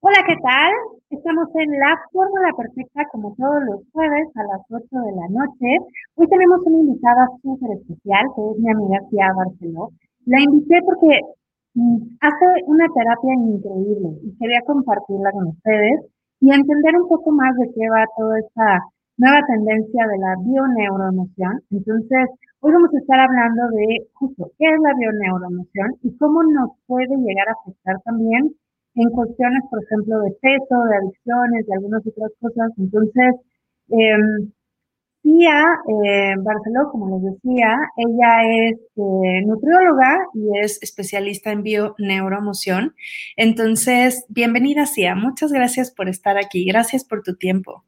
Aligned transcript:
Hola, 0.00 0.18
¿qué 0.28 0.36
tal? 0.40 0.70
Estamos 1.10 1.48
en 1.56 1.70
La 1.72 1.98
Fórmula 2.12 2.52
Perfecta 2.56 3.04
como 3.10 3.34
todos 3.34 3.64
los 3.64 3.80
jueves 3.92 4.28
a 4.36 4.44
las 4.44 4.62
8 4.70 4.86
de 4.86 5.10
la 5.10 5.26
noche. 5.28 5.90
Hoy 6.14 6.28
tenemos 6.28 6.60
una 6.64 6.78
invitada 6.78 7.26
súper 7.42 7.72
especial, 7.72 8.26
que 8.36 8.42
es 8.48 8.58
mi 8.62 8.70
amiga 8.70 9.00
Cia 9.10 9.32
Barceló. 9.34 9.90
La 10.26 10.40
invité 10.40 10.78
porque 10.86 11.18
mm, 11.74 12.14
hace 12.20 12.46
una 12.66 12.86
terapia 12.94 13.34
increíble 13.34 14.22
y 14.22 14.38
quería 14.38 14.62
compartirla 14.62 15.32
con 15.32 15.48
ustedes 15.48 16.06
y 16.40 16.54
entender 16.54 16.94
un 16.94 17.08
poco 17.08 17.32
más 17.32 17.56
de 17.56 17.66
qué 17.74 17.90
va 17.90 18.06
toda 18.16 18.38
esta 18.38 18.84
nueva 19.16 19.40
tendencia 19.48 20.06
de 20.06 20.18
la 20.18 20.36
bioneuroemoción. 20.38 21.60
Entonces, 21.72 22.30
hoy 22.60 22.72
vamos 22.72 22.94
a 22.94 22.98
estar 22.98 23.18
hablando 23.18 23.66
de 23.74 24.06
justo 24.14 24.48
qué 24.58 24.66
es 24.66 24.80
la 24.80 24.94
bioneuroemoción 24.94 25.96
y 26.04 26.16
cómo 26.18 26.44
nos 26.44 26.70
puede 26.86 27.16
llegar 27.16 27.48
a 27.48 27.56
afectar 27.58 28.00
también 28.04 28.54
en 28.98 29.10
cuestiones, 29.10 29.62
por 29.70 29.82
ejemplo, 29.84 30.20
de 30.20 30.32
peso, 30.42 30.84
de 30.90 30.96
adicciones, 30.96 31.66
de 31.66 31.74
algunas 31.74 32.06
otras 32.06 32.32
cosas. 32.40 32.72
Entonces, 32.78 33.34
eh, 33.90 34.48
Tía 35.22 35.64
Barceló, 36.38 36.90
como 36.90 37.18
les 37.18 37.34
decía, 37.34 37.76
ella 37.96 38.68
es 38.68 38.78
eh, 38.96 39.42
nutrióloga 39.44 40.18
y 40.34 40.58
es 40.58 40.82
especialista 40.82 41.52
en 41.52 41.62
bio-neuroemoción. 41.62 42.94
Entonces, 43.36 44.24
bienvenida, 44.28 44.86
Cia. 44.86 45.14
Muchas 45.14 45.52
gracias 45.52 45.92
por 45.94 46.08
estar 46.08 46.38
aquí. 46.38 46.64
Gracias 46.64 47.04
por 47.04 47.22
tu 47.22 47.36
tiempo. 47.36 47.84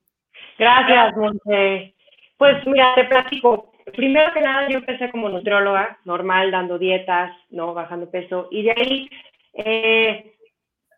Gracias, 0.58 1.16
Monte. 1.16 1.95
Pues 2.36 2.56
mira, 2.66 2.95
te 2.95 3.05
platico. 3.05 3.72
Primero 3.97 4.33
que 4.33 4.41
nada, 4.41 4.69
yo 4.69 4.78
empecé 4.78 5.11
como 5.11 5.28
nutrióloga, 5.28 5.98
normal, 6.05 6.50
dando 6.50 6.78
dietas, 6.78 7.33
¿no? 7.50 7.74
Bajando 7.74 8.11
peso. 8.11 8.48
Y 8.50 8.64
de 8.64 8.70
ahí 8.72 9.08
eh, 9.55 10.34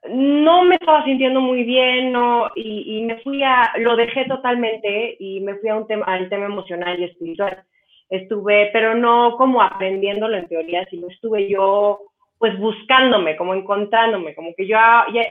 no 0.08 0.64
me 0.64 0.76
estaba 0.76 1.04
sintiendo 1.04 1.40
muy 1.40 1.62
bien, 1.64 2.12
no, 2.12 2.50
y, 2.56 3.02
me 3.02 3.18
fui 3.18 3.42
a, 3.42 3.72
lo 3.78 3.96
dejé 3.96 4.24
totalmente 4.24 5.16
y 5.18 5.40
me 5.40 5.54
fui 5.56 5.68
a 5.68 5.76
un 5.76 5.86
tema, 5.86 6.04
al 6.06 6.28
tema 6.28 6.46
emocional 6.46 6.98
y 6.98 7.04
espiritual. 7.04 7.62
Estuve, 8.10 8.70
pero 8.72 8.94
no 8.94 9.36
como 9.36 9.62
aprendiéndolo 9.62 10.36
en 10.36 10.48
teoría, 10.48 10.84
sino 10.90 11.08
estuve 11.08 11.48
yo, 11.48 12.00
pues 12.38 12.58
buscándome, 12.58 13.36
como 13.36 13.54
encontrándome, 13.54 14.34
como 14.34 14.52
que 14.56 14.66
yo 14.66 14.76
ya, 14.76 15.22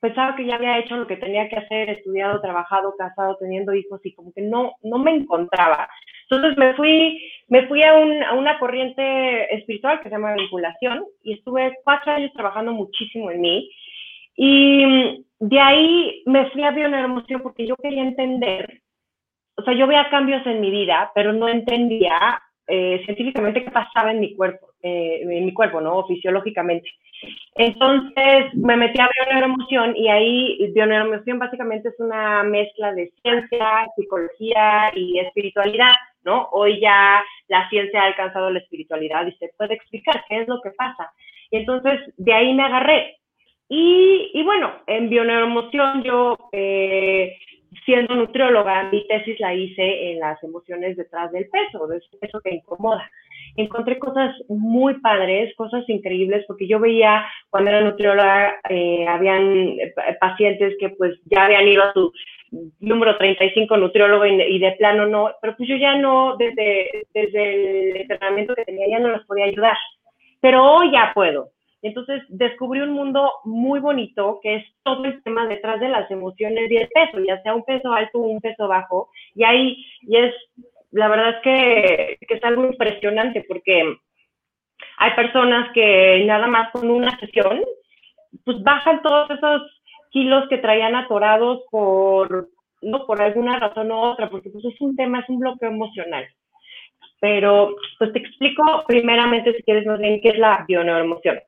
pensaba 0.00 0.36
que 0.36 0.46
ya 0.46 0.54
había 0.54 0.78
hecho 0.78 0.96
lo 0.96 1.06
que 1.06 1.16
tenía 1.16 1.48
que 1.48 1.56
hacer, 1.56 1.90
estudiado, 1.90 2.40
trabajado, 2.40 2.94
casado, 2.96 3.36
teniendo 3.38 3.74
hijos 3.74 4.00
y 4.04 4.14
como 4.14 4.32
que 4.32 4.42
no, 4.42 4.72
no 4.82 4.98
me 4.98 5.10
encontraba. 5.10 5.88
Entonces 6.30 6.56
me 6.56 6.74
fui, 6.74 7.20
me 7.48 7.66
fui 7.66 7.82
a, 7.82 7.90
a 7.92 8.34
una 8.34 8.58
corriente 8.60 9.52
espiritual 9.54 9.98
que 9.98 10.08
se 10.08 10.14
llama 10.14 10.34
vinculación 10.34 11.04
y 11.24 11.34
estuve 11.34 11.76
cuatro 11.84 12.12
años 12.12 12.32
trabajando 12.32 12.72
muchísimo 12.72 13.32
en 13.32 13.40
mí 13.40 13.70
y 14.42 15.26
de 15.38 15.60
ahí 15.60 16.22
me 16.24 16.48
fui 16.48 16.62
a 16.64 16.70
bioenermoción 16.70 17.42
porque 17.42 17.66
yo 17.66 17.76
quería 17.76 18.02
entender, 18.02 18.80
o 19.54 19.62
sea, 19.62 19.74
yo 19.74 19.86
veía 19.86 20.08
cambios 20.08 20.46
en 20.46 20.62
mi 20.62 20.70
vida, 20.70 21.12
pero 21.14 21.34
no 21.34 21.46
entendía 21.46 22.40
eh, 22.66 23.02
científicamente 23.04 23.62
qué 23.62 23.70
pasaba 23.70 24.12
en 24.12 24.20
mi 24.20 24.34
cuerpo, 24.34 24.68
eh, 24.82 25.20
en 25.22 25.44
mi 25.44 25.52
cuerpo, 25.52 25.82
¿no? 25.82 26.06
fisiológicamente. 26.06 26.88
Entonces 27.54 28.54
me 28.54 28.78
metí 28.78 28.98
a 28.98 29.10
bioneuroemoción 29.14 29.94
y 29.94 30.08
ahí 30.08 30.72
bioneuroemoción 30.72 31.38
básicamente 31.38 31.90
es 31.90 32.00
una 32.00 32.42
mezcla 32.42 32.94
de 32.94 33.12
ciencia, 33.20 33.88
psicología 33.94 34.90
y 34.94 35.18
espiritualidad, 35.18 35.92
¿no? 36.24 36.48
Hoy 36.52 36.80
ya 36.80 37.22
la 37.48 37.68
ciencia 37.68 38.04
ha 38.04 38.06
alcanzado 38.06 38.48
la 38.48 38.60
espiritualidad 38.60 39.26
y 39.26 39.32
se 39.32 39.50
puede 39.58 39.74
explicar 39.74 40.24
qué 40.30 40.40
es 40.40 40.48
lo 40.48 40.62
que 40.62 40.70
pasa. 40.70 41.12
Y 41.50 41.58
entonces 41.58 42.00
de 42.16 42.32
ahí 42.32 42.54
me 42.54 42.62
agarré. 42.62 43.19
Y, 43.72 44.42
bueno, 44.42 44.72
en 44.88 45.08
bioneuroemoción 45.08 46.02
yo, 46.02 46.36
eh, 46.50 47.38
siendo 47.84 48.16
nutrióloga, 48.16 48.90
mi 48.90 49.06
tesis 49.06 49.38
la 49.38 49.54
hice 49.54 50.10
en 50.10 50.18
las 50.18 50.42
emociones 50.42 50.96
detrás 50.96 51.30
del 51.30 51.48
peso, 51.48 51.86
de 51.86 51.98
ese 51.98 52.16
peso 52.20 52.40
que 52.40 52.56
incomoda. 52.56 53.08
Encontré 53.54 54.00
cosas 54.00 54.34
muy 54.48 54.94
padres, 55.00 55.54
cosas 55.54 55.88
increíbles, 55.88 56.44
porque 56.48 56.66
yo 56.66 56.80
veía 56.80 57.24
cuando 57.48 57.70
era 57.70 57.80
nutrióloga, 57.82 58.56
eh, 58.68 59.06
habían 59.06 59.78
eh, 59.78 59.94
pacientes 60.20 60.74
que 60.80 60.88
pues 60.90 61.20
ya 61.26 61.44
habían 61.44 61.68
ido 61.68 61.84
a 61.84 61.92
su 61.92 62.12
número 62.80 63.16
35 63.16 63.76
nutriólogo 63.76 64.26
y, 64.26 64.42
y, 64.42 64.58
de 64.58 64.72
plano 64.72 65.06
no, 65.06 65.30
pero 65.40 65.56
pues 65.56 65.68
yo 65.68 65.76
ya 65.76 65.94
no, 65.94 66.36
desde, 66.36 67.06
desde 67.14 67.90
el 67.90 67.96
entrenamiento 67.98 68.56
que 68.56 68.64
tenía, 68.64 68.88
ya 68.88 68.98
no 68.98 69.10
las 69.10 69.24
podía 69.26 69.44
ayudar. 69.44 69.76
Pero 70.40 70.64
hoy 70.64 70.90
ya 70.90 71.12
puedo, 71.14 71.50
entonces 71.82 72.22
descubrí 72.28 72.80
un 72.80 72.90
mundo 72.90 73.32
muy 73.44 73.80
bonito 73.80 74.38
que 74.42 74.56
es 74.56 74.64
todo 74.82 75.04
el 75.04 75.22
tema 75.22 75.46
detrás 75.46 75.80
de 75.80 75.88
las 75.88 76.10
emociones 76.10 76.70
y 76.70 76.76
el 76.76 76.88
peso, 76.88 77.18
ya 77.26 77.40
sea 77.42 77.54
un 77.54 77.64
peso 77.64 77.92
alto 77.92 78.18
o 78.18 78.26
un 78.26 78.40
peso 78.40 78.68
bajo. 78.68 79.10
Y 79.34 79.44
ahí, 79.44 79.84
y 80.02 80.16
es, 80.16 80.34
la 80.90 81.08
verdad 81.08 81.36
es 81.36 81.42
que, 81.42 82.18
es 82.20 82.44
algo 82.44 82.66
impresionante 82.66 83.44
porque 83.48 83.96
hay 84.98 85.14
personas 85.14 85.72
que 85.72 86.22
nada 86.26 86.46
más 86.46 86.70
con 86.72 86.90
una 86.90 87.18
sesión, 87.18 87.62
pues 88.44 88.62
bajan 88.62 89.00
todos 89.02 89.30
esos 89.30 89.62
kilos 90.10 90.48
que 90.48 90.58
traían 90.58 90.94
atorados 90.94 91.62
por, 91.70 92.48
no, 92.82 93.06
por 93.06 93.22
alguna 93.22 93.58
razón 93.58 93.90
u 93.90 93.96
otra, 93.96 94.28
porque 94.28 94.50
pues 94.50 94.64
es 94.66 94.80
un 94.80 94.96
tema, 94.96 95.20
es 95.20 95.28
un 95.28 95.38
bloqueo 95.38 95.70
emocional. 95.70 96.26
Pero, 97.20 97.76
pues 97.98 98.12
te 98.12 98.18
explico 98.18 98.84
primeramente, 98.86 99.54
si 99.54 99.62
quieres, 99.62 99.86
más 99.86 99.98
bien, 99.98 100.20
qué 100.22 100.30
es 100.30 100.38
la 100.38 100.64
bioneuroemoción. 100.66 101.38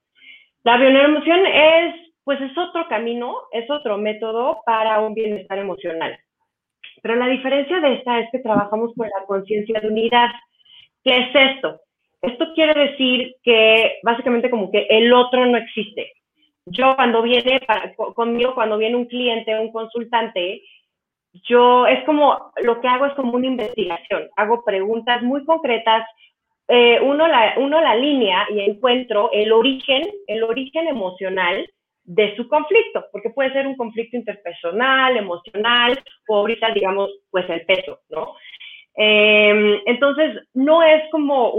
La 0.65 0.77
bioneuroemoción 0.77 1.47
es, 1.47 1.95
pues 2.25 2.41
es 2.41 2.57
otro 2.57 2.87
camino, 2.89 3.37
es 3.51 3.69
otro 3.71 3.99
método 3.99 4.63
para 4.65 5.01
un 5.01 5.15
bienestar 5.15 5.59
emocional. 5.59 6.17
Pero 7.03 7.17
la 7.17 7.27
diferencia 7.27 7.81
de 7.81 7.95
esta 7.95 8.21
es 8.21 8.29
que 8.31 8.39
trabajamos 8.39 8.93
con 8.97 9.09
la 9.09 9.27
conciencia 9.27 9.81
de 9.81 9.89
unidad. 9.89 10.31
¿Qué 11.03 11.17
es 11.17 11.55
esto? 11.57 11.81
Esto 12.21 12.53
quiere 12.55 12.89
decir 12.89 13.35
que 13.43 13.97
básicamente 14.05 14.51
como 14.51 14.71
que 14.71 14.87
el 14.89 15.13
otro 15.13 15.45
no 15.47 15.59
existe. 15.59 16.13
Yo 16.67 16.95
cuando 16.95 17.23
viene 17.23 17.61
conmigo, 18.15 18.55
cuando 18.55 18.79
viene 18.79 18.95
un 18.95 19.07
cliente, 19.07 19.59
un 19.59 19.73
consultante, 19.73 20.63
yo 21.49 21.89
es 21.89 22.05
como, 22.05 22.53
lo 22.63 22.81
que 22.81 22.87
hago 22.87 23.07
es 23.07 23.15
como 23.15 23.33
una 23.33 23.49
investigación. 23.49 24.29
Hago 24.37 24.65
preguntas 24.65 25.23
muy 25.23 25.45
concretas 25.45 26.07
eh, 26.69 27.01
uno, 27.01 27.27
la, 27.27 27.55
uno 27.59 27.81
la 27.81 27.95
línea 27.95 28.47
y 28.51 28.61
encuentro 28.61 29.31
el 29.33 29.53
origen, 29.53 30.03
el 30.27 30.43
origen 30.43 30.89
emocional 30.89 31.69
de 32.05 32.35
su 32.37 32.49
conflicto, 32.49 33.05
porque 33.13 33.31
puede 33.31 33.53
ser 33.53 33.67
un 33.67 33.77
conflicto 33.77 34.17
interpersonal, 34.17 35.17
emocional, 35.17 36.03
o 36.29 36.37
ahorita 36.37 36.71
digamos, 36.73 37.11
pues 37.31 37.49
el 37.49 37.65
peso, 37.65 38.01
¿no? 38.11 38.35
Em, 38.95 39.81
entonces, 39.87 40.37
no 40.53 40.83
es 40.83 41.03
como 41.11 41.53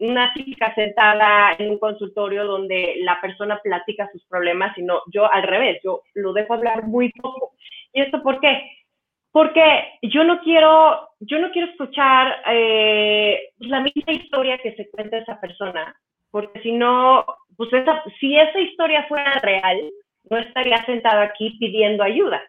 una 0.00 0.32
típica 0.34 0.74
sentada 0.74 1.54
en 1.58 1.70
un 1.70 1.78
consultorio 1.78 2.44
donde 2.44 2.96
la 3.02 3.20
persona 3.20 3.60
platica 3.62 4.10
sus 4.12 4.24
problemas, 4.26 4.74
sino 4.74 5.02
yo 5.12 5.30
al 5.32 5.44
revés, 5.44 5.80
yo 5.84 6.02
lo 6.14 6.32
dejo 6.32 6.54
hablar 6.54 6.84
muy 6.84 7.10
poco. 7.12 7.52
¿Y 7.92 8.00
esto 8.02 8.22
por 8.22 8.40
qué? 8.40 8.60
Porque 9.32 9.98
yo 10.02 10.24
no 10.24 10.40
quiero, 10.40 11.08
yo 11.20 11.38
no 11.38 11.50
quiero 11.50 11.70
escuchar 11.70 12.42
eh, 12.48 13.50
la 13.60 13.80
misma 13.80 14.12
historia 14.12 14.58
que 14.58 14.74
se 14.74 14.90
cuenta 14.90 15.18
esa 15.18 15.40
persona, 15.40 15.94
porque 16.30 16.60
si 16.60 16.72
no, 16.72 17.24
pues 17.56 17.72
esa, 17.72 18.02
si 18.18 18.36
esa 18.36 18.60
historia 18.60 19.04
fuera 19.08 19.34
real, 19.42 19.78
no 20.28 20.38
estaría 20.38 20.84
sentada 20.84 21.22
aquí 21.22 21.56
pidiendo 21.58 22.02
ayuda, 22.02 22.40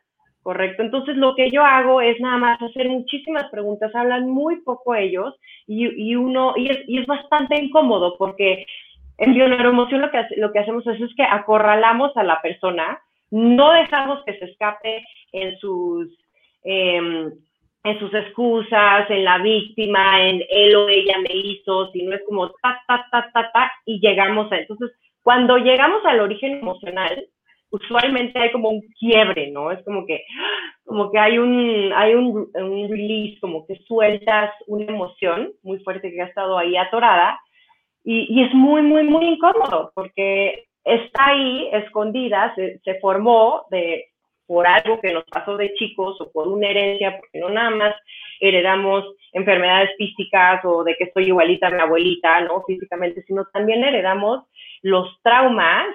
¿correcto? 0.41 0.81
Entonces 0.81 1.17
lo 1.17 1.35
que 1.35 1.49
yo 1.51 1.63
hago 1.63 2.01
es 2.01 2.19
nada 2.19 2.37
más 2.37 2.61
hacer 2.61 2.89
muchísimas 2.89 3.49
preguntas, 3.51 3.93
hablan 3.93 4.29
muy 4.29 4.61
poco 4.61 4.95
ellos 4.95 5.35
y, 5.67 5.87
y 6.11 6.15
uno, 6.15 6.53
y 6.57 6.69
es, 6.69 6.79
y 6.87 6.99
es, 6.99 7.05
bastante 7.05 7.61
incómodo 7.61 8.15
porque 8.17 8.65
en 9.17 9.33
bioneuroemoción 9.33 10.01
lo 10.01 10.11
que, 10.11 10.25
lo 10.37 10.51
que 10.51 10.59
hacemos 10.59 10.85
es, 10.87 10.99
es 10.99 11.13
que 11.15 11.23
acorralamos 11.23 12.15
a 12.17 12.23
la 12.23 12.41
persona, 12.41 12.99
no 13.29 13.71
dejamos 13.71 14.23
que 14.25 14.37
se 14.37 14.45
escape 14.45 15.05
en 15.31 15.57
sus 15.59 16.09
Em, 16.63 17.31
en 17.83 17.99
sus 17.99 18.13
excusas, 18.13 19.09
en 19.09 19.23
la 19.23 19.39
víctima, 19.39 20.21
en 20.21 20.43
él 20.49 20.75
o 20.75 20.87
ella 20.87 21.15
me 21.17 21.35
hizo, 21.35 21.91
sino 21.91 22.13
es 22.13 22.21
como 22.27 22.49
ta, 22.61 22.79
ta, 22.87 23.07
ta, 23.11 23.31
ta, 23.33 23.51
ta, 23.51 23.71
y 23.85 23.99
llegamos 23.99 24.51
a, 24.51 24.57
entonces, 24.59 24.91
cuando 25.23 25.57
llegamos 25.57 26.05
al 26.05 26.19
origen 26.19 26.59
emocional, 26.59 27.25
usualmente 27.71 28.37
hay 28.37 28.51
como 28.51 28.69
un 28.69 28.81
quiebre, 28.99 29.49
¿no? 29.49 29.71
Es 29.71 29.83
como 29.83 30.05
que, 30.05 30.23
como 30.85 31.11
que 31.11 31.17
hay 31.17 31.39
un, 31.39 31.91
hay 31.95 32.13
un, 32.13 32.49
un 32.53 32.89
release, 32.89 33.39
como 33.39 33.65
que 33.65 33.75
sueltas 33.87 34.53
una 34.67 34.85
emoción 34.85 35.51
muy 35.63 35.79
fuerte 35.79 36.11
que 36.11 36.21
ha 36.21 36.25
estado 36.25 36.57
ahí 36.57 36.77
atorada, 36.77 37.39
y, 38.03 38.27
y 38.29 38.43
es 38.43 38.53
muy, 38.53 38.83
muy, 38.83 39.03
muy 39.03 39.25
incómodo, 39.25 39.91
porque 39.95 40.65
está 40.83 41.29
ahí 41.29 41.69
escondida, 41.71 42.53
se, 42.55 42.79
se 42.79 42.99
formó 42.99 43.65
de 43.71 44.10
por 44.51 44.67
algo 44.67 44.99
que 44.99 45.13
nos 45.13 45.23
pasó 45.23 45.55
de 45.55 45.73
chicos 45.75 46.19
o 46.19 46.29
por 46.29 46.49
una 46.49 46.67
herencia, 46.67 47.17
porque 47.17 47.39
no 47.39 47.47
nada 47.47 47.69
más 47.69 47.95
heredamos 48.41 49.05
enfermedades 49.31 49.91
físicas 49.97 50.59
o 50.65 50.83
de 50.83 50.97
que 50.97 51.05
estoy 51.05 51.27
igualita 51.27 51.67
a 51.67 51.69
mi 51.69 51.79
abuelita, 51.79 52.41
¿no? 52.41 52.61
Físicamente, 52.67 53.23
sino 53.23 53.45
también 53.53 53.81
heredamos 53.81 54.43
los 54.81 55.07
traumas 55.23 55.85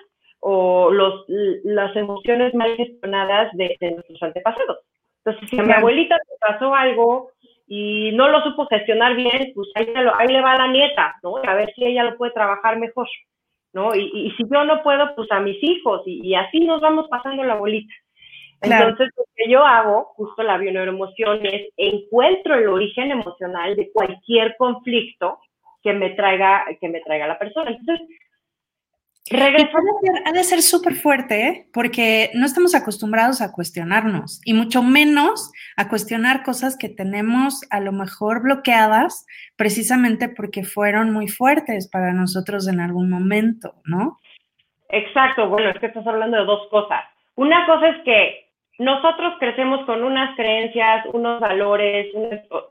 o 0.41 0.91
los, 0.91 1.27
las 1.29 1.95
emociones 1.97 2.55
mal 2.55 2.75
gestionadas 2.79 3.53
de, 3.53 3.77
nuestros 3.79 4.23
antepasados. 4.23 4.79
Entonces, 5.23 5.51
si 5.51 5.61
a 5.61 5.63
mi 5.63 5.73
abuelita 5.75 6.17
le 6.17 6.39
pasó 6.41 6.75
algo 6.75 7.33
y 7.67 8.13
no 8.13 8.31
lo 8.31 8.41
supo 8.41 8.65
gestionar 8.69 9.17
bien, 9.17 9.53
pues 9.55 9.69
ahí, 9.75 9.93
ahí 10.19 10.29
le 10.29 10.41
va 10.41 10.53
a 10.53 10.67
la 10.67 10.69
nieta, 10.69 11.15
¿no? 11.23 11.35
A 11.47 11.55
ver 11.55 11.75
si 11.75 11.85
ella 11.85 12.05
lo 12.05 12.17
puede 12.17 12.33
trabajar 12.33 12.79
mejor, 12.79 13.07
¿no? 13.75 13.95
Y, 13.95 14.11
y 14.15 14.31
si 14.31 14.45
yo 14.51 14.65
no 14.65 14.83
puedo, 14.83 15.15
pues 15.15 15.31
a 15.31 15.41
mis 15.41 15.63
hijos, 15.63 16.01
y, 16.07 16.35
así 16.35 16.61
nos 16.61 16.81
vamos 16.81 17.07
pasando 17.11 17.45
la 17.45 17.57
bolita. 17.57 17.93
Entonces, 18.61 19.09
lo 19.17 19.25
que 19.35 19.51
yo 19.51 19.65
hago, 19.65 20.13
justo 20.17 20.43
la 20.43 20.59
bioneuroemoción, 20.59 21.45
es 21.47 21.69
encuentro 21.77 22.55
el 22.55 22.69
origen 22.69 23.11
emocional 23.11 23.77
de 23.77 23.91
cualquier 23.93 24.57
conflicto 24.57 25.39
que 25.83 25.93
me 25.93 26.11
traiga, 26.11 26.65
que 26.81 26.89
me 26.89 27.01
traiga 27.01 27.29
la 27.29 27.39
persona. 27.39 27.71
Entonces, 27.71 28.09
ha 29.33 30.33
de 30.33 30.45
ser 30.45 30.63
súper 30.63 30.95
fuerte, 30.95 31.49
¿eh? 31.49 31.67
porque 31.73 32.31
no 32.35 32.47
estamos 32.47 32.77
acostumbrados 32.77 33.41
a 33.41 33.51
cuestionarnos 33.51 34.41
y 34.45 34.55
mucho 34.55 34.85
menos 34.85 35.51
a 35.77 35.89
cuestionar 35.89 36.45
cosas 36.45 36.77
que 36.79 36.89
tenemos 36.89 37.63
a 37.71 37.81
lo 37.81 37.91
mejor 37.91 38.43
bloqueadas 38.43 39.27
precisamente 39.57 40.29
porque 40.29 40.63
fueron 40.63 41.13
muy 41.13 41.27
fuertes 41.27 41.89
para 41.91 42.13
nosotros 42.13 42.69
en 42.69 42.79
algún 42.79 43.11
momento, 43.11 43.75
¿no? 43.85 44.17
Exacto, 44.91 45.49
bueno, 45.49 45.71
es 45.71 45.79
que 45.81 45.87
estás 45.87 46.07
hablando 46.07 46.37
de 46.37 46.45
dos 46.45 46.69
cosas. 46.71 47.05
Una 47.35 47.67
cosa 47.67 47.89
es 47.89 48.05
que 48.05 48.46
nosotros 48.79 49.35
crecemos 49.39 49.85
con 49.87 50.05
unas 50.05 50.37
creencias, 50.37 51.07
unos 51.13 51.41
valores, 51.41 52.09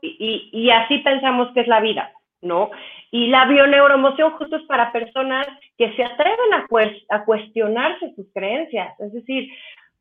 y, 0.02 0.50
y 0.52 0.70
así 0.70 0.98
pensamos 0.98 1.52
que 1.52 1.60
es 1.60 1.68
la 1.68 1.80
vida. 1.80 2.12
¿no? 2.42 2.70
Y 3.10 3.28
la 3.28 3.46
bioneuromoción 3.46 4.32
justo 4.32 4.56
es 4.56 4.62
para 4.64 4.92
personas 4.92 5.46
que 5.76 5.94
se 5.94 6.04
atreven 6.04 6.54
a, 6.54 6.66
a 7.10 7.24
cuestionarse 7.24 8.14
sus 8.14 8.26
creencias, 8.32 8.98
es 9.00 9.12
decir, 9.12 9.50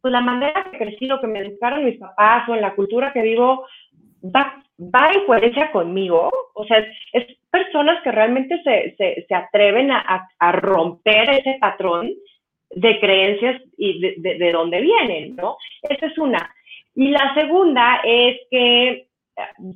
pues 0.02 0.12
la 0.12 0.22
manera 0.22 0.68
que 0.72 0.78
crecí, 0.78 1.08
lo 1.08 1.20
que 1.20 1.28
me 1.28 1.40
educaron 1.40 1.86
mis 1.86 1.98
papás 1.98 2.48
o 2.48 2.56
en 2.56 2.62
la 2.62 2.76
cultura 2.76 3.12
que 3.12 3.22
vivo, 3.22 3.66
va, 4.24 4.64
va 4.80 5.12
en 5.14 5.26
coherencia 5.26 5.72
conmigo, 5.72 6.30
o 6.54 6.66
sea, 6.66 6.86
es, 7.14 7.26
personas 7.50 8.04
que 8.04 8.12
realmente 8.12 8.62
se, 8.64 8.96
se, 8.98 9.26
se 9.28 9.36
atreven 9.36 9.90
a, 9.90 10.28
a, 10.40 10.52
romper 10.52 11.30
ese 11.30 11.58
patrón 11.62 12.12
de 12.76 13.00
creencias 13.00 13.62
y 13.78 14.00
de, 14.00 14.16
de, 14.18 14.38
de 14.38 14.52
dónde 14.52 14.82
vienen, 14.82 15.36
¿no? 15.36 15.58
Esa 15.82 16.06
es 16.06 16.18
una. 16.18 16.54
Y 16.94 17.10
la 17.10 17.34
segunda 17.34 18.02
es 18.04 18.38
que 18.50 19.08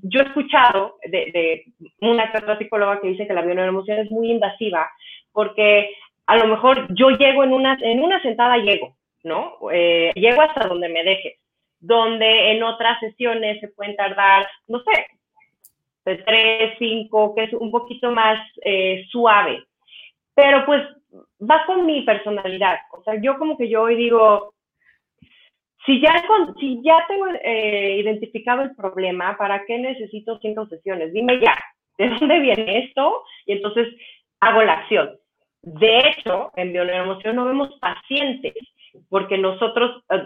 yo 0.04 0.22
he 0.22 0.24
escuchado 0.24 0.96
de, 1.04 1.66
una 2.02 2.32
otra 2.34 2.58
psicóloga 2.58 3.02
que 3.02 3.10
dice 3.10 3.28
que 3.28 3.34
la 3.34 3.42
bioneuroemoción 3.42 4.00
es 4.00 4.12
muy 4.12 4.32
invasiva 4.32 4.90
porque 5.34 5.94
a 6.28 6.38
lo 6.38 6.48
mejor 6.48 6.88
yo 6.94 7.10
llego 7.10 7.44
en 7.44 7.54
una, 7.54 7.78
en 7.82 8.02
una 8.02 8.22
sentada, 8.22 8.58
llego, 8.58 8.96
¿no? 9.24 9.58
Eh, 9.72 10.12
llego 10.16 10.42
hasta 10.42 10.68
donde 10.68 10.88
me 10.90 11.04
dejes, 11.04 11.40
donde 11.80 12.52
en 12.52 12.64
otras 12.64 13.00
sesiones 13.00 13.60
se 13.60 13.68
pueden 13.70 13.96
tardar, 13.96 14.48
no 14.68 14.80
sé, 14.80 15.08
tres, 16.04 16.74
cinco, 16.80 17.36
que 17.36 17.44
es 17.44 17.54
un 17.54 17.72
poquito 17.72 18.12
más 18.12 18.40
eh, 18.64 19.06
suave. 19.10 19.64
Pero 20.36 20.66
pues 20.66 20.82
va 21.40 21.66
con 21.66 21.86
mi 21.86 22.02
personalidad. 22.04 22.78
O 22.92 23.04
sea, 23.04 23.16
yo 23.22 23.38
como 23.38 23.58
que 23.58 23.70
yo 23.70 23.84
hoy 23.84 23.96
digo, 23.96 24.54
si 25.86 26.02
ya, 26.02 26.14
si 26.60 26.82
ya 26.84 27.06
tengo 27.08 27.28
eh, 27.44 27.98
identificado 28.00 28.62
el 28.62 28.76
problema, 28.76 29.38
¿para 29.38 29.66
qué 29.66 29.78
necesito 29.78 30.40
cinco 30.42 30.68
sesiones? 30.68 31.14
Dime 31.14 31.40
ya, 31.40 31.58
¿de 31.98 32.10
dónde 32.10 32.40
viene 32.40 32.86
esto? 32.86 33.24
Y 33.46 33.54
entonces 33.54 33.88
hago 34.40 34.62
la 34.64 34.74
acción. 34.74 35.18
De 35.62 36.00
hecho, 36.00 36.52
en 36.56 36.72
bioneuroemoción 36.72 37.36
no 37.36 37.46
vemos 37.46 37.70
pacientes, 37.82 38.54
porque 39.10 39.38
nosotros 39.38 40.04
eh, 40.10 40.24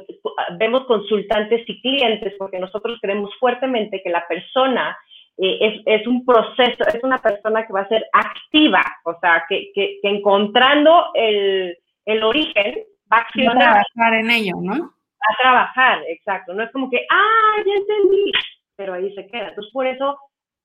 vemos 0.58 0.86
consultantes 0.86 1.64
y 1.68 1.82
clientes, 1.82 2.34
porque 2.38 2.60
nosotros 2.60 3.00
creemos 3.02 3.32
fuertemente 3.40 4.02
que 4.04 4.10
la 4.10 4.28
persona 4.28 4.98
eh, 5.38 5.58
es, 5.62 5.82
es, 5.86 6.08
un 6.08 6.26
proceso, 6.26 6.84
es 6.88 7.04
una 7.04 7.18
persona 7.18 7.66
que 7.66 7.74
va 7.74 7.82
a 7.82 7.88
ser 7.90 8.06
activa, 8.14 8.84
o 9.06 9.18
sea, 9.20 9.46
que, 9.50 9.72
que, 9.74 10.00
que 10.02 10.10
encontrando 10.10 11.08
el, 11.16 11.78
el, 12.06 12.24
origen 12.24 12.76
va 13.12 13.18
a 13.18 13.22
accionar. 13.22 13.56
Va 13.56 13.62
a 13.62 13.84
trabajar 13.96 14.14
en 14.20 14.32
ello, 14.32 14.54
¿no? 14.62 14.94
a 15.24 15.42
trabajar, 15.42 16.04
exacto. 16.08 16.54
No 16.54 16.64
es 16.64 16.72
como 16.72 16.90
que, 16.90 17.06
ah, 17.10 17.64
ya 17.66 17.74
entendí, 17.74 18.32
pero 18.76 18.94
ahí 18.94 19.14
se 19.14 19.28
queda. 19.28 19.50
Entonces, 19.50 19.72
por 19.72 19.88
eso 19.88 20.18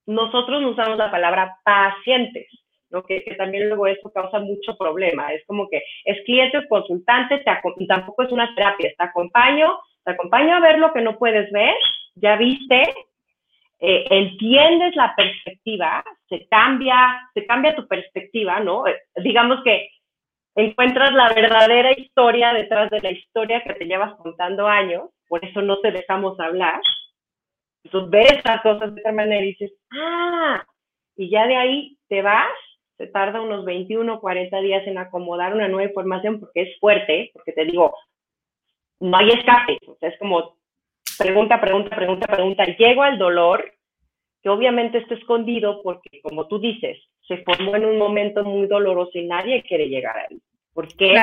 nosotros 0.06 0.64
usamos 0.64 0.98
la 0.98 1.10
palabra 1.10 1.56
pacientes, 1.64 2.48
¿no? 2.90 3.02
que, 3.04 3.20
también 3.36 3.68
luego 3.68 3.86
eso 3.86 4.10
causa 4.12 4.38
mucho 4.40 4.76
problema. 4.76 5.32
Es 5.32 5.44
como 5.46 5.68
que 5.68 5.82
es 6.04 6.24
cliente, 6.24 6.58
es 6.58 6.68
consultante, 6.68 7.38
te 7.38 7.86
tampoco 7.86 8.22
es 8.22 8.32
una 8.32 8.54
terapia, 8.54 8.92
te 8.96 9.04
acompaño, 9.04 9.78
te 10.04 10.12
acompaño 10.12 10.56
a 10.56 10.60
ver 10.60 10.78
lo 10.78 10.92
que 10.92 11.02
no 11.02 11.18
puedes 11.18 11.50
ver, 11.52 11.74
ya 12.14 12.36
viste, 12.36 12.82
eh, 13.80 14.06
entiendes 14.10 14.96
la 14.96 15.14
perspectiva, 15.14 16.04
se 16.28 16.48
cambia, 16.48 17.30
se 17.32 17.46
cambia 17.46 17.76
tu 17.76 17.86
perspectiva, 17.86 18.60
¿no? 18.60 18.86
Eh, 18.86 18.96
digamos 19.16 19.62
que 19.62 19.88
encuentras 20.56 21.12
la 21.12 21.28
verdadera 21.32 21.92
historia 21.92 22.52
detrás 22.52 22.90
de 22.90 23.00
la 23.00 23.12
historia 23.12 23.62
que 23.62 23.74
te 23.74 23.84
llevas 23.84 24.14
contando 24.16 24.66
años, 24.66 25.10
por 25.28 25.44
eso 25.44 25.62
no 25.62 25.78
te 25.80 25.92
dejamos 25.92 26.38
hablar. 26.40 26.80
Entonces 27.84 28.10
ves 28.10 28.44
las 28.44 28.62
cosas 28.62 28.92
de 28.94 29.00
esta 29.00 29.12
manera 29.12 29.44
y 29.44 29.48
dices, 29.48 29.72
ah, 29.92 30.64
y 31.16 31.30
ya 31.30 31.46
de 31.46 31.56
ahí 31.56 31.98
te 32.08 32.22
vas, 32.22 32.50
se 32.96 33.06
tarda 33.06 33.40
unos 33.40 33.64
21 33.64 34.12
o 34.12 34.20
40 34.20 34.60
días 34.60 34.84
en 34.88 34.98
acomodar 34.98 35.54
una 35.54 35.68
nueva 35.68 35.88
información 35.88 36.40
porque 36.40 36.62
es 36.62 36.80
fuerte, 36.80 37.30
porque 37.32 37.52
te 37.52 37.64
digo, 37.64 37.94
no 38.98 39.16
hay 39.16 39.30
escape, 39.30 39.78
o 39.86 39.96
sea, 40.00 40.08
es 40.08 40.18
como 40.18 40.57
pregunta, 41.18 41.60
pregunta, 41.60 41.96
pregunta, 41.96 42.26
pregunta, 42.26 42.64
llego 42.64 43.02
al 43.02 43.18
dolor, 43.18 43.72
que 44.42 44.48
obviamente 44.48 44.98
está 44.98 45.14
escondido 45.14 45.82
porque, 45.82 46.20
como 46.22 46.46
tú 46.46 46.58
dices, 46.58 46.98
se 47.26 47.38
formó 47.38 47.76
en 47.76 47.84
un 47.84 47.98
momento 47.98 48.44
muy 48.44 48.66
doloroso 48.66 49.18
y 49.18 49.26
nadie 49.26 49.62
quiere 49.62 49.88
llegar 49.88 50.16
ahí. 50.16 50.38
¿Por 50.72 50.88
qué? 50.96 51.14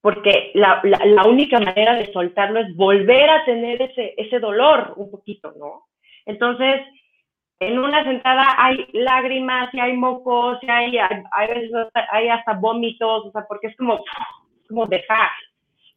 Porque 0.00 0.50
la, 0.54 0.80
la, 0.82 1.24
única 1.24 1.60
manera 1.60 1.94
de 1.94 2.10
soltarlo 2.12 2.60
es 2.60 2.74
volver 2.74 3.28
a 3.28 3.44
tener 3.44 3.80
ese, 3.82 4.14
ese 4.16 4.38
dolor 4.38 4.94
un 4.96 5.10
poquito, 5.10 5.52
¿no? 5.58 5.84
Entonces, 6.24 6.80
en 7.60 7.78
una 7.78 8.02
sentada 8.04 8.56
hay 8.56 8.86
lágrimas, 8.92 9.72
y 9.74 9.80
hay 9.80 9.92
mocos, 9.92 10.58
y 10.62 10.70
hay, 10.70 10.98
hay, 10.98 11.70
hay 12.10 12.28
hasta 12.28 12.54
vómitos, 12.54 13.26
o 13.26 13.30
sea, 13.30 13.44
porque 13.46 13.68
es 13.68 13.76
como, 13.76 14.02
como 14.66 14.86
dejar, 14.86 15.30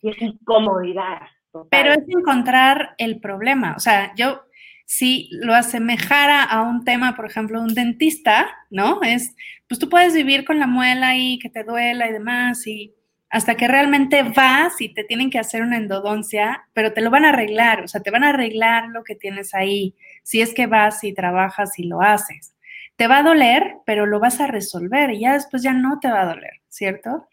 y 0.01 0.09
es 0.09 0.21
incomodidad. 0.21 1.21
Pero 1.69 1.91
es 1.91 2.03
encontrar 2.07 2.95
el 2.97 3.19
problema, 3.19 3.75
o 3.75 3.79
sea, 3.79 4.13
yo 4.15 4.43
si 4.85 5.29
lo 5.31 5.55
asemejara 5.55 6.43
a 6.43 6.61
un 6.61 6.83
tema, 6.83 7.15
por 7.15 7.25
ejemplo, 7.25 7.61
un 7.61 7.73
dentista, 7.73 8.47
¿no? 8.69 9.01
Es, 9.01 9.35
pues 9.67 9.79
tú 9.79 9.89
puedes 9.89 10.13
vivir 10.13 10.45
con 10.45 10.59
la 10.59 10.67
muela 10.67 11.09
ahí, 11.09 11.39
que 11.39 11.49
te 11.49 11.63
duela 11.63 12.07
y 12.07 12.11
demás, 12.11 12.67
y 12.67 12.93
hasta 13.29 13.55
que 13.55 13.67
realmente 13.67 14.21
vas 14.21 14.79
y 14.79 14.93
te 14.93 15.03
tienen 15.03 15.31
que 15.31 15.39
hacer 15.39 15.63
una 15.63 15.77
endodoncia, 15.77 16.65
pero 16.73 16.93
te 16.93 17.01
lo 17.01 17.09
van 17.09 17.25
a 17.25 17.29
arreglar, 17.29 17.81
o 17.81 17.87
sea, 17.87 18.01
te 18.01 18.11
van 18.11 18.23
a 18.23 18.29
arreglar 18.29 18.89
lo 18.89 19.03
que 19.03 19.15
tienes 19.15 19.55
ahí, 19.55 19.95
si 20.21 20.41
es 20.41 20.53
que 20.53 20.67
vas 20.67 21.03
y 21.03 21.13
trabajas 21.13 21.79
y 21.79 21.87
lo 21.87 22.01
haces. 22.01 22.55
Te 22.95 23.07
va 23.07 23.17
a 23.17 23.23
doler, 23.23 23.77
pero 23.87 24.05
lo 24.05 24.19
vas 24.19 24.39
a 24.39 24.45
resolver 24.45 25.09
y 25.09 25.21
ya 25.21 25.33
después 25.33 25.63
ya 25.63 25.73
no 25.73 25.99
te 25.99 26.11
va 26.11 26.21
a 26.21 26.25
doler, 26.27 26.61
¿cierto? 26.67 27.27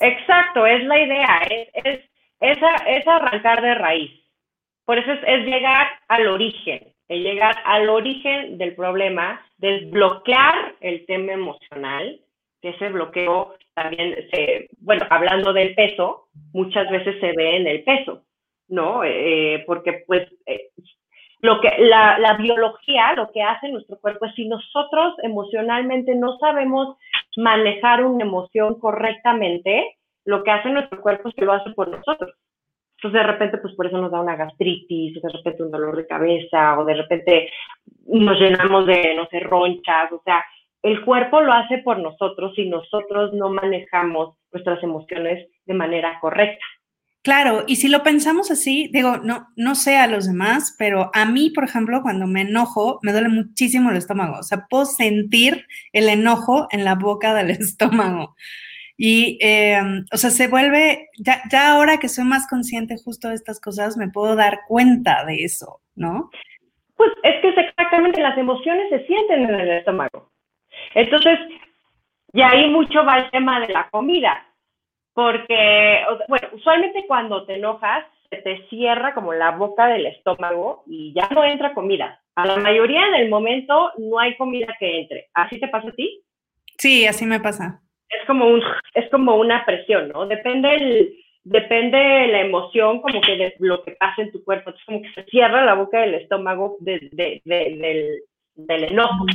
Exacto, 0.00 0.66
es 0.66 0.82
la 0.82 0.98
idea, 0.98 1.38
es, 1.48 1.68
es, 1.84 2.00
arrancar 2.40 3.62
de 3.62 3.74
raíz. 3.74 4.10
Por 4.84 4.98
eso 4.98 5.12
es, 5.12 5.20
es 5.26 5.44
llegar 5.44 5.88
al 6.08 6.26
origen 6.28 6.96
el 7.08 7.22
llegar 7.22 7.54
al 7.64 7.88
origen 7.88 8.58
del 8.58 8.74
problema, 8.74 9.40
desbloquear 9.58 10.74
el 10.80 11.06
tema 11.06 11.32
emocional, 11.32 12.20
que 12.60 12.70
ese 12.70 12.88
bloqueo 12.88 13.54
también, 13.74 14.16
se, 14.30 14.68
bueno, 14.80 15.06
hablando 15.10 15.52
del 15.52 15.74
peso, 15.74 16.28
muchas 16.52 16.90
veces 16.90 17.20
se 17.20 17.32
ve 17.32 17.56
en 17.56 17.66
el 17.66 17.84
peso, 17.84 18.22
¿no? 18.68 19.04
Eh, 19.04 19.62
porque 19.66 20.04
pues 20.06 20.26
eh, 20.46 20.70
lo 21.40 21.60
que 21.60 21.70
la, 21.78 22.18
la, 22.18 22.34
biología, 22.34 23.12
lo 23.12 23.30
que 23.30 23.42
hace 23.42 23.68
nuestro 23.68 23.98
cuerpo 24.00 24.26
es 24.26 24.34
si 24.34 24.48
nosotros 24.48 25.14
emocionalmente 25.22 26.14
no 26.14 26.38
sabemos 26.38 26.96
manejar 27.36 28.04
una 28.04 28.24
emoción 28.24 28.80
correctamente, 28.80 29.95
lo 30.26 30.44
que 30.44 30.50
hace 30.50 30.68
nuestro 30.68 31.00
cuerpo 31.00 31.30
que 31.34 31.44
lo 31.44 31.52
hace 31.52 31.70
por 31.70 31.88
nosotros. 31.88 32.32
Entonces, 32.96 33.20
de 33.20 33.26
repente, 33.26 33.58
pues 33.58 33.74
por 33.74 33.86
eso 33.86 33.98
nos 33.98 34.10
da 34.10 34.20
una 34.20 34.36
gastritis, 34.36 35.16
o 35.16 35.20
de 35.20 35.32
repente 35.32 35.62
un 35.62 35.70
dolor 35.70 35.96
de 35.96 36.06
cabeza, 36.06 36.78
o 36.78 36.84
de 36.84 36.94
repente 36.94 37.50
nos 38.06 38.38
llenamos 38.38 38.86
de, 38.86 39.14
no 39.14 39.26
sé, 39.26 39.40
ronchas, 39.40 40.12
o 40.12 40.20
sea, 40.24 40.44
el 40.82 41.04
cuerpo 41.04 41.40
lo 41.40 41.52
hace 41.52 41.78
por 41.78 41.98
nosotros 41.98 42.52
y 42.56 42.68
nosotros 42.68 43.32
no 43.32 43.50
manejamos 43.50 44.36
nuestras 44.52 44.82
emociones 44.82 45.48
de 45.64 45.74
manera 45.74 46.18
correcta. 46.20 46.64
Claro, 47.22 47.64
y 47.66 47.76
si 47.76 47.88
lo 47.88 48.04
pensamos 48.04 48.52
así, 48.52 48.88
digo, 48.92 49.16
no, 49.16 49.48
no 49.56 49.74
sé 49.74 49.96
a 49.96 50.06
los 50.06 50.28
demás, 50.28 50.76
pero 50.78 51.10
a 51.12 51.24
mí, 51.24 51.50
por 51.50 51.64
ejemplo, 51.64 52.02
cuando 52.02 52.28
me 52.28 52.42
enojo, 52.42 53.00
me 53.02 53.10
duele 53.10 53.28
muchísimo 53.28 53.90
el 53.90 53.96
estómago. 53.96 54.38
O 54.38 54.42
sea, 54.44 54.66
puedo 54.70 54.84
sentir 54.84 55.66
el 55.92 56.08
enojo 56.08 56.68
en 56.70 56.84
la 56.84 56.94
boca 56.94 57.34
del 57.34 57.50
estómago. 57.50 58.36
Y, 58.96 59.38
em, 59.40 60.04
o 60.12 60.16
sea, 60.16 60.30
se 60.30 60.48
vuelve, 60.48 61.08
ya, 61.18 61.42
ya 61.50 61.72
ahora 61.72 61.98
que 61.98 62.08
soy 62.08 62.24
más 62.24 62.48
consciente 62.48 62.96
justo 63.04 63.28
de 63.28 63.34
estas 63.34 63.60
cosas, 63.60 63.96
me 63.96 64.08
puedo 64.08 64.34
dar 64.36 64.60
cuenta 64.66 65.24
de 65.24 65.44
eso, 65.44 65.80
¿no? 65.94 66.30
Pues 66.96 67.10
es 67.22 67.40
que 67.42 67.48
es 67.50 67.58
exactamente 67.58 68.22
las 68.22 68.38
emociones 68.38 68.88
se 68.88 69.06
sienten 69.06 69.44
en 69.44 69.54
el 69.54 69.70
estómago. 69.70 70.30
Entonces, 70.94 71.38
y 72.32 72.40
ahí 72.40 72.70
mucho 72.70 73.04
va 73.04 73.18
el 73.18 73.30
tema 73.30 73.60
de 73.60 73.68
la 73.68 73.88
comida, 73.90 74.46
porque, 75.12 76.00
bueno, 76.28 76.48
usualmente 76.52 77.04
cuando 77.06 77.44
te 77.44 77.56
enojas, 77.56 78.04
se 78.30 78.38
te 78.38 78.66
cierra 78.68 79.14
como 79.14 79.32
la 79.32 79.52
boca 79.52 79.86
del 79.86 80.06
estómago 80.06 80.84
y 80.86 81.12
ya 81.14 81.28
no 81.30 81.44
entra 81.44 81.74
comida. 81.74 82.20
A 82.34 82.46
la 82.46 82.56
mayoría 82.56 83.06
del 83.16 83.28
momento 83.28 83.92
no 83.98 84.18
hay 84.18 84.36
comida 84.36 84.74
que 84.78 85.00
entre. 85.00 85.28
¿Así 85.32 85.60
te 85.60 85.68
pasa 85.68 85.88
a 85.88 85.92
ti? 85.92 86.22
Sí, 86.76 87.06
así 87.06 87.24
me 87.24 87.40
pasa. 87.40 87.80
Es 88.08 88.26
como, 88.26 88.46
un, 88.46 88.62
es 88.94 89.10
como 89.10 89.36
una 89.36 89.64
presión, 89.64 90.08
¿no? 90.10 90.26
Depende 90.26 90.74
el, 90.74 91.16
depende 91.44 92.28
la 92.28 92.40
emoción 92.40 93.00
como 93.00 93.20
que 93.20 93.36
de 93.36 93.54
lo 93.60 93.82
que 93.84 93.92
pasa 93.92 94.22
en 94.22 94.32
tu 94.32 94.44
cuerpo. 94.44 94.70
Es 94.70 94.84
como 94.84 95.02
que 95.02 95.12
se 95.12 95.24
cierra 95.24 95.64
la 95.64 95.74
boca 95.74 96.00
del 96.00 96.14
estómago 96.14 96.76
del, 96.80 97.10
del 97.12 98.84
enojo. 98.84 99.26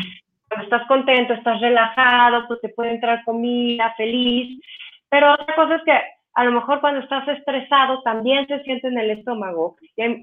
Cuando 0.47 0.63
estás 0.65 0.87
contento, 0.87 1.33
estás 1.33 1.61
relajado, 1.61 2.47
pues 2.47 2.59
te 2.61 2.69
puede 2.69 2.91
entrar 2.91 3.23
comida, 3.23 3.93
feliz. 3.95 4.61
Pero 5.09 5.33
otra 5.33 5.55
cosa 5.55 5.75
es 5.75 5.83
que 5.83 5.97
a 6.33 6.43
lo 6.45 6.51
mejor 6.51 6.81
cuando 6.81 7.01
estás 7.01 7.27
estresado 7.27 8.01
también 8.03 8.47
se 8.47 8.61
siente 8.63 8.87
en 8.87 8.97
el 8.97 9.11
estómago 9.11 9.75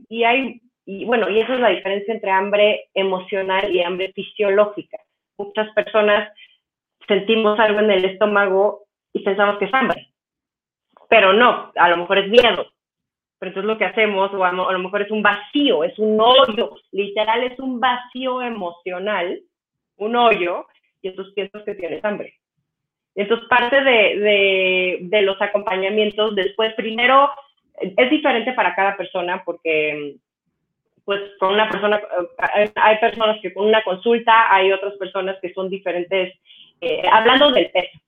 y 0.09 0.25
hay, 0.25 0.61
y 0.87 1.05
bueno, 1.05 1.28
y 1.28 1.40
esa 1.40 1.55
es 1.55 1.61
la 1.61 1.69
diferencia 1.69 2.14
entre 2.14 2.31
hambre 2.31 2.88
emocional 2.95 3.75
y 3.75 3.83
hambre 3.83 4.12
fisiológica. 4.14 4.99
Muchas 5.37 5.71
personas 5.75 6.31
sentimos 7.09 7.59
algo 7.59 7.81
en 7.81 7.91
el 7.91 8.05
estómago 8.05 8.85
y 9.12 9.25
pensamos 9.25 9.59
que 9.59 9.65
es 9.65 9.75
hambre, 9.75 10.09
pero 11.09 11.33
no, 11.33 11.73
a 11.75 11.88
lo 11.88 11.97
mejor 11.97 12.19
es 12.19 12.29
miedo. 12.29 12.67
Pero 13.38 13.50
entonces 13.50 13.69
lo 13.69 13.79
que 13.79 13.85
hacemos, 13.85 14.33
o 14.35 14.45
a 14.45 14.53
lo 14.53 14.79
mejor 14.79 15.03
es 15.03 15.11
un 15.11 15.23
vacío, 15.23 15.85
es 15.85 15.99
un 15.99 16.21
hoyo, 16.21 16.75
literal 16.93 17.45
es 17.45 17.59
un 17.59 17.79
vacío 17.79 18.43
emocional, 18.43 19.41
un 19.97 20.17
hoyo, 20.17 20.67
y 21.03 21.09
entonces 21.09 21.35
piensas 21.35 21.62
que 21.62 21.75
tienes 21.75 22.05
hambre. 22.05 22.35
Entonces, 23.15 23.49
parte 23.49 23.83
de, 23.83 24.99
de, 25.03 25.23
los 25.23 25.41
acompañamientos 25.43 26.35
después, 26.37 26.73
primero, 26.75 27.31
es 27.81 28.11
diferente 28.11 28.53
para 28.53 28.75
cada 28.75 28.97
persona 28.97 29.43
porque, 29.45 30.17
pues, 31.05 31.21
con 31.41 31.55
una 31.55 31.69
persona, 31.69 32.00
hay 32.77 32.99
personas 32.99 33.38
que 33.43 33.53
con 33.53 33.67
una 33.67 33.83
consulta, 33.83 34.55
hay 34.55 34.71
otras 34.71 34.95
personas 34.99 35.37
que 35.43 35.53
son 35.53 35.69
diferentes, 35.69 36.35
eh, 36.80 37.02
hablando 37.11 37.50
del 37.50 37.70
peso, 37.70 37.99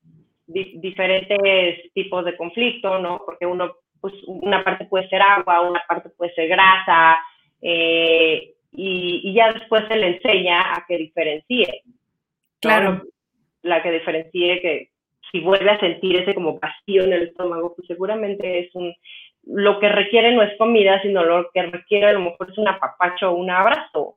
diferentes 0.46 1.92
tipos 1.92 2.24
de 2.24 2.36
conflicto, 2.36 2.98
¿no? 2.98 3.22
Porque 3.24 3.46
uno, 3.46 3.76
pues, 4.00 4.14
una 4.26 4.64
parte 4.64 4.84
puede 4.86 5.08
ser 5.08 5.22
agua, 5.22 5.60
una 5.62 5.82
parte 5.88 6.10
puede 6.10 6.34
ser 6.34 6.48
grasa, 6.48 7.18
eh, 7.62 8.54
y, 8.72 9.20
y, 9.24 9.34
ya 9.34 9.52
después 9.52 9.84
se 9.88 9.96
le 9.96 10.16
enseña 10.16 10.60
a 10.60 10.84
que 10.86 10.96
diferencie. 10.96 11.82
Claro. 12.60 13.02
La 13.62 13.82
que 13.82 13.90
diferencie 13.90 14.60
que, 14.60 14.90
si 15.30 15.40
vuelve 15.40 15.70
a 15.70 15.80
sentir 15.80 16.16
ese 16.16 16.34
como 16.34 16.58
vacío 16.58 17.04
en 17.04 17.12
el 17.12 17.22
estómago, 17.24 17.74
pues 17.74 17.86
seguramente 17.86 18.60
es 18.60 18.74
un, 18.74 18.94
lo 19.44 19.78
que 19.80 19.88
requiere 19.88 20.32
no 20.32 20.42
es 20.42 20.56
comida, 20.58 21.00
sino 21.02 21.24
lo 21.24 21.50
que 21.52 21.62
requiere 21.62 22.06
a 22.06 22.12
lo 22.12 22.20
mejor 22.20 22.50
es 22.50 22.58
un 22.58 22.68
apapacho 22.68 23.32
un 23.32 23.50
abrazo, 23.50 24.16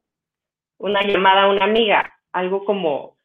una 0.77 1.01
llamada 1.01 1.43
a 1.43 1.49
una 1.49 1.65
amiga, 1.65 2.13
algo 2.31 2.65
como 2.65 3.15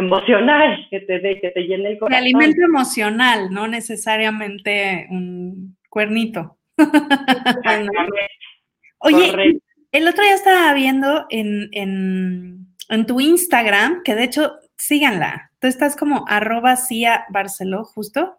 emocional 0.00 0.86
que 0.90 1.00
te, 1.00 1.40
que 1.40 1.50
te 1.50 1.60
llene 1.62 1.92
el 1.92 1.98
corazón. 1.98 2.18
El 2.18 2.34
alimento 2.34 2.62
emocional, 2.62 3.50
no 3.50 3.68
necesariamente 3.68 5.06
un 5.10 5.76
cuernito. 5.88 6.58
Oye, 9.00 9.60
el 9.92 10.08
otro 10.08 10.22
día 10.22 10.34
estaba 10.34 10.74
viendo 10.74 11.26
en, 11.30 11.68
en, 11.72 12.66
en 12.88 13.06
tu 13.06 13.20
Instagram, 13.20 14.02
que 14.02 14.14
de 14.14 14.24
hecho 14.24 14.56
síganla. 14.76 15.52
Tú 15.60 15.66
estás 15.66 15.96
como 15.96 16.24
arroba 16.28 16.76
Cia 16.76 17.24
Barceló, 17.30 17.84
justo 17.84 18.38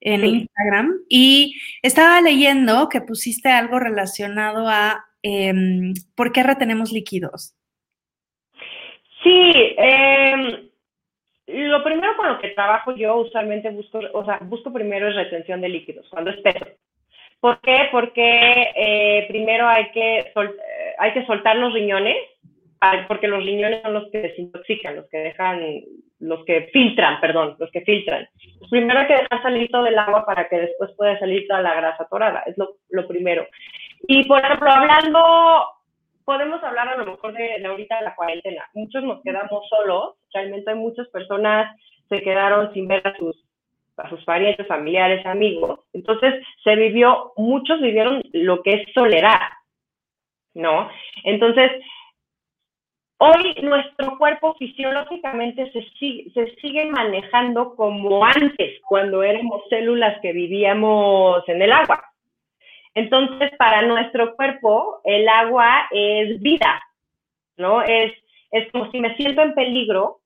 en 0.00 0.24
Instagram. 0.24 0.94
Y 1.08 1.60
estaba 1.82 2.20
leyendo 2.20 2.88
que 2.88 3.00
pusiste 3.00 3.50
algo 3.50 3.78
relacionado 3.78 4.68
a 4.68 5.04
em, 5.22 5.94
por 6.14 6.32
qué 6.32 6.42
retenemos 6.42 6.92
líquidos. 6.92 7.54
Sí, 9.22 9.74
primero 9.76 10.09
con 12.20 12.28
lo 12.28 12.38
que 12.38 12.50
trabajo 12.50 12.94
yo 12.94 13.16
usualmente 13.16 13.70
busco, 13.70 14.00
o 14.12 14.24
sea, 14.24 14.38
busco 14.42 14.72
primero 14.72 15.08
es 15.08 15.14
retención 15.14 15.60
de 15.62 15.70
líquidos, 15.70 16.06
cuando 16.10 16.30
es 16.30 16.36
peso. 16.42 16.66
¿Por 17.40 17.58
qué? 17.60 17.88
Porque 17.90 18.72
eh, 18.76 19.24
primero 19.28 19.66
hay 19.66 19.90
que, 19.92 20.18
eh, 20.18 20.94
hay 20.98 21.12
que 21.14 21.24
soltar 21.24 21.56
los 21.56 21.72
riñones 21.72 22.16
porque 23.08 23.28
los 23.28 23.44
riñones 23.44 23.82
son 23.82 23.92
los 23.92 24.10
que 24.10 24.22
desintoxican, 24.22 24.96
los 24.96 25.06
que 25.10 25.18
dejan, 25.18 25.60
los 26.18 26.44
que 26.46 26.70
filtran, 26.72 27.20
perdón, 27.20 27.56
los 27.58 27.70
que 27.70 27.82
filtran. 27.82 28.26
Pues 28.58 28.70
primero 28.70 29.00
hay 29.00 29.06
que 29.06 29.16
dejar 29.16 29.42
salir 29.42 29.70
todo 29.70 29.86
el 29.86 29.98
agua 29.98 30.24
para 30.24 30.48
que 30.48 30.56
después 30.56 30.90
pueda 30.96 31.18
salir 31.18 31.46
toda 31.46 31.60
la 31.60 31.74
grasa 31.74 32.04
atorada, 32.04 32.42
es 32.46 32.56
lo, 32.56 32.76
lo 32.88 33.06
primero. 33.06 33.46
Y 34.08 34.24
por 34.24 34.42
ejemplo, 34.42 34.70
hablando, 34.70 35.66
podemos 36.24 36.62
hablar 36.62 36.88
a 36.88 36.96
lo 36.96 37.04
mejor 37.04 37.34
de, 37.34 37.58
de 37.58 37.66
ahorita 37.66 37.98
de 37.98 38.04
la 38.04 38.14
cuarentena. 38.14 38.64
Muchos 38.72 39.02
nos 39.04 39.22
quedamos 39.22 39.68
solos, 39.68 40.14
realmente 40.32 40.70
hay 40.70 40.76
muchas 40.76 41.06
personas 41.08 41.76
se 42.10 42.20
quedaron 42.22 42.74
sin 42.74 42.86
ver 42.86 43.06
a 43.06 43.16
sus 43.16 43.36
a 43.96 44.08
sus 44.08 44.24
parientes, 44.24 44.66
familiares, 44.66 45.24
amigos. 45.26 45.80
Entonces, 45.92 46.42
se 46.64 46.74
vivió, 46.74 47.32
muchos 47.36 47.82
vivieron 47.82 48.22
lo 48.32 48.62
que 48.62 48.72
es 48.72 48.92
soledad, 48.94 49.40
¿no? 50.54 50.88
Entonces, 51.24 51.70
Hoy 53.22 53.54
nuestro 53.62 54.16
cuerpo 54.16 54.54
fisiológicamente 54.54 55.70
se 55.72 55.82
sigue, 55.98 56.30
se 56.32 56.54
sigue 56.56 56.86
manejando 56.86 57.76
como 57.76 58.24
antes, 58.24 58.80
cuando 58.88 59.22
éramos 59.22 59.60
células 59.68 60.18
que 60.22 60.32
vivíamos 60.32 61.46
en 61.46 61.60
el 61.60 61.70
agua. 61.70 62.02
Entonces, 62.94 63.50
para 63.58 63.82
nuestro 63.82 64.34
cuerpo, 64.36 65.02
el 65.04 65.28
agua 65.28 65.86
es 65.90 66.40
vida, 66.40 66.82
¿no? 67.58 67.82
Es, 67.82 68.14
es 68.52 68.72
como 68.72 68.90
si 68.90 69.00
me 69.00 69.14
siento 69.16 69.42
en 69.42 69.54
peligro, 69.54 70.19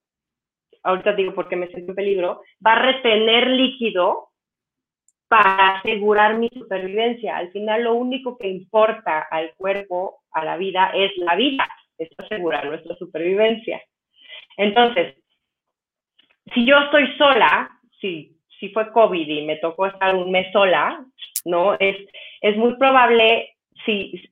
ahorita 0.85 1.15
digo 1.15 1.35
por 1.35 1.49
qué 1.49 1.57
me 1.57 1.69
siento 1.69 1.93
en 1.93 1.97
peligro, 1.97 2.43
va 2.65 2.73
a 2.75 2.83
retener 2.83 3.49
líquido 3.49 4.29
para 5.29 5.77
asegurar 5.77 6.39
mi 6.39 6.49
supervivencia. 6.51 7.37
Al 7.37 7.51
final, 7.51 7.85
lo 7.85 7.95
único 7.95 8.39
que 8.39 8.49
importa 8.49 9.27
al 9.31 9.53
cuerpo, 9.57 10.21
a 10.31 10.45
la 10.45 10.57
vida, 10.57 10.93
es 10.95 11.11
la 11.17 11.35
vida 11.35 11.67
es 11.99 12.09
asegurar 12.19 12.67
nuestra 12.67 12.97
supervivencia. 12.97 13.81
Entonces, 14.57 15.17
si 16.53 16.67
yo 16.67 16.79
estoy 16.79 17.17
sola, 17.17 17.71
si, 18.01 18.37
si 18.59 18.69
fue 18.71 18.93
COVID 18.93 19.27
y 19.27 19.47
me 19.47 19.57
tocó 19.57 19.87
estar 19.87 20.15
un 20.15 20.31
mes 20.31 20.53
sola, 20.53 21.05
¿no? 21.45 21.75
Es, 21.79 21.97
es 22.41 22.57
muy 22.57 22.77
probable, 22.77 23.57
si, 23.85 24.23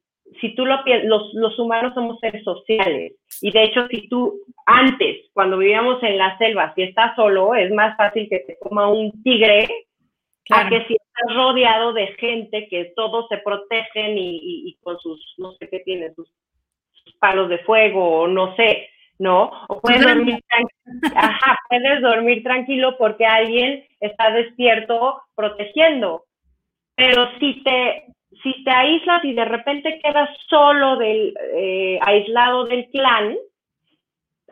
si 0.40 0.54
tú 0.54 0.64
lo 0.66 0.82
piensas, 0.84 1.08
los, 1.08 1.32
los 1.34 1.58
humanos 1.58 1.94
somos 1.94 2.18
seres 2.20 2.44
sociales. 2.44 3.14
Y 3.40 3.50
de 3.50 3.62
hecho, 3.64 3.86
si 3.88 4.08
tú 4.08 4.40
antes, 4.66 5.28
cuando 5.32 5.58
vivíamos 5.58 6.02
en 6.02 6.18
la 6.18 6.36
selva, 6.38 6.72
si 6.74 6.82
estás 6.82 7.14
solo, 7.16 7.54
es 7.54 7.70
más 7.72 7.96
fácil 7.96 8.28
que 8.28 8.40
te 8.40 8.58
coma 8.58 8.88
un 8.88 9.22
tigre 9.22 9.68
a 10.50 10.68
que 10.68 10.84
si 10.86 10.94
estás 10.94 11.36
rodeado 11.36 11.92
de 11.92 12.08
gente 12.18 12.68
que 12.68 12.92
todos 12.96 13.26
se 13.28 13.38
protegen 13.38 14.18
y, 14.18 14.36
y, 14.36 14.68
y 14.68 14.76
con 14.82 14.98
sus, 14.98 15.34
no 15.38 15.52
sé 15.52 15.68
qué 15.68 15.80
tienen, 15.80 16.14
sus 16.14 16.28
palos 17.22 17.48
de 17.48 17.58
fuego 17.58 18.22
o 18.22 18.28
no 18.28 18.54
sé, 18.56 18.88
¿no? 19.18 19.52
O 19.68 19.80
puedes 19.80 20.02
dormir, 20.02 20.40
Ajá, 21.14 21.56
puedes 21.68 22.02
dormir 22.02 22.42
tranquilo 22.42 22.96
porque 22.98 23.24
alguien 23.24 23.84
está 24.00 24.32
despierto 24.32 25.22
protegiendo. 25.34 26.24
Pero 26.96 27.28
si 27.38 27.62
te, 27.62 28.06
si 28.42 28.64
te 28.64 28.70
aíslas 28.70 29.24
y 29.24 29.34
de 29.34 29.44
repente 29.44 30.00
quedas 30.02 30.30
solo 30.48 30.96
del, 30.96 31.34
eh, 31.54 31.98
aislado 32.02 32.64
del 32.64 32.88
clan, 32.90 33.36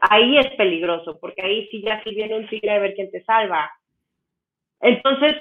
ahí 0.01 0.39
es 0.39 0.49
peligroso, 0.57 1.19
porque 1.21 1.43
ahí 1.43 1.69
sí 1.71 1.83
ya 1.83 2.03
si 2.03 2.15
viene 2.15 2.37
un 2.37 2.49
tigre 2.49 2.71
a 2.73 2.79
ver 2.79 2.95
quién 2.95 3.11
te 3.11 3.23
salva. 3.25 3.71
Entonces, 4.81 5.37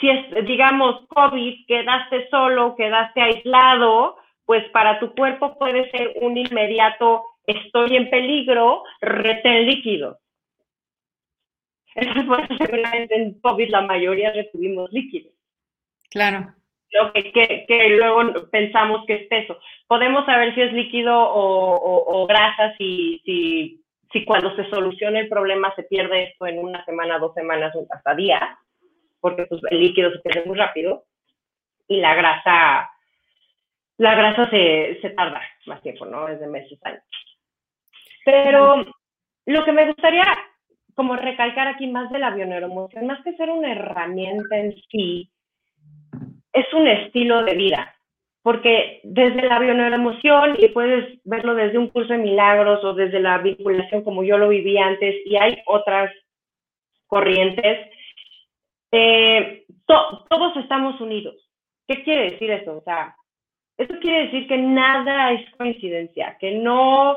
si 0.00 0.08
es, 0.08 0.46
digamos, 0.46 1.06
COVID, 1.08 1.66
quedaste 1.66 2.28
solo, 2.28 2.74
quedaste 2.76 3.20
aislado, 3.20 4.16
pues 4.44 4.68
para 4.70 4.98
tu 4.98 5.14
cuerpo 5.14 5.58
puede 5.58 5.90
ser 5.90 6.12
un 6.20 6.36
inmediato 6.36 7.24
estoy 7.46 7.96
en 7.96 8.10
peligro, 8.10 8.82
retén 9.00 9.66
líquidos. 9.66 10.18
Entonces, 11.94 12.24
pues, 12.26 12.58
seguramente 12.58 13.14
en 13.14 13.40
COVID 13.40 13.68
la 13.70 13.82
mayoría 13.82 14.32
recibimos 14.32 14.90
líquidos. 14.92 15.32
Claro. 16.10 16.54
Lo 16.92 17.12
que, 17.12 17.32
que, 17.32 17.88
luego 17.90 18.48
pensamos 18.50 19.06
que 19.06 19.14
es 19.14 19.28
peso. 19.28 19.58
Podemos 19.86 20.26
saber 20.26 20.54
si 20.54 20.62
es 20.62 20.72
líquido 20.72 21.16
o, 21.16 22.22
o, 22.22 22.26
grasa, 22.26 22.74
si, 22.76 23.20
si, 23.24 23.84
si 24.12 24.24
cuando 24.24 24.54
se 24.56 24.68
soluciona 24.70 25.20
el 25.20 25.28
problema 25.28 25.72
se 25.76 25.84
pierde 25.84 26.24
esto 26.24 26.46
en 26.46 26.58
una 26.58 26.84
semana, 26.84 27.18
dos 27.18 27.32
semanas 27.34 27.74
o 27.76 27.86
hasta 27.90 28.14
días, 28.14 28.42
porque 29.20 29.46
pues, 29.46 29.60
el 29.70 29.80
líquido 29.80 30.10
se 30.10 30.18
pierde 30.18 30.44
muy 30.46 30.58
rápido 30.58 31.04
y 31.86 31.98
la 31.98 32.14
grasa, 32.14 32.90
la 33.98 34.14
grasa 34.14 34.50
se, 34.50 34.98
se 35.00 35.10
tarda 35.10 35.42
más 35.66 35.80
tiempo, 35.82 36.06
¿no? 36.06 36.28
Es 36.28 36.40
de 36.40 36.46
meses, 36.48 36.78
años. 36.84 37.02
Pero 38.24 38.84
lo 39.46 39.64
que 39.64 39.72
me 39.72 39.86
gustaría 39.86 40.24
como 40.94 41.16
recalcar 41.16 41.66
aquí 41.66 41.86
más 41.86 42.10
de 42.10 42.18
la 42.18 42.30
bioneuromoción, 42.30 43.06
más 43.06 43.22
que 43.24 43.34
ser 43.36 43.48
una 43.48 43.72
herramienta 43.72 44.58
en 44.58 44.74
sí, 44.90 45.30
es 46.52 46.72
un 46.74 46.86
estilo 46.88 47.42
de 47.44 47.54
vida 47.54 47.94
porque 48.42 49.00
desde 49.04 49.42
la 49.42 49.58
bioneuroemoción, 49.58 50.56
y 50.58 50.68
puedes 50.68 51.18
verlo 51.24 51.54
desde 51.54 51.78
un 51.78 51.88
curso 51.88 52.12
de 52.12 52.18
milagros 52.18 52.82
o 52.84 52.94
desde 52.94 53.20
la 53.20 53.38
vinculación 53.38 54.02
como 54.02 54.24
yo 54.24 54.38
lo 54.38 54.48
viví 54.48 54.78
antes, 54.78 55.14
y 55.26 55.36
hay 55.36 55.58
otras 55.66 56.10
corrientes, 57.06 57.90
eh, 58.92 59.64
todos 59.86 60.56
estamos 60.56 61.00
unidos. 61.00 61.36
¿Qué 61.86 62.02
quiere 62.02 62.30
decir 62.30 62.50
eso? 62.50 62.78
O 62.78 62.82
sea, 62.82 63.14
eso 63.76 63.94
quiere 64.00 64.26
decir 64.26 64.48
que 64.48 64.56
nada 64.56 65.32
es 65.32 65.50
coincidencia, 65.56 66.36
que 66.40 66.52
no, 66.52 67.16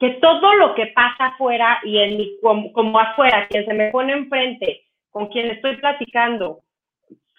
que 0.00 0.10
todo 0.20 0.54
lo 0.54 0.74
que 0.74 0.86
pasa 0.86 1.26
afuera 1.26 1.78
y 1.84 1.98
en 1.98 2.16
mi, 2.16 2.40
como, 2.40 2.72
como 2.72 2.98
afuera, 2.98 3.46
quien 3.48 3.64
se 3.66 3.74
me 3.74 3.90
pone 3.90 4.14
enfrente, 4.14 4.84
con 5.10 5.28
quien 5.28 5.50
estoy 5.50 5.76
platicando, 5.76 6.60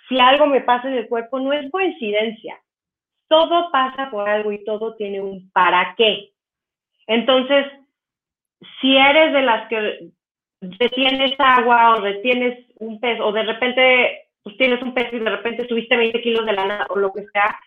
si 0.09 0.19
algo 0.19 0.47
me 0.47 0.61
pasa 0.61 0.89
en 0.89 0.95
el 0.95 1.07
cuerpo, 1.07 1.39
no 1.39 1.53
es 1.53 1.71
coincidencia 1.71 2.59
todo 3.29 3.71
pasa 3.71 4.09
por 4.11 4.27
algo 4.27 4.51
y 4.51 4.63
todo 4.65 4.95
tiene 4.95 5.21
un 5.21 5.49
para 5.51 5.95
qué. 5.95 6.31
Entonces, 7.07 7.65
si 8.81 8.97
eres 8.97 9.31
de 9.31 9.41
las 9.43 9.69
que 9.69 10.09
retienes 10.61 11.39
agua 11.39 11.95
o 11.95 12.01
retienes 12.01 12.65
un 12.79 12.99
peso 12.99 13.25
o 13.25 13.31
de 13.31 13.43
repente 13.43 14.25
pues 14.43 14.57
tienes 14.57 14.81
un 14.81 14.93
peso 14.93 15.15
y 15.15 15.19
de 15.19 15.29
repente 15.29 15.67
subiste 15.67 15.95
20 15.95 16.21
kilos 16.21 16.45
de 16.45 16.53
la 16.53 16.65
nada 16.65 16.87
o 16.89 16.97
lo 16.97 17.13
que 17.13 17.25
sea, 17.31 17.57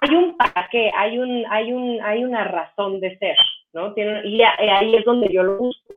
hay 0.00 0.14
un 0.14 0.36
para 0.36 0.68
qué, 0.70 0.90
hay, 0.94 1.18
un, 1.18 1.44
hay, 1.48 1.72
un, 1.72 2.00
hay 2.02 2.24
una 2.24 2.44
razón 2.44 3.00
de 3.00 3.16
ser, 3.18 3.36
¿no? 3.72 3.94
y 3.96 4.42
ahí 4.42 4.96
es 4.96 5.04
donde 5.04 5.32
yo 5.32 5.42
lo 5.42 5.56
busco. 5.58 5.94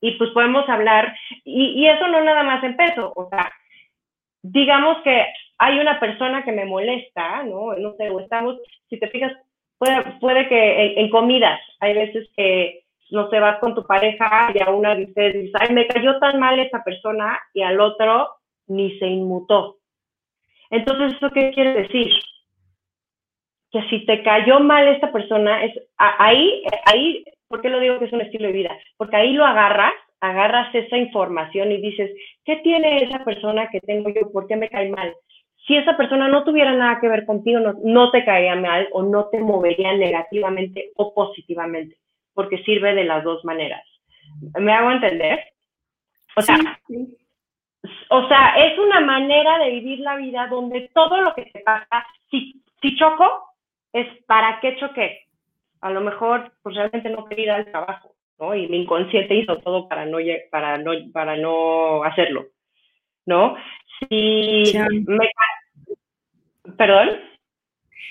Y 0.00 0.12
pues 0.18 0.30
podemos 0.30 0.68
hablar, 0.68 1.16
y, 1.44 1.82
y 1.82 1.88
eso 1.88 2.06
no 2.08 2.22
nada 2.22 2.42
más 2.42 2.62
en 2.64 2.76
peso, 2.76 3.12
o 3.14 3.28
sea, 3.30 3.50
digamos 4.52 4.98
que 5.02 5.26
hay 5.58 5.78
una 5.78 5.98
persona 5.98 6.44
que 6.44 6.52
me 6.52 6.64
molesta, 6.64 7.42
¿no? 7.44 7.74
No 7.74 7.94
sé, 7.94 8.10
o 8.10 8.20
estamos, 8.20 8.56
si 8.88 8.98
te 8.98 9.08
fijas, 9.08 9.32
puede, 9.78 10.02
puede 10.20 10.48
que 10.48 11.00
en, 11.00 11.10
comidas, 11.10 11.60
hay 11.80 11.94
veces 11.94 12.28
que 12.36 12.84
no 13.10 13.30
se 13.30 13.40
vas 13.40 13.58
con 13.60 13.74
tu 13.74 13.86
pareja 13.86 14.50
y 14.54 14.60
a 14.60 14.70
una 14.70 14.94
de 14.94 15.04
ustedes 15.04 15.34
dice, 15.34 15.58
ay, 15.60 15.74
me 15.74 15.86
cayó 15.86 16.18
tan 16.18 16.40
mal 16.40 16.58
esa 16.58 16.82
persona 16.82 17.38
y 17.54 17.62
al 17.62 17.80
otro 17.80 18.30
ni 18.66 18.98
se 18.98 19.06
inmutó. 19.06 19.76
Entonces, 20.70 21.16
¿eso 21.16 21.30
qué 21.30 21.52
quiere 21.52 21.82
decir? 21.82 22.12
Que 23.70 23.82
si 23.88 24.04
te 24.04 24.22
cayó 24.22 24.58
mal 24.60 24.88
esta 24.88 25.12
persona, 25.12 25.64
es 25.64 25.72
ahí, 25.96 26.64
ahí, 26.84 27.24
¿por 27.48 27.62
qué 27.62 27.70
lo 27.70 27.78
digo 27.78 27.98
que 27.98 28.06
es 28.06 28.12
un 28.12 28.22
estilo 28.22 28.48
de 28.48 28.52
vida? 28.52 28.76
Porque 28.96 29.16
ahí 29.16 29.32
lo 29.32 29.44
agarras, 29.44 29.94
agarras 30.20 30.74
esa 30.74 30.96
información 30.96 31.72
y 31.72 31.80
dices, 31.80 32.10
¿qué 32.44 32.56
tiene 32.56 33.04
esa 33.04 33.24
persona 33.24 33.68
que 33.68 33.80
tengo 33.80 34.10
yo? 34.10 34.30
¿Por 34.32 34.46
qué 34.46 34.56
me 34.56 34.68
cae 34.68 34.88
mal? 34.90 35.14
si 35.66 35.76
esa 35.76 35.96
persona 35.96 36.28
no 36.28 36.44
tuviera 36.44 36.72
nada 36.72 37.00
que 37.00 37.08
ver 37.08 37.26
contigo, 37.26 37.58
no, 37.82 38.10
te 38.10 38.24
caería 38.24 38.54
mal 38.54 38.88
o 38.92 39.02
no 39.02 39.26
te 39.26 39.40
movería 39.40 39.92
negativamente 39.94 40.92
o 40.94 41.12
positivamente, 41.12 41.96
porque 42.34 42.62
sirve 42.62 42.94
de 42.94 43.04
las 43.04 43.24
dos 43.24 43.44
maneras. 43.44 43.82
¿Me 44.58 44.72
hago 44.72 44.92
entender? 44.92 45.40
O 46.36 46.42
sea, 46.42 46.56
o 48.10 48.28
sea, 48.28 48.54
es 48.64 48.78
una 48.78 49.00
manera 49.00 49.58
de 49.58 49.70
vivir 49.70 50.00
la 50.00 50.16
vida 50.16 50.46
donde 50.46 50.88
todo 50.94 51.20
lo 51.20 51.34
que 51.34 51.46
te 51.46 51.60
pasa, 51.60 52.06
si, 52.30 52.62
si 52.80 52.96
choco, 52.96 53.26
es 53.92 54.06
para 54.26 54.60
qué 54.60 54.76
choqué. 54.76 55.24
A 55.80 55.90
lo 55.90 56.00
mejor, 56.00 56.52
pues 56.62 56.76
realmente 56.76 57.10
no 57.10 57.24
quería 57.24 57.44
ir 57.44 57.50
al 57.50 57.70
trabajo, 57.70 58.12
¿no? 58.38 58.54
Y 58.54 58.68
mi 58.68 58.82
inconsciente 58.82 59.34
hizo 59.34 59.58
todo 59.58 59.88
para 59.88 60.06
no, 60.06 60.18
para 60.50 60.78
no, 60.78 60.92
para 61.12 61.36
no 61.36 62.04
hacerlo, 62.04 62.46
¿no? 63.24 63.56
Si 64.00 64.72
me, 65.06 65.30
¿Perdón? 66.76 67.20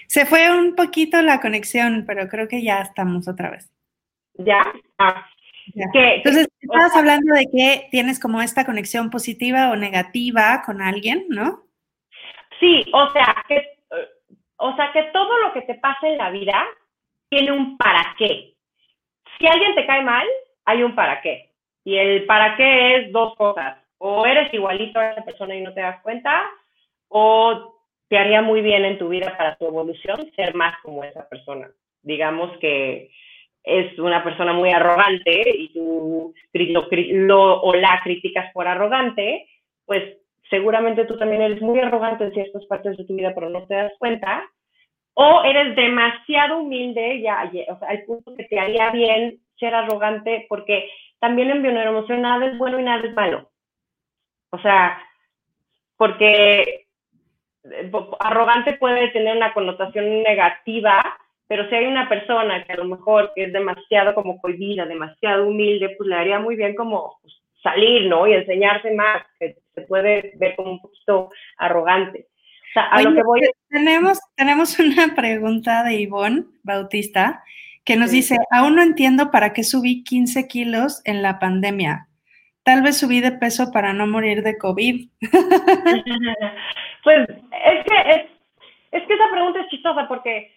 Se 0.07 0.25
fue 0.25 0.51
un 0.51 0.75
poquito 0.75 1.21
la 1.21 1.41
conexión, 1.41 2.05
pero 2.07 2.27
creo 2.27 2.47
que 2.47 2.63
ya 2.63 2.81
estamos 2.81 3.27
otra 3.27 3.51
vez. 3.51 3.71
¿Ya? 4.35 4.61
Ah. 4.97 5.25
Entonces, 5.73 6.47
estabas 6.61 6.95
hablando 6.95 7.33
de 7.33 7.47
que 7.51 7.87
tienes 7.89 8.19
como 8.19 8.41
esta 8.41 8.65
conexión 8.65 9.09
positiva 9.09 9.71
o 9.71 9.75
negativa 9.75 10.61
con 10.63 10.81
alguien, 10.81 11.25
¿no? 11.29 11.63
Sí, 12.59 12.85
o 12.93 13.11
sea, 13.11 13.43
que, 13.47 13.61
o 14.57 14.75
sea, 14.75 14.91
que 14.93 15.03
todo 15.11 15.37
lo 15.39 15.53
que 15.53 15.61
te 15.61 15.75
pasa 15.75 16.07
en 16.07 16.17
la 16.17 16.29
vida 16.29 16.65
tiene 17.29 17.51
un 17.51 17.77
para 17.77 18.15
qué. 18.17 18.54
Si 19.39 19.47
alguien 19.47 19.75
te 19.75 19.85
cae 19.85 20.01
mal, 20.01 20.25
hay 20.65 20.83
un 20.83 20.95
para 20.95 21.21
qué. 21.21 21.51
Y 21.83 21.97
el 21.97 22.25
para 22.25 22.55
qué 22.55 22.95
es 22.95 23.11
dos 23.11 23.35
cosas. 23.35 23.77
O 23.97 24.25
eres 24.25 24.53
igualito 24.53 24.99
a 24.99 25.11
esa 25.11 25.23
persona 25.23 25.55
y 25.55 25.61
no 25.61 25.73
te 25.73 25.81
das 25.81 26.01
cuenta, 26.01 26.49
o 27.07 27.75
te 28.07 28.17
haría 28.17 28.41
muy 28.41 28.61
bien 28.61 28.85
en 28.85 28.97
tu 28.97 29.09
vida 29.09 29.35
para 29.37 29.55
tu 29.55 29.67
evolución 29.67 30.29
ser 30.35 30.53
más 30.53 30.75
como 30.81 31.03
esa 31.03 31.27
persona. 31.27 31.69
Digamos 32.01 32.57
que 32.59 33.09
es 33.63 33.97
una 33.97 34.23
persona 34.23 34.53
muy 34.53 34.71
arrogante 34.71 35.43
y 35.57 35.73
tú 35.73 36.33
lo, 36.53 37.61
o 37.61 37.73
la 37.73 37.99
criticas 38.03 38.51
por 38.53 38.67
arrogante, 38.67 39.47
pues 39.85 40.17
seguramente 40.49 41.05
tú 41.05 41.17
también 41.17 41.41
eres 41.41 41.61
muy 41.61 41.79
arrogante 41.79 42.25
en 42.25 42.33
ciertas 42.33 42.65
partes 42.65 42.95
de 42.97 43.05
tu 43.05 43.15
vida, 43.15 43.33
pero 43.33 43.49
no 43.49 43.65
te 43.65 43.73
das 43.73 43.93
cuenta. 43.97 44.43
O 45.15 45.43
eres 45.43 45.75
demasiado 45.75 46.59
humilde, 46.59 47.21
ya, 47.21 47.49
o 47.69 47.79
sea, 47.79 47.89
al 47.89 48.03
punto 48.03 48.35
que 48.35 48.43
te 48.43 48.59
haría 48.59 48.91
bien 48.91 49.39
ser 49.57 49.73
arrogante, 49.73 50.45
porque 50.49 50.89
también 51.19 51.49
en 51.49 51.61
bioneuroemoción 51.61 52.21
nada 52.21 52.45
es 52.45 52.57
bueno 52.57 52.79
y 52.79 52.83
nada 52.83 53.05
es 53.07 53.13
malo. 53.13 53.49
O 54.51 54.59
sea, 54.59 55.01
porque 55.97 56.85
arrogante 58.19 58.73
puede 58.73 59.09
tener 59.09 59.37
una 59.37 59.53
connotación 59.53 60.21
negativa, 60.23 61.17
pero 61.47 61.67
si 61.69 61.75
hay 61.75 61.85
una 61.85 62.09
persona 62.09 62.63
que 62.65 62.73
a 62.73 62.77
lo 62.77 62.85
mejor 62.85 63.31
es 63.35 63.53
demasiado 63.53 64.13
como 64.15 64.39
cohibida, 64.41 64.85
demasiado 64.85 65.47
humilde, 65.47 65.95
pues 65.97 66.09
le 66.09 66.15
haría 66.15 66.39
muy 66.39 66.55
bien 66.55 66.75
como 66.75 67.17
pues, 67.21 67.33
salir, 67.63 68.07
¿no? 68.07 68.27
Y 68.27 68.33
enseñarse 68.33 68.91
más, 68.91 69.23
que 69.39 69.55
se 69.73 69.81
puede 69.83 70.33
ver 70.35 70.55
como 70.55 70.71
un 70.71 70.81
poquito 70.81 71.31
arrogante. 71.57 72.27
O 72.75 72.77
sea, 72.77 72.87
a 72.87 73.01
lo 73.01 73.13
que 73.13 73.23
voy... 73.23 73.41
tenemos, 73.69 74.19
tenemos 74.35 74.77
una 74.79 75.15
pregunta 75.15 75.83
de 75.83 75.95
Ivonne 75.95 76.43
Bautista 76.63 77.41
que 77.85 77.95
nos 77.95 78.11
dice, 78.11 78.35
aún 78.51 78.75
no 78.75 78.81
entiendo 78.81 79.31
para 79.31 79.53
qué 79.53 79.63
subí 79.63 80.03
15 80.03 80.47
kilos 80.47 81.01
en 81.05 81.21
la 81.21 81.39
pandemia. 81.39 82.07
Tal 82.63 82.81
vez 82.81 82.97
subí 82.97 83.21
de 83.21 83.31
peso 83.31 83.71
para 83.71 83.93
no 83.93 84.07
morir 84.07 84.41
de 84.43 84.57
COVID. 84.57 85.07
pues 87.03 87.29
es 87.29 87.85
que, 87.85 88.09
es, 88.09 88.25
es 88.91 89.07
que 89.07 89.13
esa 89.13 89.31
pregunta 89.31 89.61
es 89.61 89.69
chistosa 89.69 90.07
porque 90.07 90.51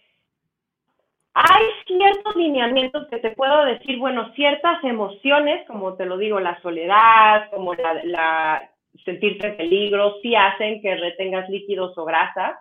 hay 1.35 1.64
ciertos 1.87 2.35
lineamientos 2.35 3.07
que 3.09 3.18
te 3.18 3.31
puedo 3.31 3.64
decir, 3.66 3.98
bueno, 3.98 4.33
ciertas 4.35 4.83
emociones, 4.83 5.64
como 5.68 5.94
te 5.94 6.07
lo 6.07 6.16
digo, 6.16 6.40
la 6.40 6.61
soledad, 6.62 7.48
como 7.50 7.74
la, 7.74 8.02
la 8.02 8.70
sentirte 9.05 9.51
peligro, 9.53 10.16
sí 10.22 10.35
hacen 10.35 10.81
que 10.83 10.96
retengas 10.96 11.48
líquidos 11.48 11.96
o 11.96 12.05
grasas, 12.05 12.59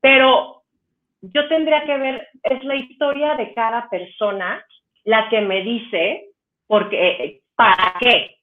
pero 0.00 0.62
yo 1.20 1.48
tendría 1.48 1.84
que 1.84 1.96
ver, 1.96 2.28
es 2.42 2.64
la 2.64 2.76
historia 2.76 3.34
de 3.34 3.54
cada 3.54 3.88
persona 3.88 4.64
la 5.04 5.28
que 5.28 5.40
me 5.40 5.62
dice, 5.62 6.30
porque, 6.66 7.40
¿para 7.54 7.94
qué? 8.00 8.36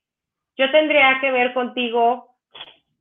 yo 0.57 0.71
tendría 0.71 1.19
que 1.19 1.31
ver 1.31 1.53
contigo 1.53 2.35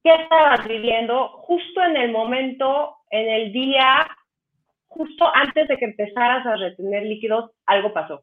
qué 0.03 0.15
estabas 0.15 0.67
viviendo 0.67 1.29
justo 1.29 1.83
en 1.83 1.97
el 1.97 2.11
momento, 2.11 2.97
en 3.11 3.29
el 3.29 3.53
día, 3.53 4.09
justo 4.89 5.31
antes 5.35 5.69
de 5.69 5.77
que 5.77 5.85
empezaras 5.85 6.47
a 6.47 6.57
retener 6.57 7.05
líquidos, 7.05 7.51
algo 7.67 7.93
pasó. 7.93 8.23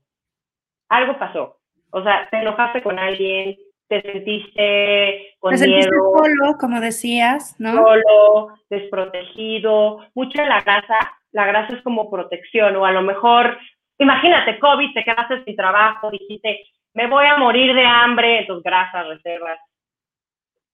Algo 0.90 1.18
pasó. 1.18 1.58
O 1.92 2.04
sea, 2.04 2.28
te 2.30 2.38
enojaste 2.38 2.82
con 2.82 3.00
alguien, 3.00 3.58
te 3.90 4.02
sentiste 4.04 5.36
con 5.40 5.56
te 5.56 5.68
miedo. 5.68 5.90
solo, 5.90 6.58
como 6.60 6.80
decías, 6.80 7.56
¿no? 7.60 7.74
Solo, 7.74 8.54
desprotegido. 8.70 10.06
Mucha 10.14 10.46
la 10.46 10.62
grasa, 10.62 11.12
la 11.32 11.46
grasa 11.46 11.76
es 11.76 11.82
como 11.82 12.10
protección, 12.10 12.76
o 12.76 12.86
a 12.86 12.92
lo 12.92 13.02
mejor, 13.02 13.58
imagínate, 13.98 14.60
COVID, 14.60 14.94
te 14.94 15.04
quedaste 15.04 15.44
sin 15.44 15.56
trabajo, 15.56 16.12
dijiste, 16.12 16.66
me 16.94 17.08
voy 17.08 17.26
a 17.26 17.38
morir 17.38 17.74
de 17.74 17.84
hambre, 17.84 18.42
entonces 18.42 18.64
grasas, 18.64 19.08
reservas, 19.08 19.60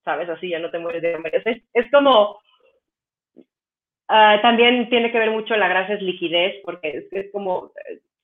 ¿sabes? 0.04 0.30
Así 0.30 0.49
ya 0.49 0.60
no 0.60 0.69
te 0.69 0.80
mueres 0.80 1.01
de 1.01 1.15
hambre. 1.15 1.41
Es, 1.73 1.91
como, 1.91 2.39
ah, 4.10 4.39
también 4.41 4.89
tiene 4.89 5.10
que 5.12 5.19
ver 5.19 5.32
mucho 5.32 5.56
la 5.56 5.69
grasa 5.69 5.93
es 5.93 6.01
liquidez, 6.01 6.62
porque 6.65 7.08
es, 7.12 7.32
como, 7.32 7.71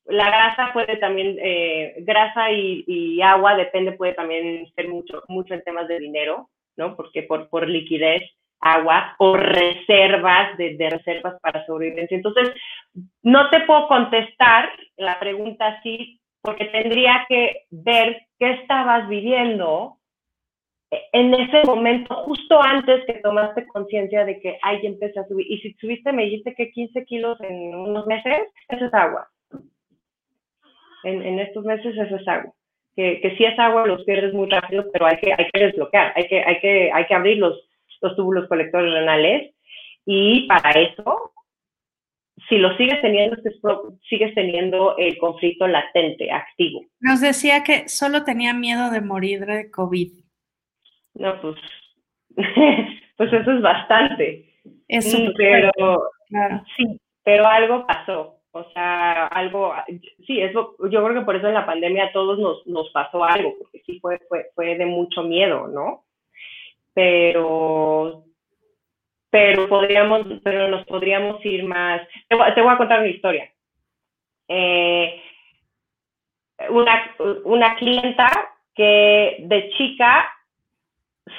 la 0.05 0.25
grasa 0.27 0.73
puede 0.73 0.97
también, 0.97 1.37
eh, 1.39 1.95
grasa 1.99 2.51
y, 2.51 3.21
agua 3.21 3.55
depende, 3.55 3.93
puede 3.93 4.13
también 4.13 4.71
ser 4.75 4.87
mucho, 4.87 5.23
mucho 5.27 5.53
en 5.53 5.63
temas 5.63 5.87
de 5.87 5.99
dinero, 5.99 6.49
¿no? 6.75 6.95
Porque 6.95 7.23
por, 7.23 7.49
por 7.49 7.67
liquidez, 7.67 8.23
agua 8.59 9.15
o 9.17 9.35
reservas 9.35 10.57
de, 10.57 10.75
de 10.77 10.89
reservas 10.89 11.39
para 11.41 11.65
sobrevivencia. 11.65 12.15
Entonces, 12.15 12.51
no 13.23 13.49
te 13.49 13.61
puedo 13.61 13.87
contestar 13.87 14.69
la 14.97 15.19
pregunta 15.19 15.67
así 15.67 16.19
porque 16.41 16.65
tendría 16.65 17.25
que 17.29 17.65
ver 17.69 18.27
qué 18.39 18.51
estabas 18.53 19.07
viviendo 19.07 19.97
en 21.13 21.33
ese 21.33 21.63
momento, 21.65 22.13
justo 22.25 22.61
antes 22.61 23.05
que 23.05 23.13
tomaste 23.13 23.65
conciencia 23.67 24.25
de 24.25 24.39
que 24.41 24.57
ay, 24.61 24.79
empezó 24.83 25.21
a 25.21 25.27
subir. 25.27 25.49
Y 25.49 25.59
si 25.59 25.73
subiste, 25.75 26.11
me 26.11 26.23
dijiste 26.25 26.53
que 26.53 26.71
15 26.71 27.05
kilos 27.05 27.39
en 27.41 27.73
unos 27.73 28.05
meses, 28.07 28.41
eso 28.67 28.85
es 28.85 28.93
agua. 28.93 29.30
En, 31.03 31.21
en 31.21 31.39
estos 31.39 31.63
meses 31.65 31.97
eso 31.97 32.15
es 32.15 32.27
agua. 32.27 32.53
Que, 32.95 33.21
que 33.21 33.35
si 33.37 33.45
es 33.45 33.57
agua 33.57 33.87
los 33.87 34.03
pierdes 34.03 34.33
muy 34.33 34.49
rápido, 34.49 34.85
pero 34.91 35.05
hay 35.05 35.17
que, 35.17 35.33
hay 35.33 35.47
que 35.51 35.65
desbloquear, 35.65 36.13
hay 36.15 36.27
que, 36.27 36.43
hay 36.43 36.59
que, 36.59 36.91
hay 36.91 37.05
que 37.05 37.13
abrir 37.13 37.37
los, 37.37 37.57
los 38.01 38.15
túbulos 38.15 38.47
colectores 38.49 38.91
renales. 38.91 39.53
Y 40.05 40.47
para 40.47 40.71
eso, 40.71 41.33
si 42.49 42.57
lo 42.57 42.75
sigues 42.75 43.01
teniendo, 43.01 43.37
sigues 44.09 44.33
teniendo 44.35 44.97
el 44.97 45.17
conflicto 45.17 45.67
latente, 45.67 46.31
activo. 46.31 46.81
Nos 46.99 47.21
decía 47.21 47.63
que 47.63 47.87
solo 47.87 48.23
tenía 48.23 48.53
miedo 48.53 48.89
de 48.89 49.01
morir 49.01 49.45
de 49.45 49.71
COVID. 49.71 50.11
No, 51.13 51.41
pues, 51.41 51.55
pues 53.17 53.33
eso 53.33 53.51
es 53.51 53.61
bastante. 53.61 54.51
Eso, 54.87 55.17
mm, 55.17 55.33
pero, 55.37 55.71
sí, 56.75 56.99
pero 57.23 57.47
algo 57.47 57.85
pasó. 57.85 58.40
O 58.53 58.69
sea, 58.71 59.27
algo, 59.27 59.73
sí, 60.27 60.41
eso, 60.41 60.75
yo 60.89 61.03
creo 61.03 61.13
que 61.13 61.25
por 61.25 61.37
eso 61.37 61.47
en 61.47 61.53
la 61.53 61.65
pandemia 61.65 62.05
a 62.05 62.11
todos 62.11 62.37
nos, 62.37 62.67
nos 62.67 62.89
pasó 62.89 63.23
algo, 63.23 63.55
porque 63.57 63.81
sí 63.85 63.99
fue, 64.01 64.19
fue, 64.27 64.47
fue 64.53 64.75
de 64.75 64.85
mucho 64.85 65.23
miedo, 65.23 65.67
¿no? 65.67 66.03
Pero, 66.93 68.25
pero 69.29 69.69
podríamos, 69.69 70.27
pero 70.43 70.67
nos 70.67 70.85
podríamos 70.85 71.43
ir 71.45 71.63
más. 71.63 72.01
Te, 72.27 72.35
voy 72.35 72.73
a 72.73 72.77
contar 72.77 72.99
una 72.99 73.07
historia. 73.07 73.49
Eh, 74.49 75.21
una, 76.69 77.15
una 77.45 77.75
clienta 77.77 78.27
que 78.75 79.37
de 79.39 79.69
chica 79.77 80.29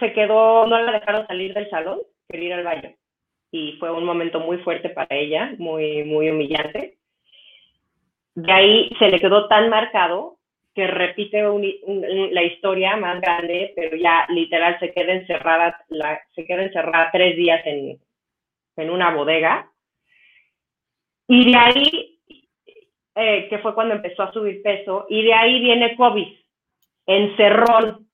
se 0.00 0.14
quedó, 0.14 0.66
no 0.66 0.80
la 0.80 0.92
dejaron 0.92 1.26
salir 1.26 1.52
del 1.52 1.68
salón, 1.68 2.00
quería 2.26 2.48
ir 2.48 2.54
al 2.54 2.64
baño. 2.64 2.94
Y 3.50 3.72
fue 3.72 3.90
un 3.90 4.04
momento 4.04 4.40
muy 4.40 4.56
fuerte 4.58 4.88
para 4.88 5.14
ella, 5.14 5.54
muy, 5.58 6.04
muy 6.04 6.30
humillante. 6.30 6.96
De 8.34 8.52
ahí 8.52 8.90
se 8.98 9.08
le 9.08 9.20
quedó 9.20 9.48
tan 9.48 9.68
marcado 9.68 10.38
que 10.74 10.86
repite 10.86 11.42
la 12.30 12.42
historia 12.42 12.96
más 12.96 13.20
grande, 13.20 13.72
pero 13.76 13.96
ya 13.96 14.26
literal 14.30 14.78
se 14.80 14.92
queda 14.92 15.12
encerrada, 15.12 15.84
la, 15.88 16.18
se 16.34 16.46
queda 16.46 16.62
encerrada 16.62 17.10
tres 17.12 17.36
días 17.36 17.60
en, 17.66 17.98
en 18.76 18.90
una 18.90 19.14
bodega. 19.14 19.70
Y 21.28 21.50
de 21.50 21.56
ahí, 21.56 22.18
eh, 23.14 23.48
que 23.48 23.58
fue 23.58 23.74
cuando 23.74 23.94
empezó 23.94 24.22
a 24.22 24.32
subir 24.32 24.62
peso, 24.62 25.06
y 25.10 25.22
de 25.22 25.34
ahí 25.34 25.60
viene 25.60 25.94
COVID, 25.96 26.28
encerrón, 27.06 28.08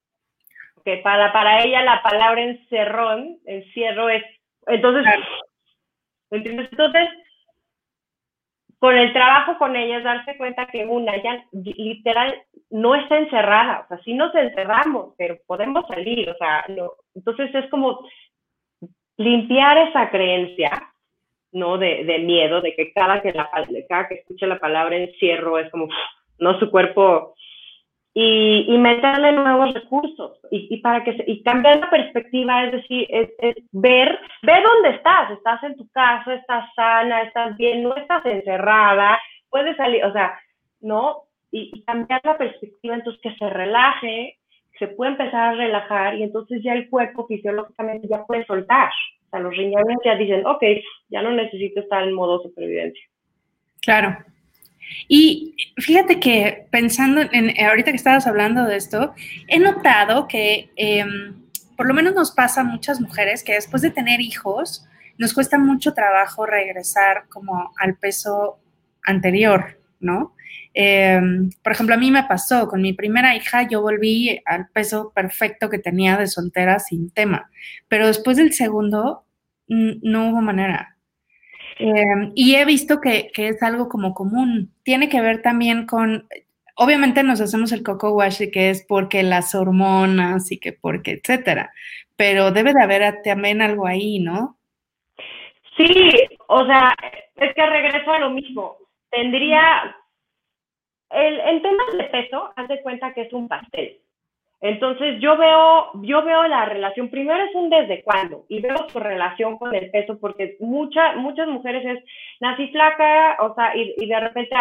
que 0.85 0.97
para, 0.99 1.33
para 1.33 1.63
ella 1.63 1.83
la 1.83 2.03
palabra 2.03 2.43
encerrón, 2.43 3.39
encierro 3.47 4.09
es, 4.09 4.25
entonces, 4.67 5.05
Entonces, 6.31 7.09
con 8.79 8.97
el 8.97 9.12
trabajo 9.12 9.59
con 9.59 9.75
ella 9.75 9.99
es 9.99 10.05
darse 10.05 10.37
cuenta 10.37 10.67
que 10.67 10.87
una 10.87 11.21
ya 11.23 11.45
literal 11.53 12.43
no 12.71 12.95
está 12.95 13.19
encerrada, 13.19 13.81
o 13.85 13.88
sea, 13.88 13.99
sí 14.05 14.14
nos 14.14 14.35
encerramos, 14.35 15.14
pero 15.17 15.37
podemos 15.47 15.87
salir, 15.88 16.31
o 16.31 16.35
sea, 16.37 16.64
entonces 17.14 17.55
es 17.55 17.69
como 17.71 18.01
limpiar 19.17 19.88
esa 19.88 20.11
creencia, 20.11 20.71
¿no? 21.51 21.77
De, 21.77 22.05
de 22.05 22.19
miedo, 22.21 22.61
de 22.61 22.75
que 22.75 22.93
cada 22.93 23.21
que, 23.21 23.33
la, 23.33 23.51
cada 23.88 24.07
que 24.07 24.17
escuche 24.17 24.47
la 24.47 24.61
palabra 24.61 24.97
encierro 24.97 25.59
es 25.59 25.71
como, 25.71 25.88
no, 26.38 26.59
su 26.61 26.71
cuerpo 26.71 27.35
y, 28.21 28.79
meterle 28.79 29.31
nuevos 29.31 29.73
recursos 29.75 30.41
y, 30.51 30.79
para 30.79 31.05
que 31.05 31.23
y 31.25 31.41
cambiar 31.45 31.79
la 31.79 31.89
perspectiva, 31.89 32.65
es 32.65 32.73
decir, 32.73 33.07
es, 33.11 33.29
ver, 33.71 34.19
ver 34.43 34.63
dónde 34.65 34.97
estás, 34.97 35.31
estás 35.31 35.63
en 35.63 35.77
tu 35.77 35.89
casa, 35.91 36.35
estás 36.35 36.65
sana, 36.75 37.23
estás 37.23 37.57
bien, 37.57 37.85
no 37.85 37.95
estás 37.95 38.27
encerrada, 38.27 39.21
puedes 39.51 39.77
salir, 39.77 40.05
o 40.05 40.13
sea, 40.13 40.37
¿no? 40.81 41.27
Y, 41.53 41.85
cambiar 41.85 42.21
la 42.25 42.37
perspectiva, 42.37 42.97
entonces 42.97 43.23
que 43.23 43.37
se 43.37 43.51
relaje, 43.51 44.37
se 44.81 44.89
puede 44.89 45.13
empezar 45.13 45.55
a 45.55 45.57
relajar 45.57 46.17
y 46.17 46.25
entonces 46.25 46.61
ya 46.65 46.73
el 46.73 46.91
cuerpo 46.91 47.25
fisiológicamente 47.29 48.09
ya 48.09 48.25
puede 48.27 48.45
soltar. 48.47 48.91
O 49.27 49.31
sea, 49.31 49.39
los 49.39 49.57
riñones 49.57 49.99
ya 50.05 50.17
dicen, 50.17 50.45
ok, 50.45 50.65
ya 51.09 51.23
no 51.23 51.31
necesito 51.31 51.81
estar 51.81 52.03
en 52.03 52.15
modo 52.15 52.43
supervivencia. 52.43 53.05
Claro, 53.81 54.17
y 55.09 55.55
fíjate 55.77 56.20
que 56.20 56.66
pensando 56.70 57.22
en, 57.33 57.55
ahorita 57.64 57.90
que 57.90 57.96
estabas 57.96 58.27
hablando 58.27 58.64
de 58.64 58.77
esto, 58.77 59.14
he 59.46 59.59
notado 59.59 60.29
que 60.29 60.70
em, 60.77 61.42
por 61.77 61.87
lo 61.87 61.94
menos 61.94 62.14
nos 62.14 62.33
pasa 62.33 62.62
a 62.62 62.64
muchas 62.64 63.01
mujeres 63.01 63.42
que 63.42 63.55
después 63.55 63.83
de 63.83 63.90
tener 63.90 64.20
hijos 64.20 64.85
nos 65.16 65.35
cuesta 65.35 65.59
mucho 65.59 65.94
trabajo 65.94 66.46
regresar 66.46 67.24
como 67.29 67.72
al 67.79 67.96
peso 67.96 68.61
anterior, 69.05 69.81
¿no? 70.01 70.35
Em, 70.74 71.51
por 71.62 71.72
ejemplo, 71.72 71.94
a 71.94 71.98
mí 71.98 72.11
me 72.11 72.24
pasó 72.24 72.68
con 72.68 72.83
mi 72.83 72.92
primera 72.92 73.35
hija, 73.35 73.66
yo 73.68 73.83
volví 73.83 74.40
al 74.44 74.68
peso 74.68 75.12
perfecto 75.14 75.70
que 75.70 75.79
tenía 75.79 76.16
de 76.16 76.29
soltera 76.29 76.79
sin 76.79 77.11
tema, 77.11 77.51
pero 77.88 78.07
después 78.07 78.37
del 78.37 78.53
segundo 78.53 79.24
no 79.66 80.31
hubo 80.31 80.40
manera. 80.40 80.98
Em, 81.79 82.33
y 82.35 82.57
he 82.57 82.64
visto 82.64 83.01
que, 83.01 83.31
es 83.35 83.62
algo 83.62 83.88
como 83.88 84.14
común. 84.14 84.73
Tiene 84.83 85.09
que 85.09 85.21
ver 85.21 85.43
también 85.43 85.87
con, 85.87 86.27
obviamente 86.75 87.23
nos 87.23 87.41
hacemos 87.41 87.73
el 87.73 87.83
coco 87.83 88.12
wash 88.12 88.43
que 88.53 88.71
es 88.71 88.85
porque 88.87 89.23
las 89.23 89.55
hormonas 89.55 90.51
y 90.51 90.59
que 90.59 90.73
porque, 90.73 91.12
etcétera, 91.12 91.73
pero 92.17 92.51
debe 92.51 92.73
de 92.73 92.83
haber 92.83 93.23
también 93.23 93.62
algo 93.62 93.87
ahí, 93.87 94.19
¿no? 94.19 94.57
Sí, 95.77 96.12
o 96.49 96.67
sea, 96.67 96.95
es 97.37 97.55
que 97.55 97.67
regreso 97.67 98.12
a 98.12 98.19
lo 98.19 98.31
mismo. 98.31 98.77
Tendría, 99.11 99.97
el, 101.11 101.41
el 101.41 101.62
tema 101.62 101.85
de 101.97 102.05
peso, 102.05 102.53
haz 102.57 102.69
de 102.69 102.83
cuenta 102.83 103.14
que 103.14 103.23
es 103.23 103.33
un 103.33 103.47
pastel. 103.47 104.01
Entonces 104.61 105.21
yo 105.21 105.37
veo, 105.37 105.90
yo 106.03 106.23
veo 106.25 106.49
la 106.49 106.64
relación, 106.64 107.11
primero 107.11 107.44
es 107.44 107.55
un 107.55 107.71
desde 107.71 108.03
cuándo 108.03 108.44
y 108.49 108.61
veo 108.61 108.88
su 108.88 108.99
relación 108.99 109.57
con 109.57 109.73
el 109.73 109.88
peso 109.90 110.18
porque 110.21 110.57
muchas 110.59 111.14
muchas 111.16 111.47
mujeres 111.47 111.85
es 111.87 112.05
nací 112.40 112.66
flaca, 112.73 113.37
o 113.40 113.55
sea, 113.55 113.77
y, 113.77 114.05
de 114.05 114.21
repente 114.21 114.57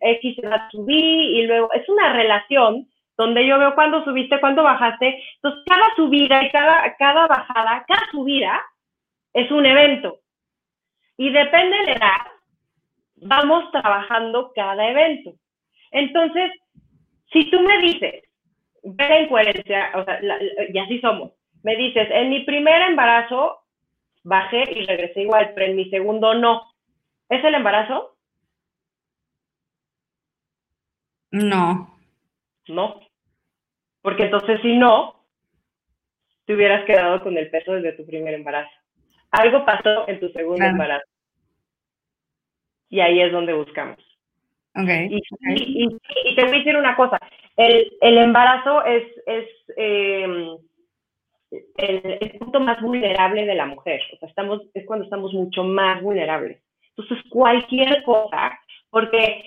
X, 0.00 0.36
subir 0.70 1.04
y 1.04 1.46
luego 1.46 1.70
es 1.74 1.86
una 1.90 2.14
relación 2.14 2.88
donde 3.18 3.46
yo 3.46 3.58
veo 3.58 3.74
cuándo 3.74 4.02
subiste, 4.04 4.40
cuándo 4.40 4.62
bajaste. 4.62 5.22
Entonces 5.36 5.62
cada 5.66 5.94
subida 5.94 6.42
y 6.42 6.50
cada, 6.50 6.96
cada 6.96 7.26
bajada, 7.26 7.84
cada 7.86 8.10
subida 8.10 8.62
es 9.34 9.50
un 9.50 9.66
evento. 9.66 10.20
Y 11.18 11.30
depende 11.30 11.76
de 11.84 11.92
edad, 11.92 12.26
vamos 13.16 13.70
trabajando 13.72 14.52
cada 14.54 14.88
evento. 14.88 15.32
Entonces, 15.90 16.50
si 17.30 17.50
tú 17.50 17.60
me 17.60 17.78
dices, 17.78 18.24
ver 18.84 19.10
la 19.10 19.20
incoherencia, 19.20 19.90
o 19.94 20.04
sea, 20.04 20.20
y 20.72 20.78
así 20.78 21.00
somos. 21.00 21.32
Me 21.62 21.76
dices, 21.76 22.08
en 22.10 22.30
mi 22.30 22.44
primer 22.44 22.82
embarazo 22.82 23.60
bajé 24.22 24.64
y 24.70 24.84
regresé 24.84 25.22
igual, 25.22 25.52
pero 25.54 25.66
en 25.66 25.76
mi 25.76 25.88
segundo 25.90 26.34
no. 26.34 26.62
¿Es 27.28 27.42
el 27.42 27.54
embarazo? 27.54 28.16
No. 31.30 31.98
No. 32.68 33.00
Porque 34.02 34.24
entonces 34.24 34.60
si 34.62 34.76
no, 34.76 35.24
te 36.44 36.54
hubieras 36.54 36.84
quedado 36.84 37.22
con 37.22 37.36
el 37.36 37.50
peso 37.50 37.72
desde 37.72 37.92
tu 37.92 38.06
primer 38.06 38.34
embarazo. 38.34 38.70
Algo 39.30 39.64
pasó 39.64 40.06
en 40.08 40.20
tu 40.20 40.28
segundo 40.28 40.64
embarazo. 40.64 41.06
Y 42.90 43.00
ahí 43.00 43.20
es 43.20 43.32
donde 43.32 43.54
buscamos. 43.54 43.98
Okay. 44.76 45.08
Y, 45.10 45.88
y, 46.24 46.34
te 46.34 46.44
voy 46.44 46.54
a 46.54 46.58
decir 46.58 46.76
una 46.76 46.96
cosa, 46.96 47.18
el, 47.56 47.96
el 48.00 48.18
embarazo 48.18 48.84
es, 48.84 49.04
es 49.26 49.48
em, 49.76 50.58
el, 51.76 52.38
punto 52.38 52.60
más 52.60 52.80
vulnerable 52.80 53.44
de 53.44 53.54
la 53.54 53.66
mujer, 53.66 54.00
o 54.12 54.16
sea, 54.18 54.28
estamos, 54.28 54.62
es 54.74 54.84
cuando 54.86 55.04
estamos 55.04 55.32
mucho 55.32 55.62
más 55.64 56.02
vulnerables. 56.02 56.60
Entonces, 56.96 57.24
cualquier 57.30 58.02
cosa, 58.04 58.58
porque 58.90 59.44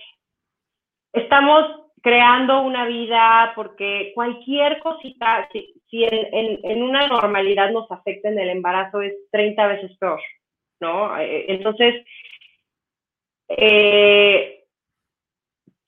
estamos 1.14 1.88
creando 2.02 2.62
una 2.62 2.86
vida, 2.86 3.52
porque 3.56 4.12
cualquier 4.16 4.80
cosita, 4.80 5.50
si, 5.52 5.74
si 5.90 6.04
en, 6.04 6.34
en, 6.34 6.60
en, 6.64 6.84
una 6.84 7.08
normalidad 7.08 7.72
nos 7.72 7.92
afecta 7.92 8.30
en 8.30 8.40
el 8.40 8.50
embarazo, 8.50 9.02
es 9.02 9.14
30 9.32 9.68
veces 9.68 9.98
peor, 9.98 10.22
¿no? 10.80 11.18
Eh, 11.20 11.46
entonces, 11.50 12.06
eh, 13.50 14.66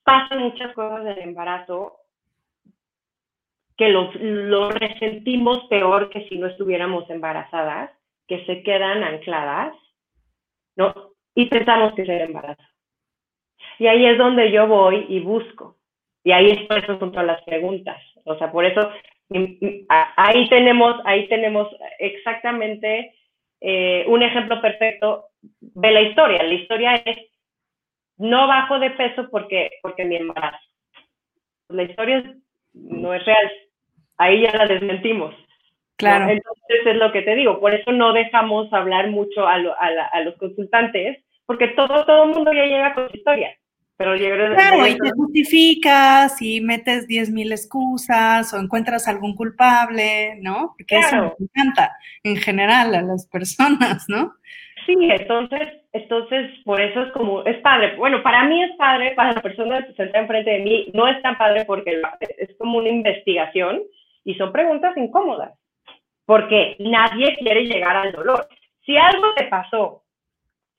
pasan 0.03 0.39
muchas 0.39 0.73
cosas 0.73 1.03
del 1.03 1.19
embarazo 1.19 1.99
que 3.79 3.87
lo, 3.87 4.11
lo 4.13 4.71
resentimos 4.71 5.65
peor 5.69 6.09
que 6.09 6.27
si 6.27 6.37
no 6.37 6.47
estuviéramos 6.47 7.09
embarazadas, 7.09 7.89
que 8.27 8.45
se 8.45 8.61
quedan 8.61 9.03
ancladas, 9.03 9.73
¿no? 10.75 11.13
Y 11.33 11.45
pensamos 11.45 11.93
que 11.93 12.01
es 12.01 12.09
el 12.09 12.19
embarazo. 12.19 12.61
Y 13.77 13.87
ahí 13.87 14.05
es 14.05 14.17
donde 14.17 14.51
yo 14.51 14.67
voy 14.67 15.05
y 15.07 15.21
busco. 15.21 15.77
Y 16.25 16.33
ahí 16.33 16.47
es 16.47 16.67
por 16.67 16.77
eso 16.77 16.99
son 16.99 17.13
todas 17.13 17.25
las 17.25 17.41
preguntas. 17.43 17.97
O 18.25 18.37
sea, 18.37 18.51
por 18.51 18.65
eso 18.65 18.91
ahí 19.87 20.49
tenemos, 20.49 20.97
ahí 21.05 21.29
tenemos 21.29 21.69
exactamente 21.99 23.15
eh, 23.61 24.03
un 24.09 24.21
ejemplo 24.23 24.61
perfecto 24.61 25.27
de 25.41 25.91
la 25.91 26.01
historia. 26.01 26.43
La 26.43 26.53
historia 26.53 26.95
es 27.05 27.17
no 28.17 28.45
bajo 28.45 28.77
de 28.77 28.89
peso 28.89 29.29
porque, 29.31 29.71
porque 29.81 30.03
mi 30.03 30.17
embarazo. 30.17 30.67
La 31.69 31.83
historia 31.83 32.35
no 32.73 33.13
es 33.13 33.23
real. 33.23 33.51
Ahí 34.19 34.41
ya 34.41 34.51
la 34.55 34.67
desmentimos. 34.67 35.33
Claro. 35.95 36.29
Entonces 36.29 36.85
es 36.85 36.95
lo 36.97 37.11
que 37.11 37.23
te 37.23 37.35
digo. 37.35 37.59
Por 37.59 37.73
eso 37.73 37.91
no 37.91 38.13
dejamos 38.13 38.71
hablar 38.71 39.09
mucho 39.09 39.47
a, 39.47 39.55
a, 39.55 40.21
los 40.21 40.35
consultantes, 40.35 41.23
porque 41.45 41.69
todo, 41.69 42.05
todo 42.05 42.25
el 42.25 42.29
mundo 42.29 42.53
ya 42.53 42.65
llega 42.65 42.93
con 42.93 43.09
su 43.09 43.17
historia. 43.17 43.55
Pero 43.97 44.15
claro, 44.15 44.87
y 44.87 44.95
te 44.95 45.11
justificas 45.11 46.41
y 46.41 46.61
metes 46.61 47.05
10.000 47.05 47.51
excusas 47.51 48.53
o 48.53 48.57
encuentras 48.57 49.09
algún 49.09 49.35
culpable, 49.35 50.37
¿no? 50.41 50.73
Porque 50.77 50.99
eso 50.99 51.35
me 51.37 51.47
encanta 51.47 51.97
en 52.23 52.37
general 52.37 52.95
a 52.95 53.01
las 53.01 53.27
personas, 53.27 54.05
¿no? 54.07 54.35
Sí, 54.85 54.95
entonces, 55.01 55.67
entonces, 55.91 56.49
por 56.63 56.79
eso 56.79 57.03
es 57.03 57.11
como, 57.11 57.43
es 57.43 57.57
padre. 57.57 57.97
Bueno, 57.97 58.23
para 58.23 58.45
mí 58.45 58.63
es 58.63 58.71
padre, 58.77 59.11
para 59.15 59.33
la 59.33 59.41
persona 59.41 59.85
que 59.85 59.93
se 59.93 60.03
está 60.03 60.19
enfrente 60.19 60.49
de 60.49 60.59
mí, 60.59 60.87
no 60.93 61.05
es 61.05 61.21
tan 61.21 61.37
padre 61.37 61.65
porque 61.65 62.01
es 62.37 62.55
como 62.57 62.77
una 62.77 62.89
investigación 62.89 63.81
y 64.23 64.35
son 64.35 64.51
preguntas 64.51 64.95
incómodas, 64.97 65.57
porque 66.25 66.75
nadie 66.79 67.35
quiere 67.37 67.65
llegar 67.65 67.95
al 67.95 68.11
dolor. 68.11 68.47
Si 68.85 68.97
algo 68.97 69.33
te 69.35 69.45
pasó 69.45 70.03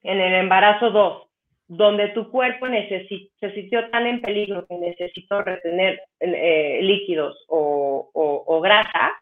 en 0.03 0.19
el 0.19 0.33
embarazo 0.33 0.91
2 0.91 1.31
donde 1.73 2.09
tu 2.09 2.29
cuerpo 2.29 2.67
se 2.67 3.53
sintió 3.53 3.89
tan 3.91 4.05
en 4.05 4.21
peligro 4.21 4.65
que 4.67 4.75
necesitó 4.75 5.41
retener 5.41 6.01
eh, 6.19 6.79
líquidos 6.81 7.45
o, 7.47 8.59
grasa, 8.61 9.13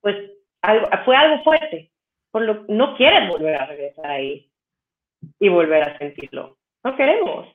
pues 0.00 0.16
fue 1.04 1.16
algo 1.16 1.44
fuerte. 1.44 1.90
Por 2.30 2.42
lo 2.42 2.64
no 2.68 2.96
quieres 2.96 3.28
volver 3.28 3.56
a 3.56 3.66
regresar 3.66 4.06
ahí 4.06 4.48
y 5.38 5.50
volver 5.50 5.82
a 5.82 5.98
sentirlo. 5.98 6.56
No 6.82 6.96
queremos. 6.96 7.46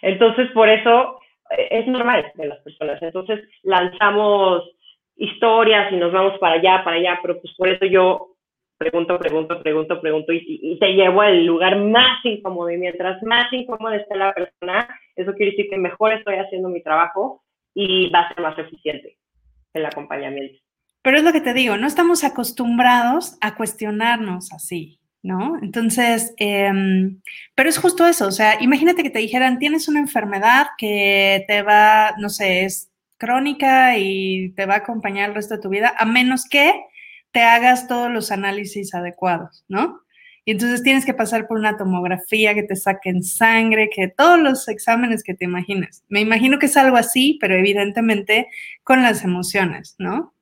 Entonces, 0.00 0.50
por 0.52 0.70
eso 0.70 1.20
eh, 1.50 1.68
es 1.70 1.86
normal 1.86 2.32
de 2.36 2.46
las 2.46 2.60
personas. 2.60 3.02
Entonces, 3.02 3.46
lanzamos 3.62 4.70
historias 5.16 5.92
y 5.92 5.96
nos 5.96 6.12
vamos 6.12 6.38
para 6.38 6.56
allá, 6.56 6.82
para 6.84 6.96
allá, 6.96 7.18
pero 7.22 7.40
pues 7.40 7.54
por 7.56 7.68
eso 7.68 7.86
yo 7.86 8.34
pregunto, 8.78 9.18
pregunto, 9.18 9.62
pregunto, 9.62 10.00
pregunto 10.00 10.32
y, 10.32 10.78
te 10.78 10.88
llevo 10.94 11.22
al 11.22 11.44
lugar 11.44 11.76
más 11.78 12.24
incómodo. 12.24 12.70
Y 12.70 12.78
mientras 12.78 13.22
más 13.22 13.52
incómoda 13.52 13.96
esté 13.96 14.16
la 14.16 14.32
persona, 14.32 14.88
eso 15.16 15.32
quiere 15.34 15.52
decir 15.52 15.70
que 15.70 15.78
mejor 15.78 16.12
estoy 16.12 16.36
haciendo 16.36 16.68
mi 16.68 16.82
trabajo 16.82 17.42
y 17.74 18.10
va 18.10 18.20
a 18.20 18.28
ser 18.28 18.42
más 18.42 18.58
eficiente 18.58 19.16
el 19.72 19.86
acompañamiento. 19.86 20.58
Pero 21.02 21.18
es 21.18 21.24
lo 21.24 21.32
que 21.32 21.40
te 21.40 21.52
digo, 21.52 21.76
no 21.76 21.86
estamos 21.86 22.24
acostumbrados 22.24 23.36
a 23.40 23.56
cuestionarnos 23.56 24.52
así, 24.52 25.00
¿no? 25.22 25.58
Entonces, 25.60 26.34
em, 26.38 27.20
pero 27.54 27.68
es 27.68 27.78
justo 27.78 28.06
eso, 28.06 28.26
o 28.26 28.30
sea, 28.30 28.62
imagínate 28.62 29.02
que 29.02 29.10
te 29.10 29.18
dijeran, 29.18 29.58
tienes 29.58 29.88
una 29.88 30.00
enfermedad 30.00 30.68
que 30.78 31.44
te 31.46 31.62
va, 31.62 32.14
no 32.18 32.30
sé, 32.30 32.64
es 32.64 32.93
crónica 33.24 33.96
y 33.96 34.50
te 34.50 34.66
va 34.66 34.74
a 34.74 34.78
acompañar 34.78 35.30
el 35.30 35.34
resto 35.34 35.54
de 35.56 35.62
tu 35.62 35.70
vida, 35.70 35.94
a 35.96 36.04
menos 36.04 36.44
que 36.48 36.74
te 37.32 37.42
hagas 37.42 37.88
todos 37.88 38.10
los 38.10 38.30
análisis 38.30 38.94
adecuados, 38.94 39.64
¿no? 39.66 40.00
Y 40.44 40.50
entonces 40.50 40.82
tienes 40.82 41.06
que 41.06 41.14
pasar 41.14 41.46
por 41.46 41.58
una 41.58 41.78
tomografía, 41.78 42.54
que 42.54 42.64
te 42.64 42.76
saquen 42.76 43.22
sangre, 43.22 43.88
que 43.88 44.08
todos 44.08 44.38
los 44.38 44.68
exámenes 44.68 45.24
que 45.24 45.32
te 45.32 45.46
imagines. 45.46 46.04
Me 46.08 46.20
imagino 46.20 46.58
que 46.58 46.66
es 46.66 46.76
algo 46.76 46.98
así, 46.98 47.38
pero 47.40 47.54
evidentemente 47.54 48.48
con 48.82 49.02
las 49.02 49.24
emociones, 49.24 49.96
¿no? 49.98 50.34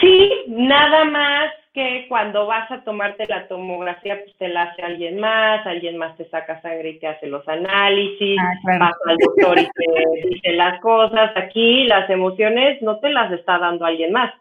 Sí, 0.00 0.30
nada 0.48 1.04
más 1.04 1.50
que 1.72 2.06
cuando 2.08 2.46
vas 2.46 2.70
a 2.70 2.82
tomarte 2.82 3.26
la 3.26 3.46
tomografía, 3.48 4.22
pues 4.22 4.36
te 4.36 4.48
la 4.48 4.64
hace 4.64 4.82
alguien 4.82 5.18
más, 5.20 5.66
alguien 5.66 5.96
más 5.96 6.16
te 6.16 6.28
saca 6.28 6.60
sangre 6.62 6.90
y 6.90 6.98
te 6.98 7.06
hace 7.06 7.26
los 7.26 7.46
análisis, 7.48 8.38
ah, 8.40 8.78
vas 8.78 8.94
al 9.06 9.16
doctor 9.16 9.58
y 9.58 9.66
te 9.66 10.28
dice 10.28 10.52
las 10.52 10.80
cosas. 10.80 11.30
Aquí 11.36 11.84
las 11.84 12.08
emociones 12.10 12.80
no 12.82 12.98
te 13.00 13.10
las 13.10 13.32
está 13.32 13.58
dando 13.58 13.84
alguien 13.84 14.12
más, 14.12 14.32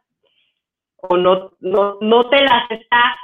o 0.98 1.18
no, 1.18 1.52
no, 1.60 1.98
no 2.02 2.30
te 2.30 2.42
las 2.42 2.70
está 2.72 3.16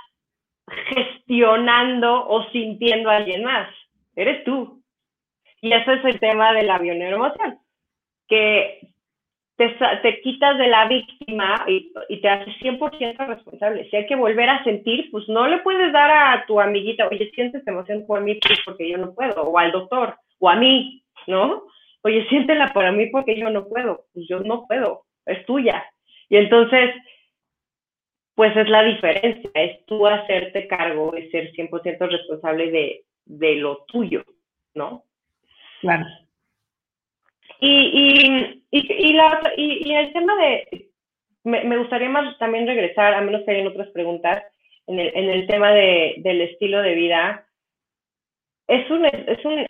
gestionando 0.90 2.28
o 2.28 2.44
sintiendo 2.52 3.10
alguien 3.10 3.44
más, 3.44 3.70
eres 4.16 4.44
tú. 4.44 4.82
Y 5.62 5.72
ese 5.72 5.94
es 5.94 6.06
el 6.06 6.20
tema 6.20 6.54
de 6.54 6.64
la 6.64 6.78
bioneuroemoción, 6.78 7.60
que 8.28 8.93
te, 10.02 10.22
quitas 10.22 10.58
de 10.58 10.68
la 10.68 10.88
víctima 10.88 11.66
y, 11.68 11.92
te 12.22 12.30
haces 12.30 12.54
100% 12.62 13.28
responsable. 13.28 13.90
Si 13.90 13.96
hay 13.96 14.06
que 14.06 14.16
volver 14.16 14.50
a 14.50 14.64
sentir, 14.64 15.10
pues 15.12 15.28
no 15.28 15.48
le 15.48 15.60
puedes 15.60 15.92
dar 15.92 16.12
a 16.12 16.46
tu 16.46 16.60
amiguita, 16.60 17.08
oye, 17.08 17.30
sientes 17.36 17.66
emoción 17.68 18.06
por 18.08 18.22
mí 18.22 18.36
pues, 18.36 18.60
porque 18.66 18.90
yo 18.90 18.98
no 18.98 19.14
puedo, 19.14 19.44
o 19.44 19.58
al 19.58 19.72
doctor, 19.72 20.16
o 20.40 20.50
a 20.50 20.56
mí, 20.56 21.04
¿no? 21.28 21.64
Oye, 22.04 22.28
siéntela 22.30 22.74
por 22.74 22.92
mí 22.92 23.08
porque 23.08 23.40
yo 23.40 23.50
no 23.50 23.68
puedo. 23.68 24.06
Pues 24.14 24.28
yo 24.28 24.40
no 24.40 24.66
puedo, 24.68 25.06
es 25.26 25.46
tuya. 25.46 25.86
Y 26.30 26.38
entonces, 26.38 26.96
pues 28.36 28.56
es 28.58 28.70
la 28.70 28.84
diferencia, 28.84 29.50
es 29.54 29.86
tú 29.86 30.08
hacerte 30.08 30.68
cargo 30.68 31.16
y 31.18 31.30
ser 31.30 31.52
100% 31.54 32.10
responsable 32.10 33.04
de 33.26 33.56
lo 33.56 33.86
tuyo, 33.86 34.24
¿no? 34.74 35.04
Claro. 35.82 36.06
Y, 37.66 38.62
y, 38.72 38.78
y, 38.78 39.14
la, 39.14 39.54
y, 39.56 39.90
y, 39.90 39.96
el 39.96 40.12
tema 40.12 40.36
de, 40.36 40.90
me, 41.46 41.64
me, 41.64 41.78
gustaría 41.78 42.10
más 42.10 42.38
también 42.38 42.68
regresar, 42.68 43.14
a 43.14 43.22
menos 43.22 43.44
que 43.46 43.52
hayan 43.52 43.68
otras 43.68 43.88
preguntas, 43.92 44.44
en 44.88 45.00
el, 45.00 45.16
en 45.16 45.30
el 45.30 45.48
tema 45.48 45.72
de, 45.72 46.16
del 46.18 46.42
estilo 46.42 46.82
de 46.82 46.94
vida. 46.94 47.48
Es, 48.68 48.92
un, 48.92 49.06
es, 49.06 49.46
un, 49.46 49.66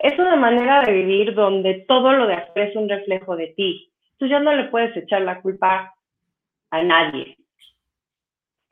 es 0.00 0.18
una 0.18 0.34
manera 0.34 0.82
de 0.82 0.94
vivir 0.94 1.32
donde 1.34 1.84
todo 1.86 2.12
lo 2.12 2.26
de 2.26 2.34
afuera 2.34 2.70
es 2.70 2.74
un 2.74 2.88
reflejo 2.88 3.36
de 3.36 3.54
ti. 3.56 3.92
Tú 4.18 4.26
ya 4.26 4.40
no 4.40 4.52
le 4.52 4.64
puedes 4.64 4.96
echar 4.96 5.22
la 5.22 5.40
culpa 5.40 5.94
a 6.72 6.82
nadie. 6.82 7.36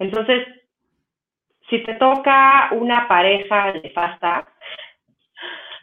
Entonces, 0.01 0.44
si 1.70 1.85
te 1.85 1.94
toca 1.94 2.70
una 2.73 3.07
pareja 3.07 3.75
nefasta, 3.75 4.49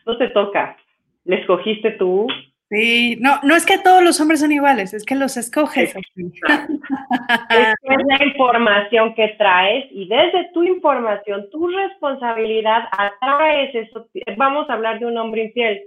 no 0.05 0.17
te 0.17 0.27
toca, 0.31 0.75
le 1.25 1.41
escogiste 1.41 1.91
tú. 1.91 2.27
Sí, 2.71 3.17
no, 3.19 3.37
no 3.43 3.53
es 3.53 3.65
que 3.65 3.77
todos 3.79 4.01
los 4.01 4.21
hombres 4.21 4.39
son 4.39 4.53
iguales, 4.53 4.93
es 4.93 5.03
que 5.03 5.15
los 5.15 5.35
escoges. 5.35 5.93
es 6.15 7.75
la 8.07 8.25
información 8.25 9.13
que 9.13 9.27
traes 9.37 9.87
y 9.91 10.07
desde 10.07 10.51
tu 10.53 10.63
información, 10.63 11.49
tu 11.51 11.67
responsabilidad 11.67 12.83
atraes 12.97 13.75
eso. 13.75 14.07
Vamos 14.37 14.69
a 14.69 14.73
hablar 14.73 14.99
de 14.99 15.05
un 15.05 15.17
hombre 15.17 15.47
infiel. 15.47 15.81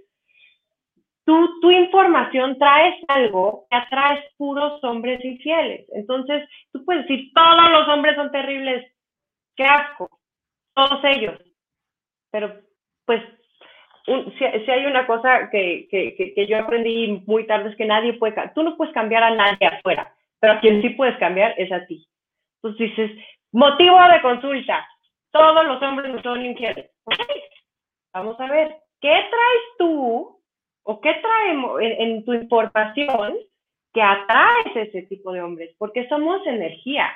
Tu, 1.25 1.61
tu 1.61 1.71
información 1.71 2.59
traes 2.59 3.03
algo 3.09 3.67
que 3.71 3.79
atraes 3.79 4.23
puros 4.37 4.85
hombres 4.85 5.25
infieles. 5.25 5.87
Entonces, 5.95 6.47
tú 6.71 6.85
puedes 6.85 7.09
decir, 7.09 7.33
todos 7.35 7.71
los 7.71 7.89
hombres 7.89 8.15
son 8.15 8.31
terribles, 8.31 8.93
qué 9.57 9.65
asco, 9.65 10.11
todos 10.75 11.03
ellos. 11.05 11.41
Pero, 12.31 12.61
pues, 13.07 13.23
si, 14.05 14.71
hay 14.71 14.87
una 14.87 15.07
cosa 15.07 15.49
que, 15.51 15.89
que, 15.91 16.35
que, 16.35 16.47
yo 16.47 16.59
aprendí 16.59 17.23
muy 17.27 17.47
tarde 17.47 17.71
es 17.71 17.77
que 17.77 17.87
nadie 17.87 18.13
puede, 18.15 18.35
tú 18.55 18.63
no 18.63 18.77
puedes 18.77 18.93
cambiar 18.93 19.23
a 19.23 19.31
nadie 19.31 19.67
afuera, 19.67 20.15
pero 20.41 20.55
a 20.55 20.61
quien 20.61 20.83
sí 20.83 20.91
puedes 20.91 21.17
cambiar 21.19 21.55
es 21.57 21.73
a 21.73 21.87
ti. 21.87 22.07
Entonces 22.63 22.91
dices, 22.91 23.11
motivo 23.53 23.99
de 24.13 24.21
consulta, 24.21 24.87
todos 25.31 25.65
los 25.67 25.83
hombres 25.83 26.23
son 26.23 26.45
infieles. 26.45 26.91
Vamos 28.13 28.39
a 28.39 28.47
ver, 28.47 28.77
¿qué 29.01 29.09
traes 29.09 29.63
tú 29.79 30.41
o 30.85 31.01
qué 31.01 31.15
traemos 31.15 31.81
en, 31.81 32.25
tu 32.25 32.35
información 32.35 33.37
que 33.93 34.03
atraes 34.03 34.77
ese 34.77 35.03
tipo 35.03 35.33
de 35.33 35.43
hombres? 35.43 35.75
Porque 35.79 36.07
somos 36.09 36.47
energía 36.47 37.11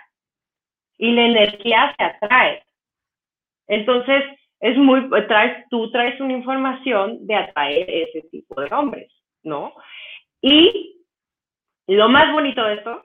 y 0.96 1.12
la 1.12 1.27
energía 1.27 1.94
se 1.96 2.05
atrae. 2.05 2.62
Entonces, 3.68 4.24
es 4.61 4.77
muy, 4.77 5.09
traes, 5.27 5.66
tú 5.71 5.90
traes 5.90 6.21
una 6.21 6.33
información 6.33 7.27
de 7.27 7.35
atraer 7.35 7.88
ese 7.88 8.23
tipo 8.29 8.61
de 8.61 8.75
hombres, 8.75 9.12
¿no? 9.42 9.73
Y 10.40 11.05
lo 11.87 12.09
más 12.09 12.33
bonito 12.33 12.62
de 12.64 12.75
eso 12.75 13.03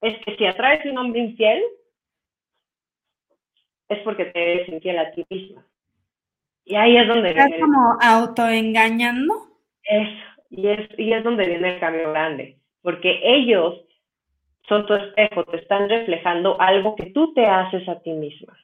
es 0.00 0.18
que 0.24 0.36
si 0.36 0.46
atraes 0.46 0.84
un 0.86 0.98
hombre 0.98 1.20
infiel, 1.20 1.62
es 3.88 3.98
porque 4.00 4.26
te 4.26 4.52
eres 4.52 4.68
infiel 4.68 4.98
a 4.98 5.10
ti 5.12 5.24
misma. 5.30 5.66
Y 6.64 6.76
ahí 6.76 6.96
es 6.96 7.08
donde... 7.08 7.30
¿Estás 7.30 7.50
como 7.60 7.98
autoengañando? 8.00 9.34
Eso, 9.82 10.24
y 10.50 10.68
es, 10.68 10.98
y 10.98 11.12
es 11.12 11.24
donde 11.24 11.46
viene 11.46 11.74
el 11.74 11.80
cambio 11.80 12.10
grande, 12.10 12.58
porque 12.82 13.20
ellos 13.22 13.80
son 14.68 14.86
tu 14.86 14.94
espejo, 14.94 15.44
te 15.44 15.56
están 15.56 15.88
reflejando 15.88 16.60
algo 16.60 16.94
que 16.94 17.06
tú 17.06 17.34
te 17.34 17.44
haces 17.46 17.88
a 17.88 18.00
ti 18.00 18.12
misma. 18.12 18.56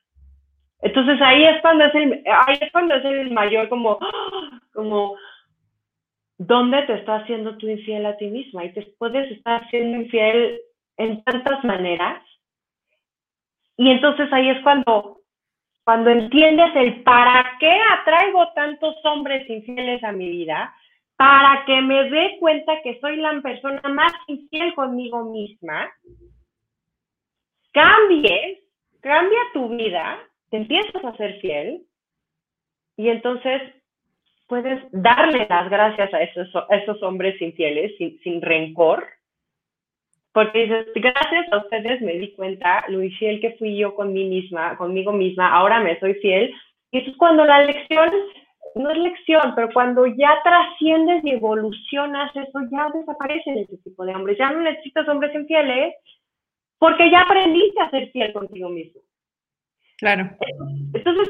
Entonces 0.80 1.20
ahí 1.20 1.44
es 1.44 1.60
cuando 1.60 1.84
es 1.84 1.94
el, 1.94 2.22
ahí 2.26 2.58
es 2.60 2.72
cuando 2.72 2.94
es 2.94 3.04
el 3.04 3.30
mayor 3.32 3.68
como, 3.68 3.98
como, 4.72 5.16
¿dónde 6.38 6.82
te 6.82 6.94
estás 6.94 7.22
haciendo 7.22 7.56
tú 7.58 7.68
infiel 7.68 8.06
a 8.06 8.16
ti 8.16 8.26
misma? 8.26 8.64
Y 8.64 8.72
te 8.72 8.82
puedes 8.98 9.30
estar 9.32 9.68
siendo 9.70 9.98
infiel 9.98 10.60
en 10.96 11.22
tantas 11.24 11.64
maneras. 11.64 12.22
Y 13.76 13.90
entonces 13.90 14.32
ahí 14.32 14.50
es 14.50 14.62
cuando, 14.62 15.20
cuando 15.84 16.10
entiendes 16.10 16.74
el 16.76 17.02
para 17.02 17.56
qué 17.58 17.78
atraigo 17.98 18.52
tantos 18.54 18.94
hombres 19.04 19.48
infieles 19.48 20.02
a 20.04 20.12
mi 20.12 20.28
vida, 20.28 20.74
para 21.16 21.64
que 21.64 21.80
me 21.80 22.08
dé 22.10 22.36
cuenta 22.38 22.80
que 22.82 23.00
soy 23.00 23.16
la 23.16 23.40
persona 23.40 23.80
más 23.88 24.12
infiel 24.28 24.72
conmigo 24.74 25.24
misma, 25.24 25.90
cambies, 27.72 28.60
cambia 29.00 29.40
tu 29.52 29.68
vida, 29.68 30.18
te 30.50 30.56
empiezas 30.58 31.04
a 31.04 31.16
ser 31.16 31.40
fiel 31.40 31.82
y 32.96 33.08
entonces 33.08 33.62
puedes 34.46 34.80
darle 34.92 35.46
las 35.48 35.68
gracias 35.68 36.12
a 36.12 36.22
esos, 36.22 36.48
esos 36.70 37.02
hombres 37.02 37.40
infieles 37.40 37.96
sin, 37.98 38.18
sin 38.20 38.40
rencor, 38.40 39.06
porque 40.32 40.64
dices, 40.64 40.86
gracias 40.94 41.52
a 41.52 41.58
ustedes 41.58 42.00
me 42.00 42.14
di 42.14 42.32
cuenta 42.32 42.84
lo 42.88 43.02
infiel 43.02 43.40
que 43.40 43.52
fui 43.52 43.76
yo 43.76 43.94
con 43.94 44.12
mí 44.12 44.24
misma, 44.24 44.76
conmigo 44.76 45.12
misma, 45.12 45.52
ahora 45.52 45.80
me 45.80 45.98
soy 46.00 46.14
fiel. 46.14 46.52
Y 46.90 46.98
eso 46.98 47.10
es 47.10 47.16
cuando 47.16 47.44
la 47.44 47.64
lección 47.64 48.08
no 48.74 48.90
es 48.90 48.98
lección, 48.98 49.52
pero 49.54 49.68
cuando 49.72 50.06
ya 50.06 50.40
trasciendes 50.42 51.24
y 51.24 51.30
evolucionas, 51.30 52.34
eso 52.36 52.60
ya 52.70 52.88
desaparece 52.94 53.50
en 53.50 53.58
ese 53.58 53.78
tipo 53.78 54.04
de 54.04 54.14
hombres. 54.14 54.38
Ya 54.38 54.50
no 54.50 54.60
necesitas 54.60 55.08
hombres 55.08 55.34
infieles 55.34 55.94
porque 56.78 57.10
ya 57.10 57.22
aprendiste 57.22 57.80
a 57.80 57.90
ser 57.90 58.10
fiel 58.10 58.32
contigo 58.32 58.68
mismo. 58.68 59.00
Claro. 59.98 60.30
Entonces, 60.94 61.28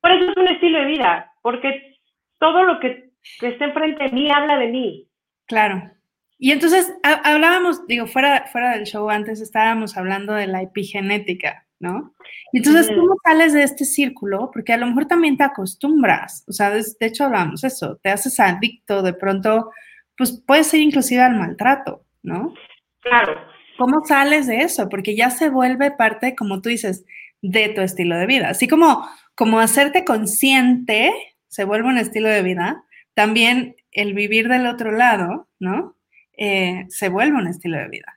por 0.00 0.12
eso 0.12 0.30
es 0.30 0.36
un 0.36 0.48
estilo 0.48 0.78
de 0.78 0.84
vida, 0.86 1.32
porque 1.42 1.96
todo 2.38 2.64
lo 2.64 2.80
que, 2.80 3.10
está 3.42 3.66
enfrente 3.66 4.04
de 4.04 4.10
mí 4.10 4.30
habla 4.30 4.58
de 4.58 4.68
mí. 4.68 5.08
Claro. 5.46 5.90
Y 6.38 6.52
entonces 6.52 6.90
hablábamos, 7.02 7.86
digo, 7.86 8.06
fuera, 8.06 8.46
fuera 8.46 8.72
del 8.72 8.86
show 8.86 9.10
antes 9.10 9.42
estábamos 9.42 9.96
hablando 9.98 10.32
de 10.32 10.46
la 10.46 10.62
epigenética, 10.62 11.66
¿no? 11.78 12.14
Y 12.52 12.58
entonces, 12.58 12.88
¿cómo 12.88 13.14
sales 13.22 13.52
de 13.52 13.62
este 13.62 13.84
círculo? 13.84 14.50
Porque 14.50 14.72
a 14.72 14.78
lo 14.78 14.86
mejor 14.86 15.06
también 15.06 15.36
te 15.36 15.44
acostumbras, 15.44 16.44
o 16.48 16.52
sea, 16.52 16.70
de, 16.70 16.82
hecho 17.00 17.24
hablamos 17.24 17.62
eso, 17.62 17.98
te 18.02 18.08
haces 18.08 18.40
adicto, 18.40 19.02
de 19.02 19.12
pronto, 19.12 19.70
pues 20.16 20.42
puede 20.46 20.64
ser 20.64 20.80
inclusive 20.80 21.20
al 21.20 21.36
maltrato, 21.36 22.06
¿no? 22.22 22.54
Claro. 23.00 23.34
¿Cómo 23.76 24.02
sales 24.06 24.46
de 24.46 24.58
eso? 24.58 24.88
Porque 24.88 25.14
ya 25.14 25.28
se 25.28 25.50
vuelve 25.50 25.90
parte, 25.90 26.34
como 26.34 26.62
tú 26.62 26.70
dices, 26.70 27.04
de 27.42 27.68
tu 27.70 27.80
estilo 27.80 28.16
de 28.16 28.26
vida. 28.26 28.48
Así 28.50 28.68
como, 28.68 29.06
como 29.34 29.60
hacerte 29.60 30.04
consciente 30.04 31.12
se 31.46 31.64
vuelve 31.64 31.88
un 31.88 31.98
estilo 31.98 32.28
de 32.28 32.42
vida, 32.42 32.84
también 33.14 33.76
el 33.92 34.14
vivir 34.14 34.48
del 34.48 34.66
otro 34.66 34.92
lado, 34.92 35.48
¿no? 35.58 35.96
Eh, 36.36 36.84
se 36.88 37.08
vuelve 37.08 37.36
un 37.36 37.48
estilo 37.48 37.76
de 37.76 37.88
vida. 37.88 38.14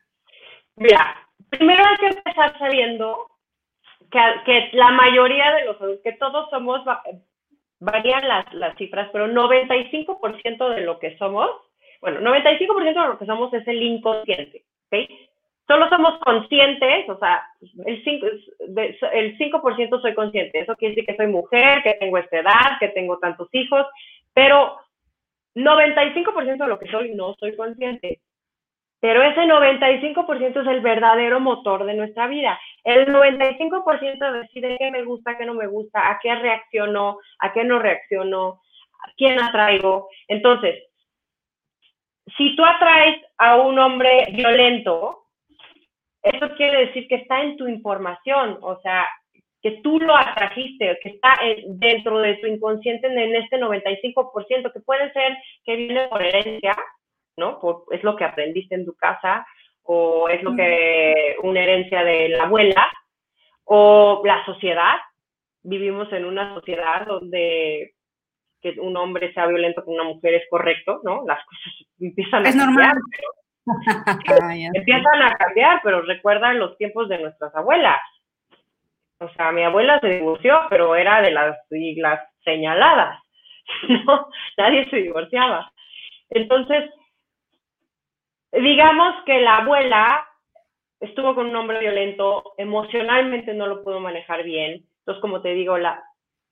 Mira, 0.76 1.16
primero 1.50 1.84
hay 1.86 1.98
que 1.98 2.18
empezar 2.18 2.58
sabiendo 2.60 3.28
que, 4.46 4.70
la 4.74 4.92
mayoría 4.92 5.52
de 5.54 5.66
los 5.66 5.78
que 6.04 6.14
todos 6.14 6.50
somos, 6.52 6.82
varían 7.80 8.28
las, 8.28 8.54
las 8.54 8.78
cifras, 8.78 9.10
pero 9.12 9.28
95% 9.28 10.76
de 10.76 10.82
lo 10.82 11.00
que 11.00 11.18
somos, 11.18 11.50
bueno, 12.02 12.22
95% 12.22 12.84
de 12.84 13.08
lo 13.08 13.18
que 13.18 13.26
somos 13.26 13.54
es 13.54 13.68
el 13.68 13.82
inconsciente, 13.82 14.66
¿ok? 14.92 15.10
Solo 15.68 15.88
somos 15.90 16.20
conscientes, 16.20 17.08
o 17.10 17.18
sea, 17.18 17.42
el 17.86 18.04
5%, 18.04 19.10
el 19.14 19.38
5 19.38 20.00
soy 20.02 20.14
consciente. 20.14 20.60
Eso 20.60 20.76
quiere 20.76 20.96
decir 20.96 21.06
que 21.08 21.16
soy 21.16 21.28
mujer, 21.28 21.82
que 21.84 21.94
tengo 21.94 22.18
esta 22.18 22.40
edad, 22.40 22.78
que 22.80 22.90
tengo 22.90 23.18
tantos 23.20 23.48
hijos, 23.54 23.86
pero 24.34 24.78
95% 25.56 26.58
de 26.58 26.68
lo 26.68 26.80
que 26.80 26.92
soy 26.92 27.16
no 27.16 27.36
soy 27.40 27.56
consciente. 27.56 28.20
Pero 29.00 29.22
ese 29.22 29.42
95% 29.42 30.62
es 30.62 30.68
el 30.68 30.80
verdadero 30.80 31.40
motor 31.42 31.86
de 31.86 31.94
nuestra 31.94 32.28
vida. 32.28 32.58
El 32.84 33.08
95% 33.08 34.32
decide 34.32 34.78
qué 34.78 34.92
me 34.92 35.04
gusta, 35.04 35.38
qué 35.38 35.46
no 35.46 35.54
me 35.54 35.68
gusta, 35.68 36.10
a 36.10 36.20
qué 36.22 36.34
reacciono, 36.36 37.20
a 37.40 37.52
qué 37.52 37.66
no 37.66 37.80
reacciono, 37.80 38.62
a 39.00 39.12
quién 39.18 39.42
atraigo. 39.42 40.10
Entonces, 40.30 40.86
si 42.38 42.56
tú 42.56 42.64
atraes 42.64 43.22
a 43.38 43.58
un 43.58 43.78
hombre 43.78 44.26
violento, 44.32 45.23
eso 46.24 46.56
quiere 46.56 46.88
decir 46.88 47.08
que 47.08 47.16
está 47.16 47.42
en 47.42 47.58
tu 47.58 47.68
información, 47.68 48.58
o 48.62 48.80
sea, 48.82 49.06
que 49.62 49.80
tú 49.82 50.00
lo 50.00 50.16
atrajiste, 50.16 51.00
que 51.02 51.10
está 51.10 51.36
dentro 51.68 52.20
de 52.20 52.36
tu 52.36 52.48
inconsciente 52.48 53.08
en 53.08 53.36
este 53.36 53.58
95%, 53.58 54.74
que 54.74 54.80
puede 54.82 55.12
ser 55.14 55.38
que 55.64 55.76
viene 55.76 56.08
por 56.08 56.22
herencia, 56.22 56.76
¿no? 57.38 57.60
es 57.92 58.04
lo 58.04 58.16
que 58.16 58.26
aprendiste 58.26 58.76
en 58.76 58.86
tu 58.86 58.94
casa 58.96 59.46
o 59.84 60.30
es 60.30 60.42
lo 60.44 60.56
que 60.56 61.36
una 61.44 61.62
herencia 61.62 62.04
de 62.04 62.30
la 62.30 62.44
abuela 62.44 62.92
o 63.66 64.22
la 64.26 64.46
sociedad. 64.46 64.96
Vivimos 65.62 66.12
en 66.12 66.26
una 66.26 66.54
sociedad 66.54 67.06
donde 67.06 67.94
que 68.62 68.80
un 68.80 68.96
hombre 68.96 69.34
sea 69.34 69.46
violento 69.48 69.84
con 69.84 69.94
una 69.94 70.06
mujer 70.06 70.36
es 70.36 70.44
correcto, 70.50 71.02
¿no? 71.04 71.24
Las 71.28 71.46
cosas 71.46 71.74
empiezan 72.00 72.46
a 72.46 72.50
es 72.50 72.56
cambiar. 72.56 72.96
empiezan 74.74 75.22
a 75.22 75.36
cambiar, 75.38 75.82
pero 75.84 76.02
recuerdan 76.02 76.60
los 76.60 76.78
tiempos 76.78 77.10
de 77.10 77.20
nuestras 77.20 77.54
abuelas. 77.56 78.00
O 79.20 79.30
sea, 79.30 79.52
mi 79.52 79.64
abuela 79.64 80.00
se 80.00 80.10
divorció, 80.10 80.60
pero 80.70 80.96
era 80.96 81.22
de 81.22 81.32
las 81.32 81.58
siglas 81.70 82.20
señaladas, 82.44 83.20
¿no? 83.90 84.28
Nadie 84.58 84.90
se 84.90 84.98
divorciaba. 84.98 85.72
Entonces, 86.30 86.90
digamos 88.52 89.16
que 89.26 89.40
la 89.42 89.58
abuela 89.58 90.28
estuvo 91.00 91.36
con 91.36 91.48
un 91.48 91.56
hombre 91.56 91.80
violento, 91.80 92.54
emocionalmente 92.58 93.54
no 93.54 93.68
lo 93.68 93.84
pudo 93.84 94.00
manejar 94.00 94.44
bien, 94.44 94.86
entonces 95.00 95.22
como 95.22 95.42
te 95.42 95.54
digo, 95.54 95.78
la 95.78 96.02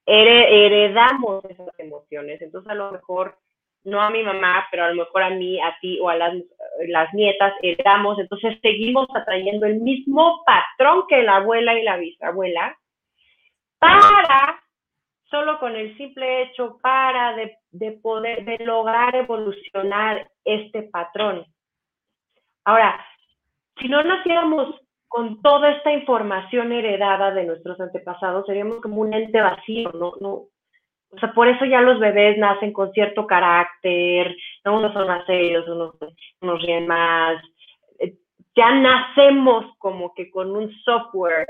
heredamos 0.05 1.45
esas 1.45 1.67
emociones, 1.77 2.41
entonces 2.41 2.69
a 2.69 2.75
lo 2.75 2.91
mejor 2.91 3.37
no 3.83 4.01
a 4.01 4.09
mi 4.09 4.23
mamá, 4.23 4.67
pero 4.69 4.85
a 4.85 4.89
lo 4.89 4.95
mejor 4.95 5.23
a 5.23 5.29
mí, 5.31 5.59
a 5.59 5.75
ti 5.81 5.99
o 5.99 6.09
a 6.09 6.15
las, 6.15 6.33
las 6.87 7.13
nietas 7.13 7.53
heredamos, 7.61 8.19
entonces 8.19 8.57
seguimos 8.61 9.07
atrayendo 9.15 9.65
el 9.65 9.79
mismo 9.79 10.43
patrón 10.45 11.05
que 11.07 11.23
la 11.23 11.37
abuela 11.37 11.77
y 11.77 11.83
la 11.83 11.97
bisabuela 11.97 12.77
para 13.79 14.61
solo 15.29 15.59
con 15.59 15.75
el 15.75 15.97
simple 15.97 16.43
hecho 16.43 16.77
para 16.81 17.35
de, 17.35 17.57
de 17.71 17.93
poder 17.93 18.45
de 18.45 18.63
lograr 18.63 19.15
evolucionar 19.15 20.29
este 20.43 20.83
patrón. 20.83 21.45
Ahora, 22.65 23.03
si 23.79 23.87
no 23.87 24.03
naciéramos 24.03 24.75
con 25.07 25.41
toda 25.41 25.71
esta 25.71 25.91
información 25.91 26.71
heredada 26.71 27.31
de 27.31 27.45
nuestros 27.45 27.79
antepasados, 27.79 28.45
seríamos 28.45 28.81
como 28.81 29.01
un 29.01 29.13
ente 29.13 29.41
vacío, 29.41 29.91
¿no? 29.93 30.13
no 30.21 30.43
o 31.11 31.19
sea, 31.19 31.33
por 31.33 31.47
eso 31.47 31.65
ya 31.65 31.81
los 31.81 31.99
bebés 31.99 32.37
nacen 32.37 32.71
con 32.71 32.91
cierto 32.93 33.27
carácter, 33.27 34.35
¿no? 34.63 34.77
unos 34.77 34.93
son 34.93 35.07
más 35.07 35.25
serios, 35.25 35.67
unos, 35.67 35.95
unos 36.39 36.61
ríen 36.61 36.87
más. 36.87 37.41
Eh, 37.99 38.13
ya 38.55 38.71
nacemos 38.71 39.65
como 39.77 40.13
que 40.13 40.31
con 40.31 40.55
un 40.55 40.71
software 40.83 41.47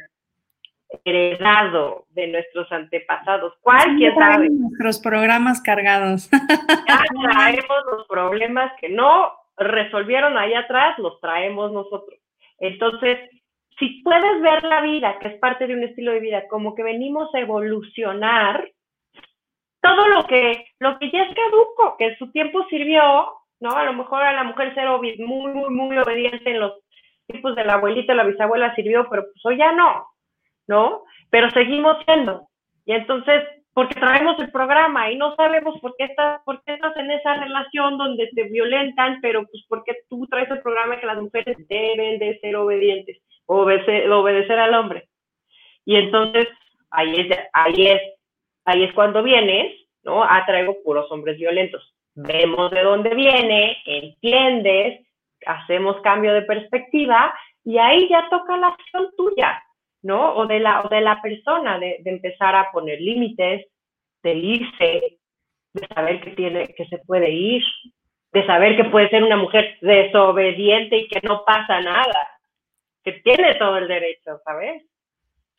heredado 1.05 2.05
de 2.09 2.27
nuestros 2.27 2.71
antepasados. 2.71 3.53
¿Cuál? 3.61 3.95
¿Quién 3.97 4.15
sabe? 4.15 4.49
Nuestros 4.49 4.99
programas 4.99 5.61
cargados. 5.61 6.29
Ya 6.87 7.03
traemos 7.31 7.77
los 7.91 8.07
problemas 8.07 8.71
que 8.81 8.89
no 8.89 9.31
resolvieron 9.57 10.37
ahí 10.37 10.53
atrás, 10.53 10.97
los 10.97 11.19
traemos 11.21 11.71
nosotros. 11.71 12.19
Entonces, 12.59 13.17
si 13.79 14.01
puedes 14.03 14.41
ver 14.41 14.63
la 14.63 14.81
vida, 14.81 15.17
que 15.19 15.29
es 15.29 15.39
parte 15.39 15.67
de 15.67 15.75
un 15.75 15.83
estilo 15.83 16.11
de 16.11 16.19
vida, 16.19 16.47
como 16.49 16.75
que 16.75 16.83
venimos 16.83 17.33
a 17.33 17.39
evolucionar, 17.39 18.69
todo 19.81 20.07
lo 20.07 20.25
que, 20.25 20.65
lo 20.79 20.97
que 20.99 21.11
ya 21.11 21.23
es 21.23 21.35
caduco, 21.35 21.95
que 21.97 22.07
en 22.07 22.17
su 22.17 22.31
tiempo 22.31 22.65
sirvió, 22.69 23.33
¿no? 23.59 23.71
A 23.71 23.83
lo 23.85 23.93
mejor 23.93 24.23
a 24.23 24.33
la 24.33 24.43
mujer 24.43 24.73
ser 24.73 24.87
muy, 24.87 25.17
muy, 25.17 25.69
muy 25.69 25.97
obediente 25.97 26.49
en 26.51 26.59
los 26.59 26.73
tiempos 27.27 27.55
de 27.55 27.65
la 27.65 27.73
abuelita, 27.73 28.13
la 28.13 28.23
bisabuela 28.23 28.75
sirvió, 28.75 29.07
pero 29.09 29.23
pues 29.23 29.45
hoy 29.45 29.57
ya 29.57 29.71
no, 29.71 30.07
¿no? 30.67 31.03
Pero 31.29 31.49
seguimos 31.51 31.97
siendo. 32.05 32.47
Y 32.85 32.93
entonces 32.93 33.43
porque 33.73 33.95
traemos 33.95 34.37
el 34.39 34.51
programa 34.51 35.11
y 35.11 35.15
no 35.15 35.33
sabemos 35.35 35.79
por 35.79 35.95
qué 35.97 36.05
estás, 36.05 36.41
por 36.43 36.61
qué 36.63 36.73
estás 36.73 36.95
en 36.97 37.09
esa 37.11 37.35
relación 37.35 37.97
donde 37.97 38.29
te 38.35 38.43
violentan, 38.43 39.19
pero 39.21 39.45
pues 39.45 39.63
porque 39.69 39.93
tú 40.09 40.27
traes 40.27 40.49
el 40.51 40.61
programa 40.61 40.99
que 40.99 41.05
las 41.05 41.21
mujeres 41.21 41.57
deben 41.69 42.19
de 42.19 42.37
ser 42.39 42.55
obedientes, 42.57 43.17
obedecer, 43.45 44.11
obedecer 44.11 44.59
al 44.59 44.73
hombre. 44.73 45.07
Y 45.85 45.95
entonces 45.95 46.47
ahí 46.89 47.21
es, 47.21 47.39
ahí 47.53 47.87
es, 47.87 48.01
ahí 48.65 48.83
es 48.83 48.93
cuando 48.93 49.23
vienes 49.23 49.81
¿no? 50.03 50.23
Atraigo 50.23 50.81
puros 50.83 51.11
hombres 51.11 51.37
violentos. 51.37 51.93
Vemos 52.13 52.71
de 52.71 52.81
dónde 52.81 53.15
viene, 53.15 53.77
entiendes, 53.85 55.07
hacemos 55.45 56.01
cambio 56.01 56.33
de 56.33 56.41
perspectiva 56.41 57.33
y 57.63 57.77
ahí 57.77 58.09
ya 58.09 58.27
toca 58.29 58.57
la 58.57 58.67
acción 58.67 59.09
tuya, 59.15 59.63
¿no? 60.01 60.35
O 60.35 60.45
de 60.45 60.59
la, 60.59 60.81
o 60.81 60.89
de 60.89 61.01
la 61.01 61.21
persona, 61.21 61.79
de, 61.79 61.99
de 62.01 62.09
empezar 62.09 62.55
a 62.55 62.71
poner 62.71 62.99
límites, 62.99 63.67
de 64.23 64.33
irse, 64.33 65.19
de 65.73 65.87
saber 65.87 66.21
que, 66.21 66.31
tiene, 66.31 66.67
que 66.75 66.85
se 66.87 66.97
puede 66.99 67.29
ir, 67.29 67.63
de 68.33 68.45
saber 68.45 68.75
que 68.75 68.85
puede 68.85 69.09
ser 69.09 69.23
una 69.23 69.37
mujer 69.37 69.77
desobediente 69.81 70.97
y 70.97 71.07
que 71.07 71.21
no 71.25 71.43
pasa 71.45 71.79
nada, 71.81 72.27
que 73.03 73.13
tiene 73.23 73.55
todo 73.55 73.77
el 73.77 73.87
derecho, 73.87 74.39
¿sabes? 74.43 74.83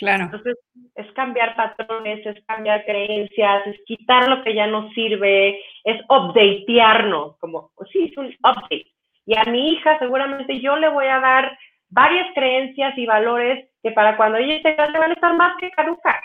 Claro. 0.02 0.24
Entonces, 0.24 0.58
es 0.96 1.12
cambiar 1.12 1.54
patrones, 1.54 2.26
es 2.26 2.44
cambiar 2.46 2.84
creencias, 2.84 3.64
es 3.68 3.76
quitar 3.86 4.28
lo 4.28 4.42
que 4.42 4.52
ya 4.52 4.66
no 4.66 4.90
sirve, 4.90 5.60
es 5.84 6.00
updatearnos, 6.08 7.38
como, 7.38 7.70
sí, 7.92 8.10
es 8.10 8.16
un 8.16 8.26
update. 8.26 8.90
Y 9.26 9.38
a 9.38 9.44
mi 9.44 9.70
hija 9.70 10.00
seguramente 10.00 10.60
yo 10.60 10.74
le 10.76 10.88
voy 10.88 11.06
a 11.06 11.20
dar 11.20 11.56
varias 11.88 12.34
creencias 12.34 12.98
y 12.98 13.06
valores 13.06 13.70
que 13.80 13.92
para 13.92 14.16
cuando 14.16 14.38
ella 14.38 14.56
esté 14.56 14.74
grande 14.74 14.98
van 14.98 15.10
a 15.12 15.14
estar 15.14 15.36
más 15.36 15.56
que 15.60 15.70
caducas. 15.70 16.20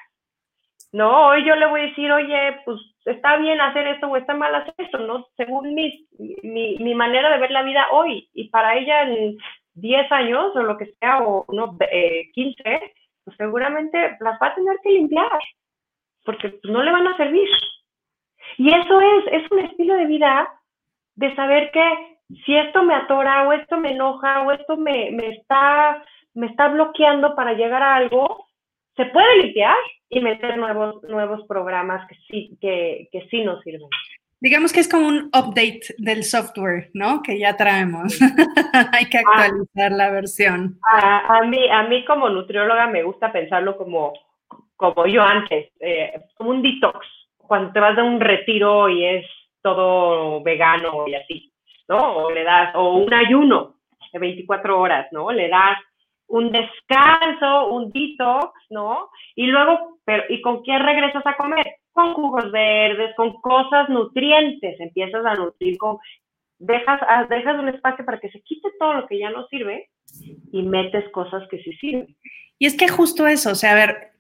No, 0.91 1.27
hoy 1.27 1.45
yo 1.45 1.55
le 1.55 1.67
voy 1.67 1.81
a 1.81 1.85
decir, 1.85 2.11
oye, 2.11 2.57
pues 2.65 2.79
está 3.05 3.37
bien 3.37 3.61
hacer 3.61 3.85
esto 3.89 4.07
o 4.07 4.17
está 4.17 4.33
mal 4.33 4.55
hacer 4.55 4.73
esto, 4.79 4.97
¿no? 4.97 5.27
Según 5.37 5.75
mi, 5.75 6.07
mi, 6.41 6.77
mi 6.79 6.95
manera 6.95 7.29
de 7.29 7.37
ver 7.37 7.51
la 7.51 7.61
vida 7.61 7.85
hoy. 7.91 8.27
Y 8.33 8.49
para 8.49 8.75
ella 8.75 9.03
en 9.03 9.37
10 9.75 10.11
años 10.11 10.55
o 10.55 10.63
lo 10.63 10.77
que 10.77 10.87
sea, 10.99 11.19
o 11.19 11.45
no, 11.53 11.77
eh, 11.91 12.31
15, 12.33 12.63
pues 13.27 13.35
seguramente 13.35 14.15
las 14.21 14.39
va 14.41 14.47
a 14.47 14.55
tener 14.55 14.77
que 14.81 14.89
limpiar, 14.89 15.39
porque 16.23 16.61
no 16.63 16.81
le 16.81 16.93
van 16.93 17.07
a 17.07 17.17
servir. 17.17 17.49
Y 18.57 18.69
eso 18.69 19.01
es, 19.01 19.43
es 19.43 19.51
un 19.51 19.59
estilo 19.59 19.95
de 19.95 20.05
vida 20.05 20.49
de 21.15 21.35
saber 21.35 21.69
que 21.71 22.19
si 22.45 22.55
esto 22.55 22.83
me 22.83 22.95
atora 22.95 23.45
o 23.45 23.51
esto 23.51 23.77
me 23.79 23.91
enoja 23.91 24.43
o 24.43 24.53
esto 24.53 24.77
me, 24.77 25.11
me, 25.11 25.27
está, 25.31 26.01
me 26.35 26.47
está 26.47 26.69
bloqueando 26.69 27.35
para 27.35 27.51
llegar 27.51 27.83
a 27.83 27.95
algo, 27.95 28.45
se 28.95 29.07
puede 29.07 29.43
limpiar 29.43 29.75
y 30.07 30.21
meter 30.21 30.57
nuevos, 30.57 31.03
nuevos 31.03 31.45
programas 31.47 32.07
que 32.07 32.15
sí, 32.29 32.57
que, 32.61 33.09
que 33.11 33.27
sí 33.27 33.43
nos 33.43 33.61
sirven. 33.61 33.89
Digamos 34.39 34.71
que 34.71 34.81
es 34.81 34.89
como 34.89 35.07
un 35.07 35.29
update 35.33 35.95
del 35.97 36.23
software, 36.23 36.91
¿no? 36.93 37.21
Que 37.21 37.39
ya 37.39 37.57
traemos. 37.57 38.19
Hay 38.93 39.05
que 39.09 39.17
ah. 39.17 39.21
actualizar 39.25 39.91
la 39.91 40.11
versión. 40.11 40.79
A, 40.83 41.37
a, 41.37 41.43
mí, 41.43 41.69
a 41.69 41.83
mí 41.83 42.05
como 42.05 42.29
nutrióloga 42.29 42.87
me 42.87 43.03
gusta 43.03 43.31
pensarlo 43.31 43.77
como, 43.77 44.13
como 44.75 45.07
yo 45.07 45.23
antes, 45.23 45.71
eh, 45.79 46.21
como 46.35 46.51
un 46.51 46.61
detox. 46.61 47.05
Cuando 47.37 47.71
te 47.71 47.79
vas 47.79 47.95
de 47.95 48.01
un 48.03 48.19
retiro 48.19 48.89
y 48.89 49.05
es 49.05 49.25
todo 49.61 50.43
vegano 50.43 51.07
y 51.07 51.15
así. 51.15 51.51
¿no? 51.87 52.17
O 52.17 52.31
le 52.31 52.43
das, 52.43 52.75
o 52.75 52.95
un 52.95 53.13
ayuno 53.13 53.75
de 54.11 54.19
24 54.19 54.79
horas, 54.79 55.07
¿no? 55.11 55.31
Le 55.31 55.49
das 55.49 55.77
un 56.27 56.51
descanso, 56.51 57.67
un 57.67 57.91
detox, 57.91 58.53
¿no? 58.69 59.09
Y 59.35 59.47
luego, 59.47 59.99
pero, 60.03 60.23
¿y 60.29 60.41
con 60.41 60.63
qué 60.63 60.77
regresas 60.77 61.25
a 61.25 61.37
comer? 61.37 61.77
Con 61.97 62.13
jugos 62.13 62.51
verdes, 62.51 63.15
con 63.15 63.33
cosas 63.41 63.89
nutrientes, 63.89 64.79
empiezas 64.79 65.25
a 65.25 65.33
nutrir 65.33 65.77
con, 65.79 65.97
dejas, 66.59 67.01
ah, 67.09 67.25
dejas 67.27 67.59
un 67.59 67.69
espacio 67.69 68.05
para 68.05 68.19
que 68.19 68.29
se 68.29 68.39
quite 68.41 68.69
todo 68.79 68.93
lo 68.93 69.07
que 69.07 69.17
ya 69.17 69.31
no 69.31 69.47
sirve 69.47 69.89
y 70.51 70.61
metes 70.61 71.09
cosas 71.11 71.43
que 71.49 71.57
sí 71.63 71.73
sirven. 71.73 72.15
Y 72.59 72.67
es 72.67 72.77
que 72.77 72.87
justo 72.87 73.25
eso, 73.25 73.51
o 73.51 73.55
sea, 73.55 73.71
a 73.71 73.75
ver, 73.75 74.11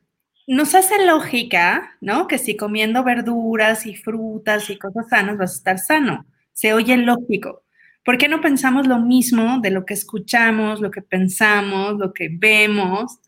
nos 0.47 0.73
hace 0.73 1.05
lógica, 1.05 1.97
¿no? 2.01 2.27
Que 2.27 2.39
si 2.39 2.57
comiendo 2.57 3.03
verduras 3.03 3.85
y 3.85 3.95
frutas 3.95 4.71
y 4.71 4.79
cosas 4.79 5.09
sanas 5.09 5.37
vas 5.37 5.51
a 5.51 5.57
estar 5.57 5.77
sano 5.77 6.25
se 6.57 6.73
oye 6.73 6.97
lógico. 6.97 7.63
¿Por 8.03 8.17
qué 8.17 8.27
no 8.27 8.41
pensamos 8.41 8.87
lo 8.87 8.97
mismo 8.97 9.59
de 9.59 9.69
lo 9.69 9.85
que 9.85 9.93
escuchamos, 9.93 10.81
lo 10.81 10.89
que 10.89 11.03
pensamos, 11.03 11.99
lo 11.99 12.13
que 12.13 12.29
vemos? 12.31 13.19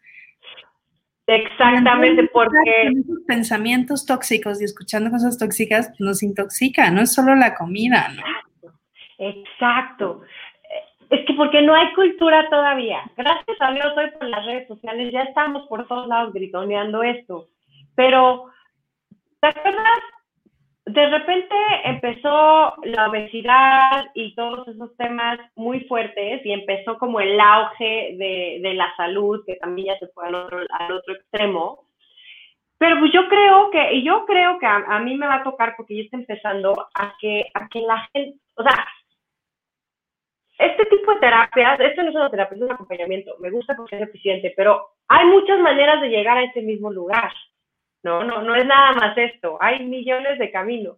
Exactamente, 1.32 2.28
porque 2.34 2.88
esos 2.88 3.20
pensamientos 3.28 4.04
tóxicos 4.04 4.60
y 4.60 4.66
escuchando 4.66 5.12
cosas 5.12 5.38
tóxicas 5.38 5.94
nos 6.00 6.24
intoxica, 6.24 6.90
no 6.90 7.02
es 7.02 7.14
solo 7.14 7.36
la 7.36 7.54
comida, 7.54 8.08
¿no? 8.16 8.24
Exacto. 9.20 10.22
Es 11.12 11.24
que 11.28 11.34
porque 11.36 11.62
no 11.62 11.76
hay 11.76 11.94
cultura 11.94 12.50
todavía. 12.50 13.02
Gracias 13.16 13.58
a 13.60 13.72
Dios 13.74 13.94
hoy 13.96 14.10
por 14.18 14.28
las 14.28 14.44
redes 14.44 14.68
sociales 14.68 15.12
ya 15.14 15.22
estamos 15.22 15.68
por 15.68 15.88
todos 15.88 16.08
lados 16.08 16.34
gritoneando 16.34 17.04
esto. 17.04 17.48
Pero, 17.94 18.46
¿te 19.40 19.50
acuerdas 19.50 20.00
de 20.94 21.08
repente 21.08 21.56
empezó 21.84 22.74
la 22.84 23.10
obesidad 23.10 24.10
y 24.16 24.34
todos 24.34 24.68
esos 24.68 24.96
temas 24.98 25.40
muy 25.56 25.82
fuertes 25.82 26.44
y 26.44 26.52
empezó 26.52 26.98
como 26.98 27.20
el 27.20 27.40
auge 27.40 28.16
de, 28.18 28.74
la 28.74 28.92
salud, 28.96 29.44
que 29.46 29.56
también 29.58 29.90
ya 29.90 30.00
se 30.00 30.08
fue 30.08 30.28
al 30.28 30.36
otro, 30.36 31.14
extremo. 31.14 31.86
Pero 32.80 32.98
pues 33.00 33.12
yo 33.14 33.28
creo 33.28 33.70
que, 33.70 34.02
yo 34.02 34.26
creo 34.26 34.58
que 34.58 34.66
a, 34.66 35.00
mí 35.00 35.16
me 35.16 35.28
va 35.28 35.36
a 35.36 35.44
tocar 35.44 35.76
porque 35.78 35.96
ya 35.96 36.04
está 36.04 36.18
empezando 36.18 36.88
a 36.96 37.14
que, 37.20 37.46
a 37.54 37.68
que 37.68 37.82
la 37.82 38.00
gente, 38.14 38.40
o 38.56 38.64
sea, 38.64 38.88
este 40.58 40.86
tipo 40.86 41.14
de 41.14 41.20
terapias, 41.20 41.80
esto 41.80 42.02
no 42.02 42.10
es 42.10 42.16
una 42.16 42.30
terapia, 42.32 42.56
es 42.56 42.62
un 42.64 42.72
acompañamiento, 42.72 43.36
me 43.40 43.52
gusta 43.52 43.76
porque 43.76 43.96
es 43.96 44.02
eficiente, 44.02 44.54
pero 44.58 44.88
hay 45.08 45.28
muchas 45.28 45.60
maneras 45.60 46.02
de 46.02 46.10
llegar 46.10 46.38
a 46.38 46.44
ese 46.44 46.62
mismo 46.62 46.92
lugar. 46.92 47.32
No, 48.04 48.24
no, 48.24 48.42
no 48.42 48.56
es 48.56 48.66
nada 48.66 48.94
más 48.94 49.18
esto. 49.18 49.58
Hay 49.60 49.86
millones 49.86 50.40
de 50.40 50.52
caminos. 50.52 50.98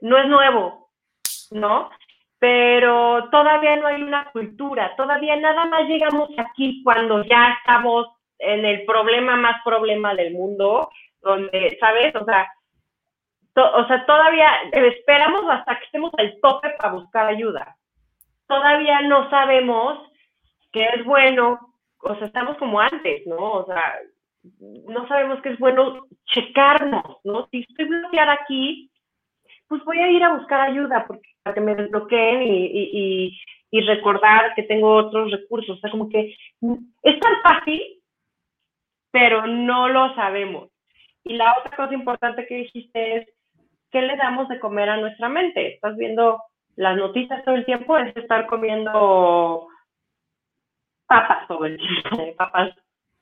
No 0.00 0.18
es 0.18 0.26
nuevo, 0.26 0.90
¿no? 1.50 1.90
Pero 2.38 3.28
todavía 3.30 3.76
no 3.76 3.86
hay 3.86 4.02
una 4.02 4.30
cultura. 4.30 4.94
Todavía 4.96 5.36
nada 5.36 5.66
más 5.66 5.88
llegamos 5.88 6.30
aquí 6.38 6.82
cuando 6.82 7.22
ya 7.24 7.56
estamos 7.58 8.06
en 8.38 8.64
el 8.64 8.84
problema 8.86 9.36
más 9.36 9.62
problema 9.62 10.14
del 10.14 10.32
mundo, 10.32 10.90
donde, 11.20 11.76
¿sabes? 11.78 12.14
O 12.16 12.24
sea, 12.24 12.48
o 13.54 13.86
sea, 13.86 14.06
todavía 14.06 14.50
esperamos 14.72 15.44
hasta 15.50 15.78
que 15.78 15.84
estemos 15.84 16.12
al 16.16 16.38
tope 16.40 16.70
para 16.78 16.92
buscar 16.92 17.26
ayuda. 17.26 17.76
Todavía 18.46 19.02
no 19.02 19.28
sabemos 19.28 20.10
qué 20.72 20.88
es 20.94 21.04
bueno, 21.04 21.58
o 21.98 22.14
sea, 22.16 22.26
estamos 22.26 22.56
como 22.56 22.80
antes, 22.80 23.26
¿no? 23.26 23.36
O 23.36 23.66
sea, 23.66 23.98
no 24.42 25.06
sabemos 25.08 25.40
que 25.42 25.50
es 25.50 25.58
bueno 25.58 26.06
checarnos, 26.26 27.18
¿no? 27.24 27.46
Si 27.50 27.60
estoy 27.60 27.84
bloqueada 27.86 28.32
aquí, 28.32 28.90
pues 29.68 29.84
voy 29.84 29.98
a 29.98 30.10
ir 30.10 30.22
a 30.24 30.36
buscar 30.36 30.60
ayuda 30.60 31.04
porque, 31.06 31.28
para 31.42 31.54
que 31.54 31.60
me 31.60 31.74
desbloqueen 31.74 32.42
y, 32.42 32.66
y, 32.66 33.40
y, 33.70 33.80
recordar 33.82 34.54
que 34.54 34.62
tengo 34.64 34.94
otros 34.94 35.30
recursos. 35.30 35.76
O 35.76 35.80
sea, 35.80 35.90
como 35.90 36.08
que 36.08 36.34
es 37.02 37.20
tan 37.20 37.42
fácil, 37.42 37.80
pero 39.10 39.46
no 39.46 39.88
lo 39.88 40.14
sabemos. 40.14 40.70
Y 41.24 41.34
la 41.34 41.54
otra 41.58 41.76
cosa 41.76 41.94
importante 41.94 42.46
que 42.46 42.56
dijiste 42.56 43.16
es, 43.18 43.28
¿qué 43.90 44.02
le 44.02 44.16
damos 44.16 44.48
de 44.48 44.58
comer 44.58 44.88
a 44.88 44.96
nuestra 44.96 45.28
mente? 45.28 45.74
Estás 45.74 45.96
viendo 45.96 46.42
las 46.76 46.96
noticias 46.96 47.44
todo 47.44 47.54
el 47.54 47.66
tiempo, 47.66 47.96
es 47.98 48.16
estar 48.16 48.46
comiendo 48.46 49.68
papas 51.06 51.46
todo 51.46 51.64
el 51.66 51.76
tiempo, 51.76 52.34
papas 52.38 52.74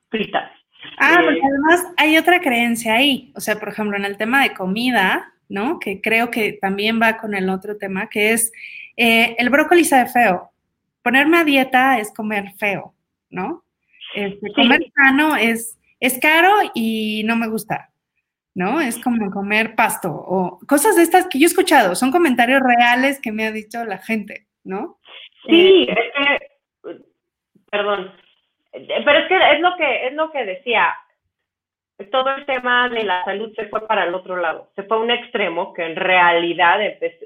fritas. 0.09 0.58
Ah, 0.97 1.19
porque 1.23 1.41
además 1.41 1.93
hay 1.97 2.17
otra 2.17 2.39
creencia 2.39 2.95
ahí. 2.95 3.31
O 3.35 3.39
sea, 3.39 3.59
por 3.59 3.69
ejemplo, 3.69 3.97
en 3.97 4.05
el 4.05 4.17
tema 4.17 4.43
de 4.43 4.53
comida, 4.53 5.33
¿no? 5.47 5.79
Que 5.79 6.01
creo 6.01 6.31
que 6.31 6.53
también 6.53 7.01
va 7.01 7.17
con 7.17 7.33
el 7.33 7.49
otro 7.49 7.77
tema, 7.77 8.09
que 8.09 8.31
es 8.31 8.51
eh, 8.97 9.35
el 9.37 9.49
brócoli 9.49 9.83
sabe 9.83 10.09
feo. 10.09 10.51
Ponerme 11.01 11.37
a 11.37 11.43
dieta 11.43 11.99
es 11.99 12.13
comer 12.13 12.51
feo, 12.57 12.93
¿no? 13.29 13.63
Este, 14.13 14.51
comer 14.53 14.81
sano 14.95 15.35
es, 15.35 15.77
es 15.99 16.19
caro 16.19 16.53
y 16.73 17.23
no 17.25 17.35
me 17.35 17.47
gusta, 17.47 17.91
¿no? 18.53 18.81
Es 18.81 18.97
como 18.99 19.31
comer 19.31 19.75
pasto 19.75 20.11
o 20.11 20.59
cosas 20.67 20.95
de 20.95 21.03
estas 21.03 21.27
que 21.27 21.39
yo 21.39 21.45
he 21.45 21.47
escuchado, 21.47 21.95
son 21.95 22.11
comentarios 22.11 22.61
reales 22.61 23.19
que 23.21 23.31
me 23.31 23.45
ha 23.45 23.51
dicho 23.51 23.85
la 23.85 23.99
gente, 23.99 24.47
¿no? 24.63 24.99
Sí, 25.47 25.87
eh, 25.87 25.91
es 25.91 26.91
que, 26.91 27.03
perdón, 27.71 28.11
pero 28.71 29.19
es 29.19 29.27
que 29.27 29.51
es 29.53 29.59
lo 29.59 29.75
que, 29.75 30.07
es 30.07 30.13
lo 30.13 30.31
que 30.31 30.45
decía, 30.45 30.95
todo 32.11 32.29
el 32.35 32.45
tema 32.45 32.87
de 32.89 33.03
la 33.03 33.23
salud 33.25 33.53
se 33.55 33.67
fue 33.67 33.85
para 33.85 34.05
el 34.05 34.13
otro 34.13 34.37
lado, 34.37 34.69
se 34.75 34.83
fue 34.83 34.97
a 34.97 35.01
un 35.01 35.11
extremo 35.11 35.73
que 35.73 35.83
en 35.83 35.95
realidad 35.95 36.79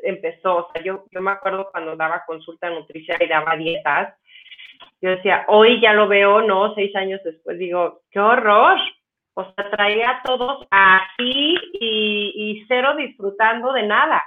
empezó, 0.03 0.55
o 0.55 0.71
sea, 0.71 0.81
yo, 0.81 1.05
yo 1.11 1.21
me 1.21 1.31
acuerdo 1.31 1.69
cuando 1.71 1.95
daba 1.95 2.23
consulta 2.25 2.69
nutricia 2.69 3.17
y 3.19 3.27
daba 3.27 3.55
dietas, 3.55 4.15
yo 5.01 5.11
decía, 5.11 5.45
hoy 5.47 5.79
ya 5.81 5.93
lo 5.93 6.07
veo, 6.07 6.41
¿no? 6.41 6.73
Seis 6.75 6.95
años 6.95 7.21
después 7.23 7.57
digo, 7.59 8.01
qué 8.09 8.19
horror, 8.19 8.79
o 9.35 9.43
sea, 9.43 9.69
traía 9.69 10.09
a 10.09 10.21
todos 10.23 10.65
aquí 10.71 11.55
y, 11.73 12.33
y 12.35 12.65
cero 12.67 12.95
disfrutando 12.95 13.73
de 13.73 13.83
nada. 13.83 14.23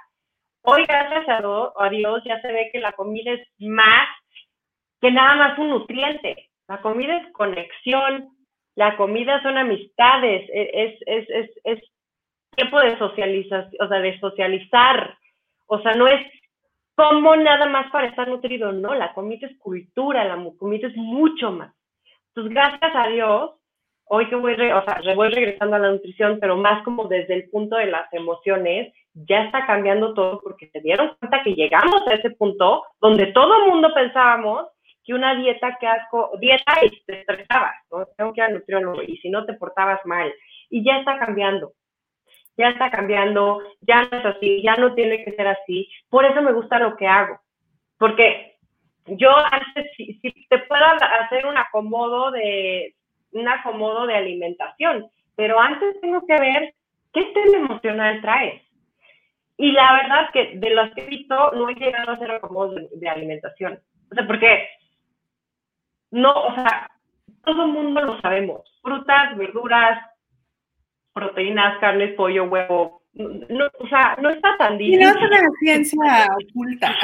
Hoy, 0.63 0.85
gracias 0.85 1.25
a 1.29 1.89
Dios, 1.91 2.23
ya 2.25 2.41
se 2.41 2.53
ve 2.53 2.71
que 2.73 2.81
la 2.81 2.93
comida 2.93 3.33
es 3.33 3.49
más 3.61 4.09
que 5.01 5.13
nada 5.13 5.37
más 5.37 5.59
un 5.59 5.71
nutriente. 5.71 6.51
La 6.69 6.81
comida 6.83 7.17
es 7.19 7.33
conexión, 7.33 8.29
la 8.75 8.97
comida 8.97 9.43
son 9.43 9.57
amistades, 9.57 10.49
e, 10.53 10.71
es, 10.73 11.01
es, 11.07 11.31
es, 11.31 11.51
es 11.65 11.81
tiempo 12.57 12.81
de 12.81 12.99
socializar, 12.99 13.69
o 13.81 13.89
sea, 13.89 13.99
de 14.01 14.19
socializar. 14.19 15.19
O 15.67 15.81
sea, 15.81 15.95
no 15.95 16.07
es 16.07 16.21
como 16.95 17.37
nada 17.37 17.67
más 17.67 17.91
para 17.91 18.09
estar 18.09 18.27
nutrido, 18.29 18.73
no, 18.73 18.95
la 18.95 19.13
comida 19.13 19.47
es 19.47 19.59
cultura, 19.59 20.25
la 20.25 20.43
comida 20.59 20.89
es 20.89 20.97
mucho 20.97 21.53
más. 21.53 21.75
Entonces, 22.29 22.55
gracias 22.55 22.93
a 22.95 23.09
Dios, 23.09 23.51
hoy 24.07 24.29
que 24.29 24.37
voy, 24.37 24.55
o 24.55 24.85
sea, 24.85 25.15
voy 25.15 25.29
regresando 25.29 25.77
a 25.77 25.79
la 25.79 25.91
nutrición, 25.91 26.39
pero 26.41 26.57
más 26.57 26.83
como 26.85 27.07
desde 27.07 27.35
el 27.35 27.51
punto 27.51 27.77
de 27.77 27.87
las 27.87 28.13
emociones, 28.13 28.95
ya 29.15 29.45
está 29.45 29.67
cambiando 29.67 30.15
todo 30.15 30.41
porque 30.43 30.69
se 30.69 30.81
dieron 30.81 31.17
cuenta 31.19 31.43
que 31.43 31.55
llegamos 31.55 32.03
a 32.07 32.15
ese 32.15 32.31
punto 32.31 32.85
donde 33.01 33.27
todo 33.27 33.65
el 33.65 33.73
mundo 33.73 33.93
pensábamos 33.95 34.67
que 35.07 35.15
una 35.15 35.35
dieta 35.37 35.77
que 35.79 35.87
asco, 35.87 36.33
dieta 36.41 36.75
y 36.85 36.91
te 37.05 37.21
estresabas, 37.21 37.77
¿no? 37.91 38.07
Tengo 38.17 38.33
que 38.33 38.41
ir 38.41 38.45
al 38.45 38.55
nutriólogo 38.55 39.03
y 39.03 39.17
si 39.19 39.31
no 39.31 39.47
te 39.47 39.55
portabas 39.55 40.05
mal. 40.05 40.33
Y 40.69 40.85
ya 40.85 40.99
está 40.99 41.19
cambiando 41.19 41.73
ya 42.57 42.71
está 42.71 42.91
cambiando, 42.91 43.61
ya 43.81 44.09
no 44.11 44.19
es 44.19 44.25
así, 44.25 44.63
ya 44.63 44.77
no 44.77 44.95
tiene 44.95 45.25
que 45.25 45.33
ser 45.33 45.47
así. 45.47 45.91
Por 46.09 46.25
eso 46.25 46.41
me 46.43 46.53
gusta 46.53 46.79
lo 46.79 46.97
que 46.97 47.07
hago, 47.07 47.39
porque 47.99 48.57
yo 49.07 49.31
antes, 49.37 49.91
si, 49.97 50.19
te 50.49 50.59
puedo 50.61 50.85
hacer 50.85 51.47
un 51.47 51.57
acomodo 51.57 52.31
de, 52.31 52.95
un 53.33 53.49
acomodo 53.49 54.07
de 54.07 54.17
alimentación, 54.17 55.07
pero 55.35 55.61
antes 55.61 56.01
tengo 56.01 56.25
que 56.27 56.39
ver 56.41 56.75
qué 57.13 57.25
tema 57.27 57.59
emocional 57.59 58.21
traes. 58.21 58.63
Y 59.59 59.73
la 59.73 59.93
verdad 59.95 60.31
que 60.33 60.53
de 60.57 60.71
los 60.71 60.91
que 60.95 61.03
he 61.03 61.07
visto, 61.07 61.53
no 61.53 61.69
he 61.69 61.75
llegado 61.75 62.11
a 62.11 62.15
hacer 62.15 62.31
acomodo 62.31 62.75
de, 62.75 62.89
de 62.93 63.09
alimentación. 63.09 63.81
O 64.11 64.15
sea, 64.15 64.27
porque 64.27 64.69
no, 66.17 66.33
o 66.33 66.55
sea, 66.55 66.91
todo 67.45 67.65
el 67.65 67.73
mundo 67.73 68.01
lo 68.01 68.21
sabemos. 68.23 68.63
Frutas, 68.83 69.37
verduras, 69.37 70.03
proteínas, 71.13 71.79
carnes, 71.79 72.15
pollo, 72.15 72.45
huevo. 72.45 73.03
No, 73.13 73.67
o 73.79 73.89
sea, 73.89 74.17
no 74.21 74.31
está 74.31 74.57
tan 74.57 74.79
difícil. 74.79 75.01
no 75.01 75.11
es 75.11 75.17
una 75.17 75.51
ciencia 75.61 76.27
oculta. 76.35 76.95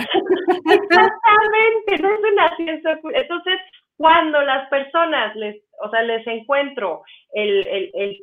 Exactamente, 0.64 1.98
no 2.00 2.08
es 2.08 2.32
una 2.32 2.56
ciencia 2.56 2.92
oculta. 2.92 3.18
Entonces, 3.20 3.60
cuando 3.98 4.40
las 4.42 4.68
personas 4.70 5.36
les, 5.36 5.62
o 5.82 5.90
sea, 5.90 6.02
les 6.02 6.26
encuentro 6.26 7.02
el, 7.34 7.66
el, 7.66 7.90
el, 7.94 8.18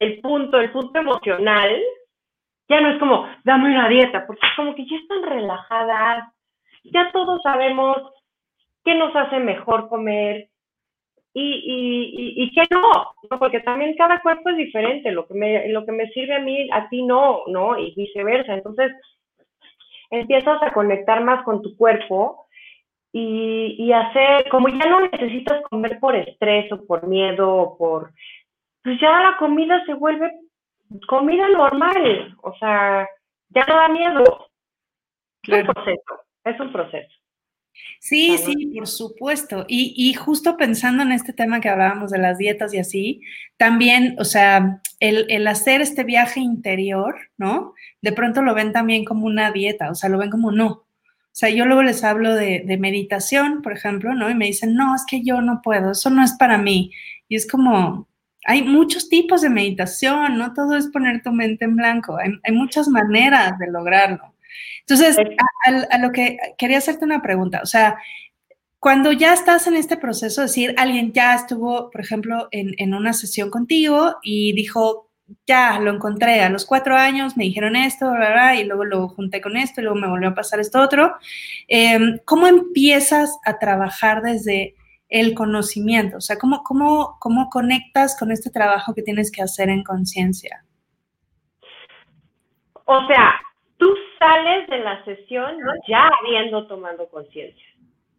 el 0.00 0.20
punto, 0.20 0.60
el 0.60 0.72
punto 0.72 0.98
emocional, 0.98 1.80
ya 2.68 2.80
no 2.80 2.90
es 2.90 2.98
como, 2.98 3.28
dame 3.44 3.70
una 3.70 3.88
dieta, 3.88 4.26
porque 4.26 4.44
es 4.44 4.56
como 4.56 4.74
que 4.74 4.86
ya 4.86 4.96
están 4.96 5.22
relajadas, 5.22 6.32
ya 6.84 7.10
todos 7.12 7.40
sabemos 7.42 7.96
qué 8.84 8.94
nos 8.94 9.14
hace 9.14 9.38
mejor 9.38 9.88
comer, 9.88 10.48
y, 11.34 11.42
y, 11.42 12.44
y, 12.44 12.50
que 12.52 12.62
no, 12.70 13.38
porque 13.38 13.60
también 13.60 13.96
cada 13.96 14.20
cuerpo 14.20 14.50
es 14.50 14.56
diferente, 14.58 15.10
lo 15.12 15.26
que, 15.26 15.34
me, 15.34 15.68
lo 15.68 15.86
que 15.86 15.92
me 15.92 16.06
sirve 16.10 16.34
a 16.34 16.40
mí, 16.40 16.68
a 16.70 16.88
ti 16.90 17.02
no, 17.02 17.44
¿no? 17.46 17.78
Y 17.78 17.94
viceversa. 17.94 18.52
Entonces, 18.52 18.92
empiezas 20.10 20.62
a 20.62 20.72
conectar 20.72 21.24
más 21.24 21.42
con 21.44 21.62
tu 21.62 21.74
cuerpo 21.74 22.46
y, 23.12 23.76
y 23.78 23.92
hacer, 23.92 24.46
como 24.50 24.68
ya 24.68 24.90
no 24.90 25.00
necesitas 25.00 25.62
comer 25.70 25.98
por 26.00 26.14
estrés 26.14 26.70
o 26.70 26.84
por 26.86 27.06
miedo 27.06 27.50
o 27.50 27.78
por, 27.78 28.12
pues 28.82 29.00
ya 29.00 29.22
la 29.22 29.36
comida 29.38 29.82
se 29.86 29.94
vuelve 29.94 30.30
comida 31.08 31.48
normal, 31.48 32.36
o 32.42 32.54
sea, 32.56 33.08
ya 33.48 33.64
no 33.66 33.74
da 33.74 33.88
miedo. 33.88 34.48
Es 35.44 35.60
un 35.60 35.66
proceso, 35.66 36.20
es 36.44 36.60
un 36.60 36.72
proceso. 36.72 37.21
Sí, 38.00 38.36
sí, 38.38 38.66
por 38.74 38.88
supuesto. 38.88 39.64
Y, 39.68 40.12
justo 40.14 40.56
pensando 40.56 41.02
en 41.02 41.12
este 41.12 41.32
tema 41.32 41.60
que 41.60 41.68
hablábamos 41.68 42.10
de 42.10 42.18
las 42.18 42.38
dietas 42.38 42.74
y 42.74 42.78
así, 42.78 43.20
también, 43.56 44.16
o 44.18 44.24
sea, 44.24 44.80
el, 45.00 45.46
hacer 45.46 45.80
este 45.80 46.04
viaje 46.04 46.40
interior, 46.40 47.16
¿no? 47.36 47.74
De 48.00 48.12
pronto 48.12 48.42
lo 48.42 48.54
ven 48.54 48.72
también 48.72 49.04
como 49.04 49.26
una 49.26 49.52
dieta, 49.52 49.90
o 49.90 49.94
sea, 49.94 50.08
lo 50.10 50.18
ven 50.18 50.30
como 50.30 50.50
no. 50.50 50.68
O 50.68 51.34
sea, 51.34 51.48
yo 51.48 51.64
luego 51.64 51.82
les 51.82 52.04
hablo 52.04 52.34
de, 52.34 52.62
de 52.66 52.76
meditación, 52.76 53.62
por 53.62 53.72
ejemplo, 53.72 54.14
¿no? 54.14 54.28
Y 54.28 54.34
me 54.34 54.46
dicen, 54.46 54.74
no, 54.74 54.94
es 54.94 55.04
que 55.06 55.22
yo 55.22 55.40
no 55.40 55.60
puedo, 55.62 55.92
eso 55.92 56.10
no 56.10 56.24
es 56.24 56.32
para 56.32 56.58
mí. 56.58 56.92
Y 57.28 57.36
es 57.36 57.48
como, 57.48 58.08
hay 58.44 58.62
muchos 58.62 59.08
tipos 59.08 59.42
de 59.42 59.50
meditación, 59.50 60.36
no 60.36 60.52
todo 60.52 60.76
es 60.76 60.88
poner 60.88 61.22
tu 61.22 61.32
mente 61.32 61.64
en 61.64 61.76
blanco, 61.76 62.18
hay 62.18 62.52
muchas 62.52 62.88
maneras 62.88 63.58
de 63.58 63.68
lograrlo. 63.70 64.32
Entonces, 64.80 65.16
a, 65.90 65.98
lo 65.98 66.12
que 66.12 66.38
quería 66.58 66.78
hacerte 66.78 67.04
una 67.04 67.22
pregunta, 67.22 67.60
o 67.62 67.66
sea, 67.66 67.96
cuando 68.82 69.12
ya 69.12 69.32
estás 69.32 69.68
en 69.68 69.76
este 69.76 69.96
proceso, 69.96 70.42
es 70.42 70.50
decir, 70.50 70.74
alguien 70.76 71.12
ya 71.12 71.34
estuvo, 71.34 71.88
por 71.90 72.00
ejemplo, 72.00 72.48
en, 72.50 72.94
una 72.94 73.12
sesión 73.12 73.48
contigo 73.48 74.16
y 74.22 74.52
dijo, 74.54 75.08
ya 75.46 75.78
lo 75.78 75.92
encontré 75.92 76.42
a 76.42 76.48
los 76.48 76.66
cuatro 76.66 76.96
años, 76.96 77.36
me 77.36 77.44
dijeron 77.44 77.76
esto, 77.76 78.12
y 78.58 78.64
luego 78.64 78.84
lo 78.84 79.08
junté 79.08 79.40
con 79.40 79.56
esto, 79.56 79.80
y 79.80 79.84
luego 79.84 80.00
me 80.00 80.08
volvió 80.08 80.30
a 80.30 80.34
pasar 80.34 80.58
esto 80.58 80.80
otro. 80.80 81.14
Em, 81.68 82.18
¿Cómo 82.24 82.48
empiezas 82.48 83.38
a 83.44 83.60
trabajar 83.60 84.20
desde 84.20 84.74
el 85.08 85.34
conocimiento? 85.34 86.16
O 86.16 86.20
sea, 86.20 86.36
¿cómo, 86.36 86.64
cómo, 86.64 87.18
cómo 87.20 87.50
conectas 87.50 88.18
con 88.18 88.32
este 88.32 88.50
trabajo 88.50 88.94
que 88.94 89.02
tienes 89.02 89.30
que 89.30 89.42
hacer 89.42 89.68
en 89.68 89.84
conciencia? 89.84 90.64
O 92.84 93.06
sea, 93.06 93.32
tú 93.78 93.86
sales 94.22 94.68
de 94.68 94.78
la 94.78 95.04
sesión 95.04 95.58
ya 95.88 96.08
habiendo 96.20 96.66
tomado 96.66 97.08
conciencia. 97.08 97.66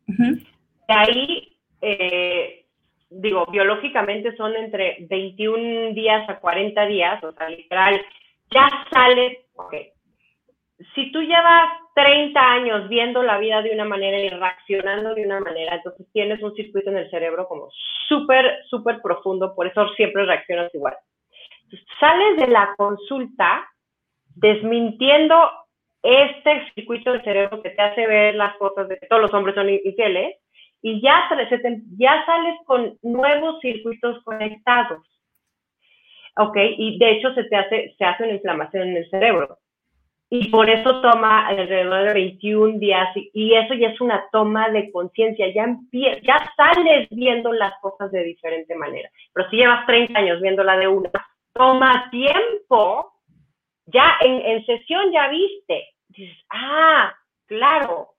De 0.08 0.94
ahí, 0.94 1.58
eh, 1.82 2.66
digo, 3.10 3.46
biológicamente 3.46 4.36
son 4.36 4.56
entre 4.56 4.98
21 5.10 5.94
días 5.94 6.30
a 6.30 6.40
40 6.40 6.86
días, 6.88 7.24
o 7.24 7.32
sea, 7.32 7.50
literal, 7.50 8.02
ya 8.52 8.70
sales, 8.92 9.38
ok. 9.56 9.76
Si 10.94 11.12
tú 11.14 11.22
llevas 11.22 11.70
30 11.96 12.40
años 12.40 12.90
viendo 12.90 13.24
la 13.24 13.38
vida 13.38 13.62
de 13.62 13.72
una 13.72 13.86
manera 13.86 14.20
y 14.20 14.28
reaccionando 14.28 15.16
de 15.16 15.26
una 15.26 15.40
manera, 15.40 15.76
entonces 15.76 16.06
tienes 16.12 16.42
un 16.44 16.54
circuito 16.56 16.90
en 16.90 16.98
el 16.98 17.10
cerebro 17.10 17.48
como 17.48 17.70
súper, 18.10 18.64
súper 18.70 19.02
profundo, 19.02 19.56
por 19.56 19.68
eso 19.68 19.88
siempre 19.96 20.26
reaccionas 20.26 20.74
igual. 20.76 20.96
sales 22.00 22.38
de 22.38 22.48
la 22.48 22.74
consulta 22.76 23.70
desmintiendo 24.36 25.36
este 26.04 26.72
circuito 26.76 27.12
del 27.12 27.24
cerebro 27.24 27.62
que 27.62 27.70
te 27.70 27.82
hace 27.82 28.06
ver 28.06 28.36
las 28.36 28.56
cosas 28.58 28.88
de 28.90 28.98
que 28.98 29.08
todos 29.08 29.22
los 29.22 29.34
hombres 29.34 29.56
son 29.56 29.70
infieles 29.70 30.38
y 30.82 31.02
ya, 31.02 31.30
ya 31.98 32.26
sales 32.26 32.56
con 32.66 32.98
nuevos 33.02 33.60
circuitos 33.62 34.22
conectados. 34.24 35.02
¿Ok? 36.36 36.58
Y 36.78 36.98
de 36.98 37.12
hecho 37.12 37.34
se 37.34 37.46
te 37.46 37.56
hace, 37.56 37.96
se 37.98 38.04
hace 38.04 38.24
una 38.24 38.34
inflamación 38.34 38.90
en 38.90 38.98
el 38.98 39.10
cerebro. 39.10 39.60
Y 40.30 40.50
por 40.50 40.68
eso 40.70 41.00
toma 41.00 41.48
alrededor 41.48 42.08
de 42.08 42.14
21 42.14 42.80
días 42.80 43.08
y, 43.16 43.54
eso 43.54 43.76
ya 43.76 43.90
es 43.90 44.02
una 44.02 44.26
toma 44.32 44.68
de 44.70 44.92
conciencia, 44.92 45.54
ya, 45.54 45.68
ya 45.92 46.52
sales 46.58 47.08
viendo 47.12 47.54
las 47.54 47.80
cosas 47.82 48.12
de 48.12 48.24
diferente 48.24 48.76
manera. 48.76 49.10
Pero 49.32 49.50
si 49.50 49.58
llevas 49.58 49.86
30 49.86 50.18
años 50.18 50.42
viéndola 50.42 50.76
de 50.78 50.88
una, 50.88 51.12
toma 51.54 52.10
tiempo 52.10 53.14
ya 53.86 54.16
en, 54.22 54.66
sesión 54.66 55.12
ya 55.12 55.28
viste, 55.30 55.93
dices, 56.14 56.38
ah, 56.50 57.14
claro, 57.48 58.10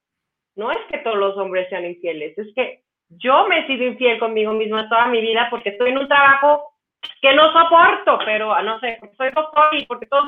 no 0.57 0.71
es 0.71 0.79
que 0.91 0.99
todos 0.99 1.17
los 1.17 1.37
hombres 1.37 1.69
sean 1.69 1.85
infieles, 1.85 2.37
es 2.39 2.55
que 2.55 2.83
yo 3.09 3.47
me 3.49 3.61
he 3.61 3.67
sido 3.67 3.85
infiel 3.85 4.19
conmigo 4.19 4.53
misma 4.53 4.89
toda 4.89 5.07
mi 5.07 5.21
vida 5.21 5.49
porque 5.51 5.71
estoy 5.71 5.91
en 5.91 5.99
un 5.99 6.09
trabajo 6.09 6.75
que 7.21 7.35
no 7.35 7.53
soporto, 7.53 8.19
pero 8.25 8.53
ah, 8.53 8.63
no 8.63 8.81
sé, 8.81 8.99
soy 9.17 9.31
doctor 9.31 9.75
y 9.75 9.87
porque 9.87 10.07
todos 10.07 10.27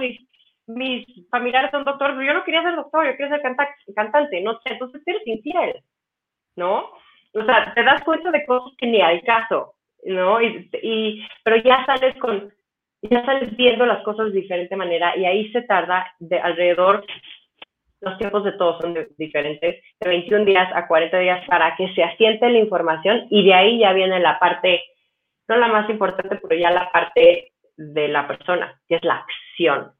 mis, 0.66 1.06
familiares 1.30 1.70
son 1.70 1.84
doctores, 1.84 2.16
pero 2.16 2.26
yo 2.26 2.34
no 2.34 2.44
quería 2.44 2.62
ser 2.62 2.76
doctor, 2.76 3.06
yo 3.06 3.16
quería 3.16 3.36
ser 3.36 3.42
cantante, 3.94 4.40
no 4.40 4.54
sé, 4.60 4.72
entonces 4.72 5.00
eres 5.06 5.26
infiel, 5.26 5.80
¿no? 6.56 6.90
O 7.34 7.44
sea, 7.44 7.72
te 7.74 7.84
das 7.84 8.02
cuenta 8.02 8.30
de 8.30 8.44
cosas 8.46 8.72
que 8.76 8.86
ni 8.86 9.00
hay 9.00 9.20
caso, 9.22 9.74
¿no? 10.04 10.40
Y, 10.40 10.68
y, 10.82 11.28
pero 11.44 11.56
ya 11.56 11.84
sales 11.86 12.16
con 12.18 12.52
ya 13.02 13.24
sales 13.24 13.56
viendo 13.56 13.86
las 13.86 14.02
cosas 14.02 14.32
de 14.32 14.40
diferente 14.40 14.74
manera 14.76 15.16
y 15.16 15.24
ahí 15.24 15.52
se 15.52 15.62
tarda 15.62 16.12
de 16.18 16.40
alrededor, 16.40 17.04
los 18.00 18.18
tiempos 18.18 18.44
de 18.44 18.52
todos 18.52 18.80
son 18.80 18.96
diferentes, 19.16 19.82
de 20.00 20.08
21 20.08 20.44
días 20.44 20.68
a 20.74 20.86
40 20.86 21.18
días 21.18 21.46
para 21.48 21.74
que 21.76 21.92
se 21.94 22.02
asiente 22.02 22.48
la 22.50 22.58
información 22.58 23.26
y 23.30 23.44
de 23.44 23.54
ahí 23.54 23.78
ya 23.78 23.92
viene 23.92 24.20
la 24.20 24.38
parte, 24.38 24.82
no 25.48 25.56
la 25.56 25.68
más 25.68 25.88
importante, 25.88 26.38
pero 26.42 26.60
ya 26.60 26.70
la 26.70 26.90
parte 26.92 27.52
de 27.76 28.08
la 28.08 28.26
persona, 28.26 28.80
que 28.88 28.96
es 28.96 29.04
la 29.04 29.24
acción. 29.24 29.92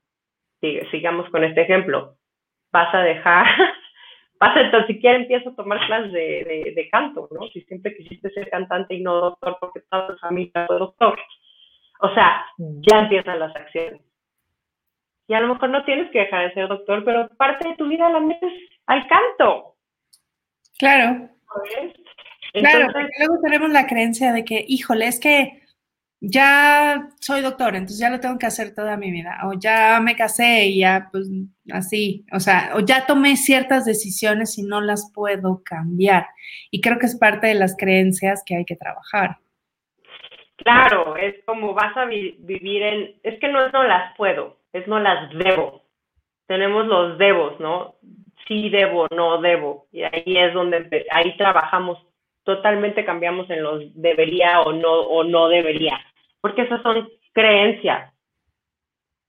sigamos 0.90 1.28
con 1.30 1.44
este 1.44 1.62
ejemplo. 1.62 2.16
Vas 2.72 2.94
a 2.94 3.00
dejar, 3.00 3.46
vas 4.40 4.56
a, 4.56 4.60
entonces 4.60 4.94
siquiera 4.94 5.16
empiezo 5.16 5.50
a 5.50 5.56
tomar 5.56 5.84
clases 5.86 6.12
de, 6.12 6.72
de, 6.74 6.88
canto, 6.90 7.28
¿no? 7.30 7.46
Si 7.48 7.60
siempre 7.62 7.96
quisiste 7.96 8.30
ser 8.30 8.50
cantante 8.50 8.94
y 8.94 9.02
no 9.02 9.20
doctor 9.20 9.56
porque 9.60 9.80
toda 9.88 10.08
tu 10.08 10.18
familia 10.18 10.66
fue 10.66 10.78
doctor 10.78 11.18
o 12.00 12.12
sea, 12.14 12.46
ya 12.58 13.00
empiezan 13.00 13.38
las 13.38 13.54
acciones. 13.54 14.00
Y 15.28 15.34
a 15.34 15.40
lo 15.40 15.54
mejor 15.54 15.70
no 15.70 15.84
tienes 15.84 16.10
que 16.10 16.20
dejar 16.20 16.48
de 16.48 16.54
ser 16.54 16.68
doctor, 16.68 17.04
pero 17.04 17.28
parte 17.36 17.68
de 17.68 17.76
tu 17.76 17.88
vida 17.88 18.08
la 18.08 18.20
metes 18.20 18.52
al 18.86 19.06
canto. 19.08 19.76
Claro. 20.78 21.28
claro, 22.52 22.86
porque 22.92 23.12
luego 23.18 23.40
tenemos 23.42 23.70
la 23.70 23.86
creencia 23.86 24.32
de 24.32 24.44
que, 24.44 24.64
híjole, 24.68 25.06
es 25.06 25.18
que 25.18 25.62
ya 26.20 27.08
soy 27.20 27.42
doctor, 27.42 27.74
entonces 27.74 27.98
ya 27.98 28.10
lo 28.10 28.20
tengo 28.20 28.38
que 28.38 28.46
hacer 28.46 28.74
toda 28.74 28.96
mi 28.96 29.10
vida, 29.10 29.38
o 29.44 29.52
ya 29.52 30.00
me 30.00 30.16
casé 30.16 30.66
y 30.66 30.80
ya, 30.80 31.08
pues 31.12 31.28
así, 31.72 32.24
o 32.32 32.40
sea, 32.40 32.72
o 32.74 32.80
ya 32.80 33.06
tomé 33.06 33.36
ciertas 33.36 33.84
decisiones 33.84 34.58
y 34.58 34.62
no 34.62 34.80
las 34.80 35.12
puedo 35.14 35.62
cambiar. 35.64 36.26
Y 36.70 36.80
creo 36.80 36.98
que 36.98 37.06
es 37.06 37.18
parte 37.18 37.48
de 37.48 37.54
las 37.54 37.76
creencias 37.76 38.42
que 38.46 38.56
hay 38.56 38.64
que 38.64 38.76
trabajar. 38.76 39.38
Claro, 40.56 41.16
es 41.16 41.34
como 41.44 41.74
vas 41.74 41.96
a 41.96 42.06
vivir 42.06 42.82
en, 42.82 43.20
es 43.22 43.38
que 43.38 43.48
no 43.48 43.68
no 43.68 43.84
las 43.84 44.16
puedo, 44.16 44.55
es 44.72 44.86
no 44.86 44.98
las 44.98 45.30
debo. 45.32 45.82
Tenemos 46.46 46.86
los 46.86 47.18
debos, 47.18 47.58
¿no? 47.60 47.94
Sí 48.46 48.68
debo, 48.70 49.06
no 49.14 49.40
debo. 49.40 49.86
Y 49.92 50.02
ahí 50.02 50.36
es 50.36 50.54
donde, 50.54 51.06
ahí 51.10 51.36
trabajamos 51.36 51.98
totalmente 52.46 53.04
cambiamos 53.04 53.50
en 53.50 53.62
los 53.62 53.82
debería 54.00 54.60
o 54.60 54.72
no, 54.72 54.92
o 54.92 55.24
no 55.24 55.48
debería, 55.48 55.98
porque 56.40 56.62
esas 56.62 56.80
son 56.82 57.08
creencias. 57.32 58.14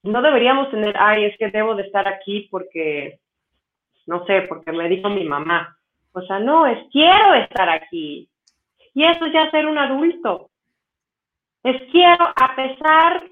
No 0.04 0.22
deberíamos 0.22 0.70
tener, 0.70 0.94
ay, 0.96 1.24
es 1.24 1.36
que 1.36 1.50
debo 1.50 1.74
de 1.74 1.82
estar 1.82 2.06
aquí 2.06 2.46
porque, 2.48 3.18
no 4.06 4.24
sé, 4.24 4.42
porque 4.42 4.70
me 4.70 4.88
dijo 4.88 5.10
mi 5.10 5.24
mamá. 5.24 5.76
O 6.12 6.22
sea, 6.22 6.38
no, 6.38 6.64
es 6.66 6.78
quiero 6.92 7.34
estar 7.34 7.68
aquí. 7.68 8.28
Y 8.94 9.04
eso 9.04 9.26
es 9.26 9.32
ya 9.32 9.50
ser 9.50 9.66
un 9.66 9.78
adulto. 9.78 10.50
Es 11.64 11.82
quiero, 11.90 12.24
a 12.24 12.54
pesar, 12.54 13.24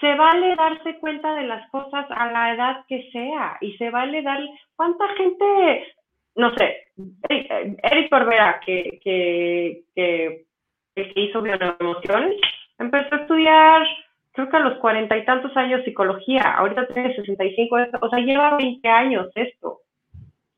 se 0.00 0.14
vale 0.14 0.54
darse 0.56 0.98
cuenta 0.98 1.34
de 1.34 1.46
las 1.46 1.68
cosas 1.70 2.06
a 2.10 2.30
la 2.30 2.54
edad 2.54 2.84
que 2.86 3.10
sea 3.12 3.56
y 3.60 3.76
se 3.76 3.90
vale 3.90 4.22
dar, 4.22 4.40
¿cuánta 4.76 5.08
gente 5.16 5.94
no 6.36 6.54
sé, 6.54 6.88
Eric 7.28 8.10
Corbera, 8.10 8.60
que, 8.64 9.00
que, 9.02 9.84
que, 9.94 10.46
hizo 10.94 11.42
bioemociones, 11.42 12.36
empezó 12.78 13.14
a 13.14 13.18
estudiar, 13.18 13.86
creo 14.32 14.48
que 14.48 14.56
a 14.56 14.60
los 14.60 14.78
cuarenta 14.78 15.16
y 15.16 15.24
tantos 15.24 15.56
años 15.56 15.82
psicología, 15.84 16.42
ahorita 16.42 16.88
tiene 16.88 17.16
65, 17.16 17.76
o 18.00 18.10
sea, 18.10 18.18
lleva 18.18 18.56
20 18.58 18.88
años 18.88 19.28
esto. 19.34 19.80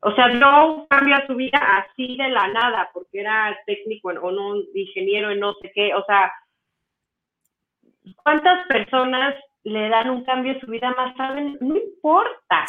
O 0.01 0.13
sea, 0.15 0.29
no 0.29 0.85
cambia 0.89 1.25
su 1.27 1.35
vida 1.35 1.59
así 1.59 2.15
de 2.15 2.29
la 2.29 2.47
nada, 2.49 2.89
porque 2.93 3.19
era 3.21 3.57
técnico 3.65 4.09
o 4.09 4.31
no 4.31 4.55
ingeniero 4.73 5.31
en 5.31 5.39
no 5.39 5.53
sé 5.61 5.71
qué, 5.73 5.93
o 5.93 6.03
sea, 6.05 6.31
¿cuántas 8.23 8.67
personas 8.67 9.35
le 9.63 9.89
dan 9.89 10.09
un 10.09 10.23
cambio 10.23 10.53
a 10.53 10.59
su 10.59 10.67
vida 10.67 10.93
más 10.97 11.15
tarde? 11.15 11.57
No 11.61 11.75
importa, 11.75 12.65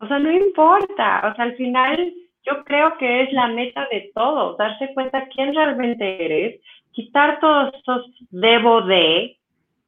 o 0.00 0.06
sea, 0.06 0.18
no 0.18 0.30
importa, 0.30 1.28
o 1.30 1.34
sea, 1.34 1.44
al 1.44 1.56
final 1.56 2.14
yo 2.44 2.64
creo 2.64 2.96
que 2.98 3.22
es 3.22 3.32
la 3.32 3.48
meta 3.48 3.86
de 3.90 4.10
todo, 4.14 4.56
darse 4.56 4.92
cuenta 4.94 5.28
quién 5.28 5.54
realmente 5.54 6.24
eres, 6.24 6.60
quitar 6.92 7.40
todos 7.40 7.74
esos 7.74 8.06
debo 8.30 8.82
de, 8.82 9.36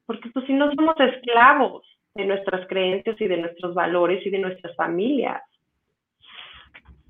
porque 0.06 0.28
pues 0.30 0.46
si 0.46 0.52
no 0.52 0.72
somos 0.74 0.96
esclavos 0.98 1.86
de 2.14 2.24
nuestras 2.24 2.66
creencias 2.66 3.20
y 3.20 3.28
de 3.28 3.36
nuestros 3.36 3.74
valores 3.74 4.24
y 4.26 4.30
de 4.30 4.38
nuestras 4.40 4.74
familias. 4.74 5.42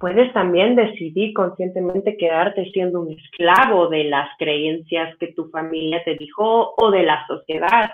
Puedes 0.00 0.32
también 0.32 0.74
decidir 0.74 1.32
conscientemente 1.34 2.16
quedarte 2.16 2.68
siendo 2.72 3.02
un 3.02 3.12
esclavo 3.12 3.88
de 3.88 4.04
las 4.04 4.28
creencias 4.38 5.16
que 5.18 5.28
tu 5.28 5.48
familia 5.50 6.02
te 6.04 6.16
dijo 6.16 6.74
o 6.76 6.90
de 6.90 7.04
la 7.04 7.24
sociedad. 7.28 7.90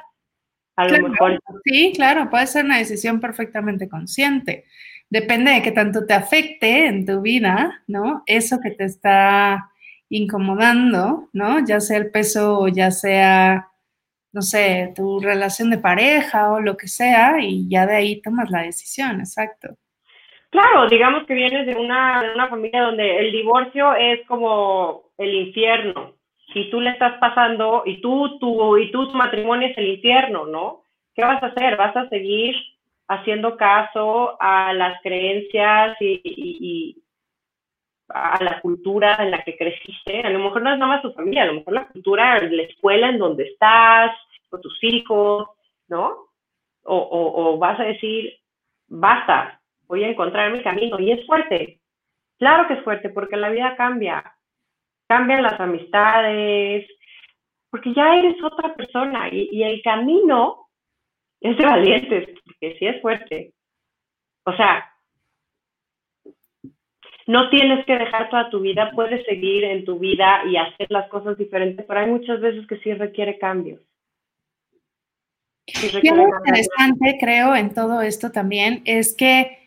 A 0.76 0.88
lo 0.88 1.08
mejor. 1.08 1.38
Sí, 1.64 1.92
claro, 1.94 2.30
puede 2.30 2.46
ser 2.46 2.64
una 2.64 2.78
decisión 2.78 3.20
perfectamente 3.20 3.88
consciente 3.88 4.64
depende 5.10 5.52
de 5.52 5.62
qué 5.62 5.72
tanto 5.72 6.06
te 6.06 6.14
afecte 6.14 6.86
en 6.86 7.06
tu 7.06 7.20
vida, 7.20 7.82
¿no? 7.86 8.22
Eso 8.26 8.60
que 8.60 8.70
te 8.70 8.84
está 8.84 9.70
incomodando, 10.08 11.28
¿no? 11.32 11.64
Ya 11.64 11.80
sea 11.80 11.98
el 11.98 12.10
peso 12.10 12.60
o 12.60 12.68
ya 12.68 12.90
sea, 12.90 13.68
no 14.32 14.42
sé, 14.42 14.92
tu 14.94 15.20
relación 15.20 15.70
de 15.70 15.78
pareja 15.78 16.52
o 16.52 16.60
lo 16.60 16.76
que 16.76 16.88
sea, 16.88 17.40
y 17.40 17.68
ya 17.68 17.86
de 17.86 17.96
ahí 17.96 18.20
tomas 18.22 18.50
la 18.50 18.62
decisión, 18.62 19.20
exacto. 19.20 19.76
Claro, 20.56 20.88
digamos 20.88 21.26
que 21.26 21.34
vienes 21.34 21.66
de 21.66 21.74
una, 21.74 22.22
de 22.22 22.32
una 22.32 22.48
familia 22.48 22.80
donde 22.80 23.18
el 23.18 23.30
divorcio 23.30 23.94
es 23.94 24.26
como 24.26 25.02
el 25.18 25.34
infierno. 25.34 26.14
Si 26.54 26.70
tú 26.70 26.80
le 26.80 26.92
estás 26.92 27.18
pasando 27.18 27.82
y 27.84 28.00
tú, 28.00 28.38
tú, 28.38 28.78
y 28.78 28.90
tú 28.90 29.06
tu 29.06 29.18
matrimonio 29.18 29.68
es 29.68 29.76
el 29.76 29.86
infierno, 29.88 30.46
¿no? 30.46 30.80
¿Qué 31.14 31.20
vas 31.20 31.42
a 31.42 31.48
hacer? 31.48 31.76
¿Vas 31.76 31.94
a 31.94 32.08
seguir 32.08 32.56
haciendo 33.06 33.58
caso 33.58 34.40
a 34.40 34.72
las 34.72 34.98
creencias 35.02 35.94
y, 36.00 37.02
a 38.08 38.42
la 38.42 38.58
cultura 38.62 39.16
en 39.20 39.32
la 39.32 39.42
que 39.42 39.58
creciste. 39.58 40.22
A 40.22 40.30
lo 40.30 40.38
mejor 40.38 40.62
no 40.62 40.72
es 40.72 40.78
nada 40.78 40.92
más 40.92 41.02
tu 41.02 41.12
familia, 41.12 41.42
a 41.42 41.46
lo 41.48 41.54
mejor 41.54 41.74
la 41.74 41.88
cultura, 41.88 42.40
la 42.40 42.62
escuela 42.62 43.10
en 43.10 43.18
donde 43.18 43.44
estás, 43.44 44.16
con 44.48 44.62
tus 44.62 44.82
hijos, 44.84 45.50
¿no? 45.88 46.28
O, 46.84 47.52
o 47.52 47.58
vas 47.58 47.78
a 47.78 47.84
decir, 47.84 48.38
basta, 48.88 49.60
voy 49.88 50.04
a 50.04 50.08
encontrar 50.08 50.52
mi 50.52 50.62
camino. 50.62 50.98
Y 51.00 51.12
es 51.12 51.26
fuerte. 51.26 51.80
Claro 52.38 52.68
que 52.68 52.74
es 52.74 52.84
fuerte, 52.84 53.08
porque 53.10 53.36
la 53.36 53.50
vida 53.50 53.76
cambia. 53.76 54.36
Cambian 55.08 55.42
las 55.42 55.58
amistades, 55.60 56.86
porque 57.70 57.92
ya 57.94 58.16
eres 58.16 58.42
otra 58.42 58.74
persona 58.74 59.28
y, 59.30 59.48
y 59.52 59.62
el 59.62 59.82
camino 59.82 60.68
es 61.40 61.56
de 61.56 61.64
valientes, 61.64 62.28
porque 62.44 62.76
sí 62.78 62.86
es 62.86 63.00
fuerte. 63.00 63.52
O 64.44 64.52
sea, 64.56 64.90
no 67.26 67.50
tienes 67.50 67.84
que 67.86 67.98
dejar 67.98 68.30
toda 68.30 68.50
tu 68.50 68.60
vida, 68.60 68.92
puedes 68.94 69.24
seguir 69.26 69.64
en 69.64 69.84
tu 69.84 69.98
vida 69.98 70.42
y 70.48 70.56
hacer 70.56 70.86
las 70.90 71.08
cosas 71.08 71.36
diferentes, 71.36 71.84
pero 71.86 72.00
hay 72.00 72.06
muchas 72.06 72.40
veces 72.40 72.66
que 72.66 72.78
sí 72.78 72.92
requiere 72.94 73.38
cambios. 73.38 73.80
Sí 75.66 75.90
y 76.00 76.08
algo 76.08 76.28
interesante, 76.28 77.16
creo, 77.18 77.56
en 77.56 77.74
todo 77.74 78.00
esto 78.00 78.30
también 78.30 78.82
es 78.84 79.16
que 79.16 79.65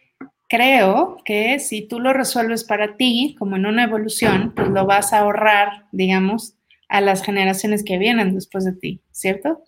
creo 0.50 1.18
que 1.24 1.60
si 1.60 1.88
tú 1.88 2.00
lo 2.00 2.12
resuelves 2.12 2.66
para 2.66 2.98
ti, 2.98 3.36
como 3.38 3.56
en 3.56 3.68
una 3.68 3.84
evolución, 3.84 4.52
pues 4.56 4.70
lo 4.70 4.86
vas 4.86 5.14
a 5.14 5.20
ahorrar, 5.20 5.86
digamos, 5.92 6.58
a 6.90 7.02
las 7.02 7.24
generaciones 7.24 7.86
que 7.86 8.00
vienen 8.00 8.34
después 8.34 8.66
de 8.66 8.74
ti, 8.74 9.02
¿cierto? 9.12 9.60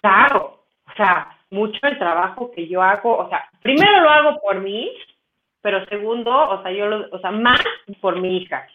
Claro, 0.00 0.66
o 0.86 0.96
sea, 0.96 1.38
mucho 1.50 1.78
el 1.82 1.98
trabajo 1.98 2.50
que 2.50 2.66
yo 2.66 2.82
hago, 2.82 3.18
o 3.18 3.28
sea, 3.28 3.48
primero 3.62 4.00
lo 4.00 4.08
hago 4.08 4.40
por 4.40 4.60
mí, 4.60 4.90
pero 5.60 5.84
segundo, 5.86 6.30
o 6.30 6.62
sea, 6.62 6.72
yo 6.72 6.86
lo, 6.86 7.08
o 7.14 7.18
sea, 7.20 7.30
más 7.30 7.60
por 8.00 8.20
mi 8.20 8.38
hija, 8.38 8.66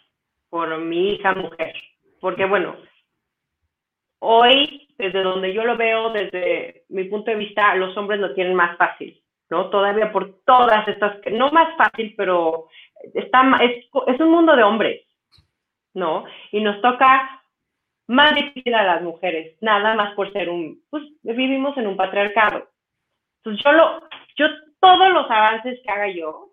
por 0.50 0.78
mi 0.78 1.14
hija 1.14 1.34
mujer, 1.34 1.74
porque 2.22 2.46
bueno, 2.46 2.76
hoy, 4.20 4.88
desde 4.98 5.24
donde 5.24 5.54
yo 5.54 5.64
lo 5.64 5.76
veo, 5.76 6.12
desde 6.12 6.84
mi 6.90 7.06
punto 7.06 7.32
de 7.32 7.38
vista, 7.38 7.74
los 7.76 7.98
hombres 7.98 8.20
lo 8.20 8.36
tienen 8.36 8.54
más 8.54 8.78
fácil, 8.78 9.20
¿no? 9.50 9.70
Todavía 9.70 10.12
por 10.12 10.42
todas 10.46 10.88
estas, 10.88 11.18
no 11.32 11.52
más 11.52 11.76
fácil, 11.78 12.14
pero 12.18 12.68
está, 13.14 13.42
es, 13.62 13.86
es 14.08 14.20
un 14.20 14.32
mundo 14.32 14.56
de 14.56 14.64
hombres, 14.64 15.02
¿no? 15.94 16.26
Y 16.52 16.62
nos 16.62 16.82
toca 16.82 17.42
más 18.08 18.34
difícil 18.34 18.74
a 18.74 18.84
las 18.84 19.02
mujeres, 19.02 19.56
nada 19.62 19.94
más 19.96 20.16
por 20.16 20.32
ser 20.34 20.50
un, 20.50 20.82
pues 20.90 21.04
vivimos 21.22 21.78
en 21.78 21.88
un 21.88 21.98
patriarcado. 21.98 22.68
Entonces 23.38 23.64
yo 23.64 23.72
lo, 23.72 24.02
yo 24.36 24.48
todos 24.80 25.12
los 25.12 25.30
avances 25.30 25.80
que 25.84 25.92
haga 25.92 26.10
yo 26.10 26.50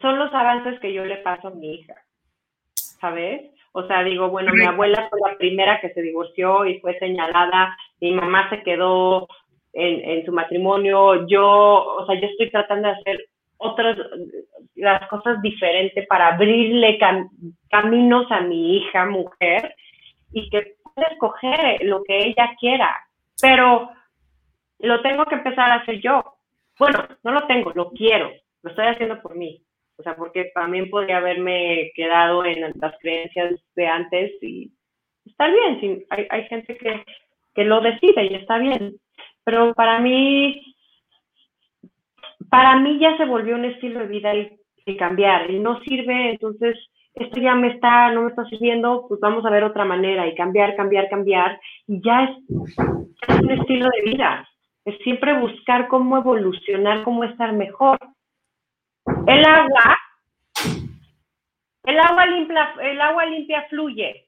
son 0.00 0.18
los 0.18 0.32
avances 0.32 0.80
que 0.80 0.92
yo 0.92 1.04
le 1.04 1.18
paso 1.18 1.48
a 1.48 1.50
mi 1.50 1.74
hija, 1.74 1.94
¿sabes? 2.74 3.50
O 3.72 3.86
sea, 3.86 4.02
digo, 4.02 4.28
bueno, 4.28 4.52
mi 4.52 4.64
abuela 4.64 5.08
fue 5.08 5.20
la 5.20 5.36
primera 5.38 5.80
que 5.80 5.90
se 5.90 6.02
divorció 6.02 6.66
y 6.66 6.78
fue 6.80 6.98
señalada, 6.98 7.76
mi 8.00 8.12
mamá 8.12 8.50
se 8.50 8.62
quedó 8.62 9.28
en, 9.72 10.10
en 10.10 10.26
su 10.26 10.32
matrimonio, 10.32 11.26
yo, 11.26 11.44
o 11.46 12.06
sea, 12.06 12.20
yo 12.20 12.26
estoy 12.26 12.50
tratando 12.50 12.88
de 12.88 12.94
hacer 12.94 13.24
otras, 13.56 13.96
las 14.74 15.08
cosas 15.08 15.40
diferentes 15.40 16.06
para 16.08 16.34
abrirle 16.34 16.98
caminos 17.70 18.26
a 18.30 18.40
mi 18.40 18.76
hija 18.76 19.06
mujer 19.06 19.74
y 20.32 20.50
que 20.50 20.74
puede 20.82 21.12
escoger 21.12 21.84
lo 21.84 22.02
que 22.02 22.26
ella 22.26 22.54
quiera, 22.58 22.94
pero 23.40 23.90
lo 24.80 25.00
tengo 25.02 25.24
que 25.26 25.36
empezar 25.36 25.70
a 25.70 25.76
hacer 25.76 26.00
yo. 26.00 26.22
Bueno, 26.78 27.06
no 27.22 27.32
lo 27.32 27.46
tengo, 27.46 27.70
lo 27.74 27.90
quiero, 27.90 28.32
lo 28.62 28.70
estoy 28.70 28.86
haciendo 28.86 29.22
por 29.22 29.36
mí. 29.36 29.62
O 29.98 30.02
sea, 30.02 30.16
porque 30.16 30.50
también 30.54 30.90
podría 30.90 31.18
haberme 31.18 31.92
quedado 31.94 32.44
en 32.44 32.60
las 32.60 32.98
creencias 33.00 33.54
de 33.76 33.86
antes 33.86 34.32
y 34.42 34.72
está 35.24 35.48
bien, 35.48 36.04
hay, 36.10 36.26
hay 36.30 36.44
gente 36.48 36.76
que, 36.76 37.04
que 37.54 37.64
lo 37.64 37.80
decide 37.80 38.24
y 38.24 38.34
está 38.34 38.58
bien. 38.58 38.96
Pero 39.44 39.74
para 39.74 39.98
mí, 39.98 40.74
para 42.48 42.78
mí 42.78 42.98
ya 42.98 43.16
se 43.16 43.24
volvió 43.24 43.56
un 43.56 43.64
estilo 43.64 44.00
de 44.00 44.06
vida 44.06 44.32
y 44.34 44.96
cambiar. 44.96 45.50
Y 45.50 45.58
no 45.58 45.80
sirve, 45.80 46.30
entonces, 46.30 46.76
esto 47.14 47.40
ya 47.40 47.54
me 47.54 47.68
está, 47.68 48.10
no 48.10 48.22
me 48.22 48.30
está 48.30 48.44
sirviendo, 48.46 49.06
pues 49.08 49.20
vamos 49.20 49.44
a 49.44 49.50
ver 49.50 49.64
otra 49.64 49.84
manera 49.84 50.26
y 50.26 50.34
cambiar, 50.34 50.76
cambiar, 50.76 51.08
cambiar. 51.10 51.60
Y 51.86 52.00
ya 52.02 52.24
es, 52.24 52.30
un 52.48 53.50
estilo 53.50 53.88
de 53.90 54.10
vida. 54.10 54.48
Es 54.84 54.96
siempre 55.04 55.38
buscar 55.38 55.88
cómo 55.88 56.16
evolucionar, 56.16 57.04
cómo 57.04 57.24
estar 57.24 57.52
mejor. 57.52 57.98
El 59.26 59.44
agua, 59.44 59.98
el 61.84 61.98
agua 61.98 62.26
limpia, 62.26 62.74
el 62.82 63.00
agua 63.00 63.26
limpia 63.26 63.66
fluye. 63.68 64.26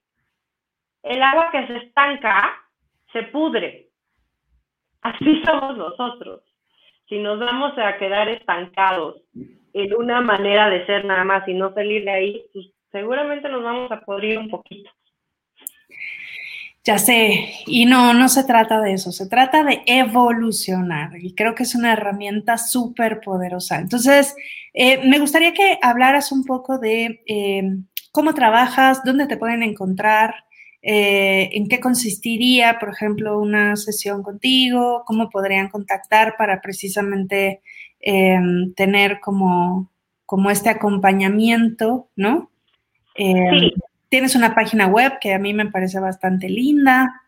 el 1.03 1.23
agua 1.23 1.51
que 1.51 1.67
se 1.67 1.77
estanca 1.77 2.55
se 3.13 3.25
pudre. 3.25 3.89
Así 5.05 5.43
somos 5.45 5.77
nosotros. 5.77 6.43
Si 7.09 7.19
nos 7.19 7.39
vamos 7.39 7.73
a 7.79 7.97
quedar 7.99 8.29
estancados 8.29 9.23
en 9.73 9.95
una 9.95 10.21
manera 10.21 10.71
de 10.71 10.85
ser 10.87 11.05
nada 11.05 11.25
más 11.25 11.47
y 11.47 11.55
no 11.55 11.73
salir 11.75 12.05
de 12.05 12.11
ahí, 12.11 12.45
pues 12.53 12.67
seguramente 12.91 13.49
nos 13.49 13.63
vamos 13.63 13.93
a 13.93 14.01
podrir 14.01 14.39
un 14.39 14.49
poquito. 14.49 14.91
Ya 16.87 16.99
sé, 16.99 17.51
y 17.67 17.87
no, 17.87 18.13
no 18.13 18.29
se 18.29 18.45
trata 18.45 18.79
de 18.81 18.93
eso, 18.93 19.11
se 19.11 19.27
trata 19.27 19.65
de 19.65 19.83
evolucionar 19.87 21.17
y 21.17 21.35
creo 21.35 21.55
que 21.55 21.63
es 21.63 21.75
una 21.75 21.95
herramienta 21.95 22.59
súper 22.59 23.21
poderosa. 23.21 23.79
Entonces, 23.79 24.37
eh, 24.75 24.99
me 25.09 25.19
gustaría 25.19 25.55
que 25.55 25.79
hablaras 25.81 26.31
un 26.31 26.45
poco 26.45 26.79
de 26.79 27.23
eh, 27.27 27.63
cómo 28.13 28.35
trabajas, 28.35 29.03
dónde 29.03 29.27
te 29.27 29.39
pueden 29.39 29.63
encontrar, 29.63 30.45
eh, 30.85 31.51
en 31.53 31.69
qué 31.69 31.81
consistiría, 31.81 32.79
por 32.79 32.91
ejemplo, 32.91 33.39
una 33.39 33.75
sesión 33.77 34.23
contigo, 34.23 35.03
cómo 35.07 35.31
podrían 35.31 35.69
contactar 35.69 36.37
para 36.37 36.61
precisamente 36.61 37.61
tener 38.77 39.19
como, 39.21 39.91
como 40.27 40.51
este 40.51 40.69
acompañamiento, 40.69 42.09
¿no? 42.17 42.51
sí 43.17 43.73
Tienes 44.15 44.37
una 44.37 44.55
página 44.55 44.87
web 44.87 45.19
que 45.21 45.35
a 45.35 45.41
mí 45.41 45.53
me 45.55 45.67
parece 45.67 45.99
bastante 45.99 46.49
linda. 46.49 47.21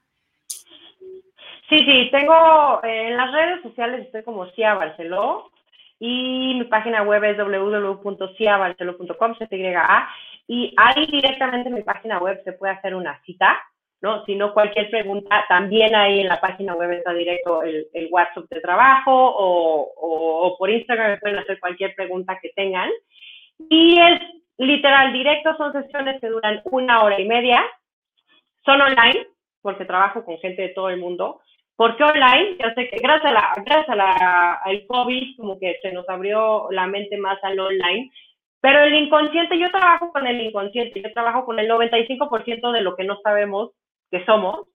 Sí, 1.68 1.78
sí, 1.78 2.08
tengo 2.12 2.80
eh, 2.84 3.08
en 3.08 3.16
las 3.16 3.32
redes 3.32 3.60
sociales 3.62 4.06
estoy 4.06 4.22
como 4.22 4.46
Cia 4.52 4.74
Barceló 4.74 5.50
y 5.98 6.54
mi 6.54 6.62
página 6.66 7.02
web 7.02 7.24
es 7.24 7.38
www.ciabarceló.com, 7.38 9.34
A, 9.76 10.08
y 10.48 10.72
ahí 10.76 11.06
directamente 11.06 11.68
en 11.68 11.74
mi 11.74 11.82
página 11.82 12.18
web 12.18 12.40
se 12.44 12.52
puede 12.52 12.72
hacer 12.72 12.94
una 12.94 13.20
cita, 13.22 13.58
¿no? 14.00 14.24
Si 14.24 14.34
no, 14.34 14.52
cualquier 14.52 14.90
pregunta, 14.90 15.44
también 15.48 15.94
ahí 15.94 16.20
en 16.20 16.28
la 16.28 16.40
página 16.40 16.74
web 16.74 16.92
está 16.92 17.12
directo 17.12 17.62
el, 17.62 18.08
WhatsApp 18.10 18.48
de 18.50 18.60
trabajo 18.60 19.12
o, 19.12 19.92
o, 19.96 20.56
por 20.56 20.70
Instagram 20.70 21.18
pueden 21.18 21.38
hacer 21.38 21.58
cualquier 21.58 21.94
pregunta 21.94 22.38
que 22.40 22.50
tengan. 22.54 22.90
Y 23.70 23.98
es 23.98 24.20
literal 24.58 25.12
directo, 25.12 25.56
son 25.56 25.72
sesiones 25.72 26.20
que 26.20 26.28
duran 26.28 26.60
una 26.66 27.02
hora 27.02 27.20
y 27.20 27.26
media, 27.26 27.64
son 28.64 28.80
online, 28.80 29.26
porque 29.62 29.84
trabajo 29.84 30.24
con 30.24 30.38
gente 30.38 30.62
de 30.62 30.68
todo 30.68 30.90
el 30.90 30.98
mundo. 30.98 31.40
¿Por 31.74 31.96
qué 31.96 32.04
online? 32.04 32.56
Ya 32.58 32.72
sé 32.74 32.88
que 32.88 32.96
gracias, 32.98 33.30
a 33.30 33.34
la, 33.34 33.52
gracias 33.64 33.88
a 33.90 33.96
la, 33.96 34.52
al 34.64 34.86
COVID, 34.86 35.36
como 35.36 35.58
que 35.58 35.78
se 35.82 35.92
nos 35.92 36.08
abrió 36.08 36.68
la 36.70 36.86
mente 36.86 37.18
más 37.18 37.38
al 37.42 37.58
online, 37.58 38.10
pero 38.66 38.82
el 38.82 38.94
inconsciente, 38.94 39.60
yo 39.60 39.70
trabajo 39.70 40.10
con 40.10 40.26
el 40.26 40.40
inconsciente, 40.40 41.00
yo 41.00 41.12
trabajo 41.12 41.44
con 41.44 41.60
el 41.60 41.70
95% 41.70 42.72
de 42.72 42.80
lo 42.80 42.96
que 42.96 43.04
no 43.04 43.16
sabemos 43.22 43.70
que 44.10 44.24
somos. 44.24 44.66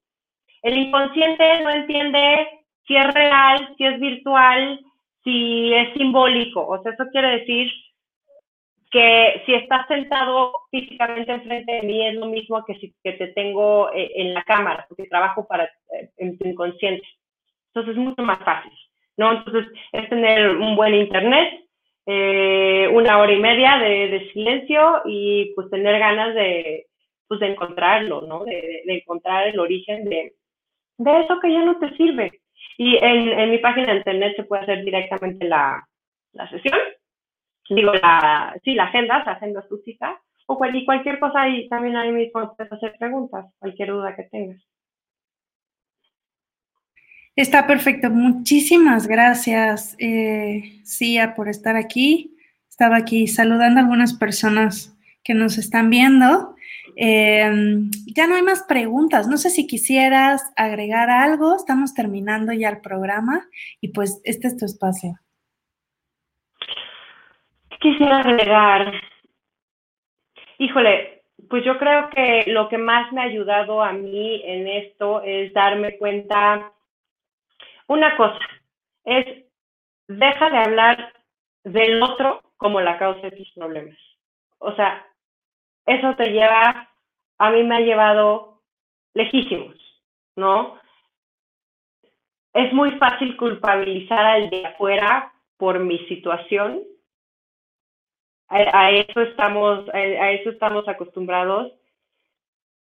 El 0.61 0.77
inconsciente 0.77 1.61
no 1.61 1.71
entiende 1.71 2.47
si 2.87 2.95
es 2.95 3.13
real, 3.13 3.75
si 3.77 3.85
es 3.85 3.99
virtual, 3.99 4.79
si 5.25 5.73
es 5.73 5.91
simbólico. 5.91 6.65
O 6.65 6.81
sea, 6.81 6.93
eso 6.93 7.03
quiere 7.11 7.39
decir 7.39 7.69
que 8.91 9.43
si 9.45 9.55
estás 9.55 9.85
sentado 9.89 10.53
físicamente 10.71 11.33
enfrente 11.33 11.73
de 11.73 11.81
mí 11.81 12.07
es 12.07 12.15
lo 12.15 12.27
mismo 12.27 12.63
que 12.63 12.75
si 12.75 12.95
que 13.03 13.11
te 13.11 13.27
tengo 13.33 13.91
eh, 13.91 14.09
en 14.15 14.33
la 14.33 14.43
cámara, 14.43 14.85
porque 14.87 15.03
trabajo 15.09 15.45
para 15.45 15.65
eh, 15.65 16.09
en 16.15 16.37
tu 16.37 16.47
inconsciente. 16.47 17.05
Entonces 17.73 17.97
es 17.97 18.01
mucho 18.01 18.23
más 18.23 18.39
fácil, 18.39 18.71
¿no? 19.17 19.33
Entonces 19.33 19.67
es 19.91 20.07
tener 20.07 20.55
un 20.55 20.77
buen 20.77 20.95
internet, 20.95 21.65
eh, 22.05 22.87
una 22.93 23.19
hora 23.19 23.33
y 23.33 23.39
media 23.39 23.77
de, 23.77 24.29
silencio 24.33 25.01
y 25.05 25.53
pues 25.55 25.69
tener 25.69 25.99
ganas 25.99 26.35
de, 26.35 26.87
pues, 27.27 27.39
de 27.39 27.47
encontrarlo, 27.47 28.21
¿no? 28.21 28.43
De, 28.45 28.83
encontrar 28.87 29.47
el 29.47 29.59
origen 29.59 30.05
de, 30.05 30.33
de 30.97 31.19
eso 31.21 31.39
que 31.39 31.51
ya 31.51 31.63
no 31.63 31.79
te 31.79 31.95
sirve. 31.97 32.31
Y 32.77 32.97
en, 33.01 33.51
mi 33.51 33.57
página 33.59 33.91
de 33.91 33.97
internet 33.97 34.35
se 34.35 34.43
puede 34.43 34.63
hacer 34.63 34.83
directamente 34.83 35.47
la, 35.47 35.87
la 36.33 36.49
sesión 36.49 36.79
digo, 37.75 37.93
la, 37.93 38.55
sí, 38.63 38.73
la 38.73 38.85
agenda, 38.85 39.23
se 39.23 39.29
agenda 39.29 39.67
tu 39.67 39.77
cita, 39.77 40.19
o 40.47 40.57
cualquier 40.57 41.19
cosa 41.19 41.47
y 41.47 41.69
también 41.69 41.95
ahí 41.95 42.11
mismo 42.11 42.53
puedes 42.55 42.71
hacer 42.71 42.95
preguntas, 42.97 43.45
cualquier 43.59 43.91
duda 43.91 44.15
que 44.15 44.23
tengas. 44.23 44.61
Está 47.41 47.65
perfecto. 47.67 48.09
Muchísimas 48.09 49.07
gracias, 49.07 49.95
eh, 49.99 50.81
por 51.35 51.49
estar 51.49 51.75
aquí. 51.75 52.37
Estaba 52.69 52.97
aquí 52.97 53.27
saludando 53.27 53.79
a 53.79 53.83
algunas 53.83 54.13
personas 54.13 54.97
que 55.23 55.33
nos 55.33 55.57
están 55.57 55.89
viendo. 55.89 56.55
Em, 56.95 57.89
ya 58.15 58.27
no 58.27 58.35
hay 58.35 58.41
más 58.41 58.63
preguntas. 58.63 59.27
No 59.27 59.37
sé 59.37 59.49
si 59.49 59.67
quisieras 59.67 60.43
agregar 60.55 61.09
algo. 61.09 61.55
Estamos 61.55 61.93
terminando 61.93 62.53
ya 62.53 62.69
el 62.69 62.81
programa 62.81 63.47
y 63.79 63.89
pues 63.89 64.21
este 64.23 64.47
es 64.47 64.57
tu 64.57 64.65
espacio 64.65 65.19
quisiera 67.81 68.19
agregar? 68.19 68.93
Híjole, 70.59 71.23
pues 71.49 71.65
yo 71.65 71.77
creo 71.77 72.09
que 72.11 72.43
lo 72.47 72.69
que 72.69 72.77
más 72.77 73.11
me 73.11 73.21
ha 73.21 73.25
ayudado 73.25 73.81
a 73.81 73.91
mí 73.91 74.41
en 74.45 74.67
esto 74.67 75.21
es 75.23 75.51
darme 75.53 75.97
cuenta 75.97 76.71
una 77.91 78.15
cosa, 78.15 78.39
es 79.03 79.45
deja 80.07 80.49
de 80.49 80.57
hablar 80.57 81.13
del 81.63 82.01
otro 82.01 82.41
como 82.57 82.79
la 82.81 82.97
causa 82.97 83.21
de 83.21 83.37
tus 83.37 83.51
problemas. 83.51 83.97
O 84.59 84.73
sea, 84.75 85.05
eso 85.85 86.15
te 86.15 86.31
lleva, 86.31 86.89
a 87.37 87.49
mí 87.51 87.63
me 87.63 87.75
ha 87.75 87.79
llevado 87.79 88.61
lejísimos, 89.13 89.75
¿no? 90.35 90.79
Es 92.53 92.71
muy 92.73 92.91
fácil 92.97 93.35
culpabilizar 93.37 94.25
al 94.25 94.49
de 94.49 94.65
afuera 94.65 95.33
por 95.57 95.79
mi 95.79 95.97
situación 96.07 96.83
a, 98.51 98.91
eso 98.91 99.21
estamos, 99.21 99.87
a, 99.93 100.31
eso 100.31 100.49
estamos 100.49 100.87
acostumbrados. 100.87 101.71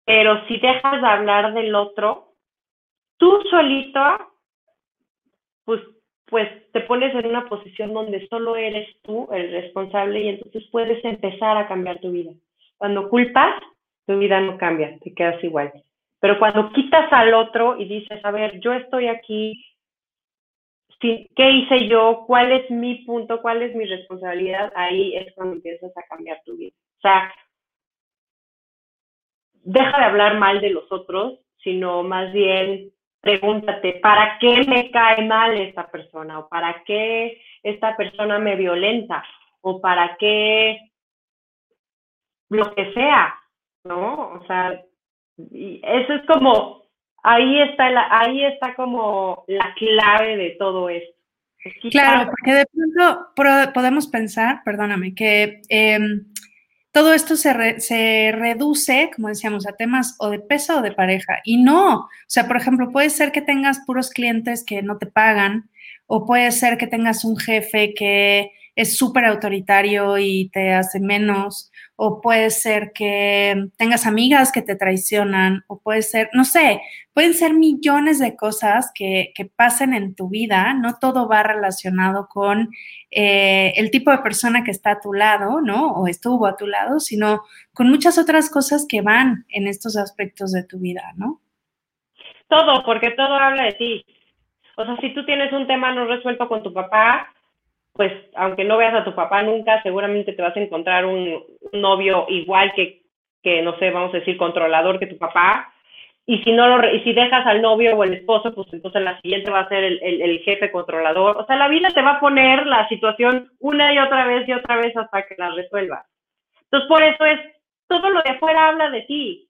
Pero 0.05 0.45
si 0.47 0.59
dejas 0.59 1.01
de 1.01 1.07
hablar 1.07 1.53
del 1.53 1.73
otro, 1.73 2.33
tú 3.17 3.41
solito, 3.49 4.32
pues, 5.65 5.81
pues 6.25 6.71
te 6.71 6.81
pones 6.81 7.13
en 7.15 7.27
una 7.27 7.47
posición 7.47 7.93
donde 7.93 8.27
solo 8.27 8.55
eres 8.55 8.87
tú 9.01 9.27
el 9.31 9.51
responsable 9.51 10.21
y 10.21 10.27
entonces 10.29 10.63
puedes 10.71 11.03
empezar 11.05 11.57
a 11.57 11.67
cambiar 11.67 11.99
tu 11.99 12.11
vida. 12.11 12.31
Cuando 12.77 13.09
culpas, 13.09 13.61
tu 14.05 14.17
vida 14.17 14.39
no 14.41 14.57
cambia, 14.57 14.97
te 14.99 15.13
quedas 15.13 15.43
igual. 15.43 15.71
Pero 16.19 16.39
cuando 16.39 16.71
quitas 16.71 17.11
al 17.11 17.33
otro 17.33 17.77
y 17.77 17.85
dices, 17.85 18.23
a 18.23 18.31
ver, 18.31 18.59
yo 18.59 18.73
estoy 18.73 19.07
aquí 19.07 19.73
¿qué 21.35 21.51
hice 21.51 21.87
yo? 21.87 22.23
¿Cuál 22.25 22.51
es 22.51 22.69
mi 22.71 23.03
punto? 23.05 23.41
¿Cuál 23.41 23.61
es 23.61 23.75
mi 23.75 23.85
responsabilidad? 23.85 24.71
Ahí 24.75 25.15
es 25.15 25.33
cuando 25.35 25.55
empiezas 25.55 25.95
a 25.97 26.03
cambiar 26.03 26.41
tu 26.45 26.55
vida. 26.55 26.75
O 26.97 27.01
sea, 27.01 27.33
deja 29.63 29.97
de 29.97 30.05
hablar 30.05 30.39
mal 30.39 30.61
de 30.61 30.69
los 30.69 30.89
otros, 30.91 31.39
sino 31.57 32.03
más 32.03 32.31
bien 32.33 32.91
pregúntate, 33.23 33.93
¿para 34.01 34.37
qué 34.37 34.65
me 34.67 34.91
cae 34.91 35.25
mal 35.25 35.57
esta 35.57 35.89
persona? 35.89 36.39
¿O 36.39 36.49
para 36.49 36.83
qué 36.83 37.41
esta 37.63 37.95
persona 37.95 38.37
me 38.37 38.57
violenta? 38.57 39.23
¿O 39.61 39.79
para 39.79 40.17
qué 40.17 40.91
lo 42.49 42.75
que 42.75 42.91
sea? 42.93 43.33
¿No? 43.85 44.33
O 44.33 44.45
sea, 44.45 44.73
eso 45.37 46.13
es 46.13 46.25
como 46.27 46.83
ahí 47.23 47.61
está, 47.61 47.89
la, 47.89 48.07
ahí 48.11 48.43
está 48.43 48.75
como 48.75 49.45
la 49.47 49.73
clave 49.75 50.35
de 50.35 50.49
todo 50.59 50.89
esto. 50.89 51.17
Claro, 51.91 52.29
porque 52.29 52.55
de 52.55 52.65
pronto 52.65 53.71
podemos 53.73 54.07
pensar, 54.07 54.63
perdóname, 54.65 55.15
que 55.15 55.61
em, 55.69 56.25
todo 56.93 57.13
esto 57.13 57.35
se, 57.35 57.79
se, 57.79 58.31
reduce, 58.33 59.09
como 59.15 59.27
decíamos, 59.27 59.67
a 59.67 59.73
temas 59.73 60.15
o 60.19 60.29
de 60.29 60.39
peso 60.39 60.77
o 60.77 60.81
de 60.83 60.91
pareja. 60.91 61.39
Y 61.43 61.57
no, 61.57 62.01
o 62.01 62.09
sea, 62.27 62.47
por 62.47 62.55
ejemplo, 62.55 62.91
puede 62.91 63.09
ser 63.09 63.31
que 63.31 63.41
tengas 63.41 63.79
puros 63.79 64.11
clientes 64.11 64.63
que 64.63 64.83
no 64.83 64.99
te 64.99 65.07
pagan, 65.07 65.71
o 66.05 66.25
puede 66.25 66.51
ser 66.51 66.77
que 66.77 66.85
tengas 66.85 67.25
un 67.25 67.35
jefe 67.37 67.95
que 67.95 68.51
es 68.75 68.95
súper 68.95 69.25
autoritario 69.25 70.19
y 70.19 70.49
te 70.53 70.73
hace 70.73 70.99
menos, 70.99 71.71
o 71.95 72.21
puede 72.21 72.49
ser 72.49 72.91
que 72.93 73.67
tengas 73.77 74.07
amigas 74.07 74.51
que 74.51 74.61
te 74.61 74.75
traicionan, 74.75 75.63
o 75.67 75.79
puede 75.79 76.01
ser, 76.01 76.29
no 76.33 76.43
sé, 76.43 76.81
pueden 77.13 77.33
ser 77.33 77.53
millones 77.53 78.19
de 78.19 78.35
cosas 78.35 78.91
que, 78.95 79.31
que 79.35 79.45
pasen 79.45 79.93
en 79.93 80.15
tu 80.15 80.29
vida, 80.29 80.73
no 80.73 80.95
todo 80.99 81.27
va 81.27 81.43
relacionado 81.43 82.27
con 82.27 82.69
eh, 83.11 83.73
el 83.75 83.91
tipo 83.91 84.11
de 84.11 84.17
persona 84.19 84.63
que 84.63 84.71
está 84.71 84.91
a 84.91 84.99
tu 84.99 85.13
lado, 85.13 85.61
¿no? 85.61 85.91
O 85.93 86.07
estuvo 86.07 86.47
a 86.47 86.55
tu 86.55 86.65
lado, 86.65 86.99
sino 86.99 87.41
con 87.73 87.89
muchas 87.89 88.17
otras 88.17 88.49
cosas 88.49 88.85
que 88.89 89.01
van 89.01 89.45
en 89.49 89.67
estos 89.67 89.95
aspectos 89.95 90.51
de 90.51 90.63
tu 90.63 90.79
vida, 90.79 91.13
¿no? 91.15 91.41
Todo, 92.47 92.83
porque 92.85 93.11
todo 93.11 93.35
habla 93.35 93.63
de 93.65 93.73
ti. 93.73 94.05
O 94.75 94.85
sea, 94.85 94.97
si 94.97 95.13
tú 95.13 95.23
tienes 95.25 95.53
un 95.53 95.67
tema 95.67 95.93
no 95.93 96.05
resuelto 96.05 96.47
con 96.47 96.63
tu 96.63 96.73
papá, 96.73 97.32
pues 97.93 98.11
aunque 98.35 98.63
no 98.63 98.77
veas 98.77 98.93
a 98.95 99.03
tu 99.03 99.13
papá 99.13 99.43
nunca, 99.43 99.81
seguramente 99.83 100.33
te 100.33 100.41
vas 100.41 100.55
a 100.57 100.59
encontrar 100.59 101.05
un, 101.05 101.43
novio 101.73 102.25
igual 102.29 102.73
que, 102.75 103.03
que, 103.41 103.61
no 103.61 103.77
sé, 103.77 103.91
vamos 103.91 104.13
a 104.13 104.17
decir, 104.17 104.37
controlador 104.37 104.99
que 104.99 105.07
tu 105.07 105.17
papá. 105.17 105.73
y 106.25 106.41
si 106.43 106.51
no 106.53 106.67
lo, 106.67 106.93
y 106.93 107.01
si 107.01 107.13
dejas 107.13 107.45
al 107.45 107.61
novio 107.61 107.95
o 107.95 108.03
el 108.03 108.13
esposo, 108.13 108.53
pues 108.53 108.67
entonces 108.73 109.01
la 109.01 109.19
siguiente 109.21 109.51
va 109.51 109.61
a 109.61 109.69
ser 109.69 109.83
el, 109.83 110.01
el, 110.01 110.39
jefe 110.39 110.71
controlador. 110.71 111.37
O 111.37 111.45
sea, 111.45 111.55
la 111.57 111.67
vida 111.67 111.89
te 111.89 112.01
va 112.01 112.11
a 112.13 112.19
poner 112.19 112.65
la 112.65 112.87
situación 112.89 113.51
una 113.59 113.93
y 113.93 113.99
otra 113.99 114.25
vez 114.25 114.47
y 114.47 114.53
otra 114.53 114.77
vez 114.77 114.95
hasta 114.97 115.23
que 115.27 115.35
la 115.37 115.51
resuelvas. 115.51 116.05
Entonces, 116.63 116.89
por 116.89 117.03
eso 117.03 117.25
es, 117.25 117.39
todo 117.87 118.09
lo 118.09 118.21
de 118.23 118.31
afuera 118.31 118.69
habla 118.69 118.89
de 118.89 119.01
ti. 119.01 119.49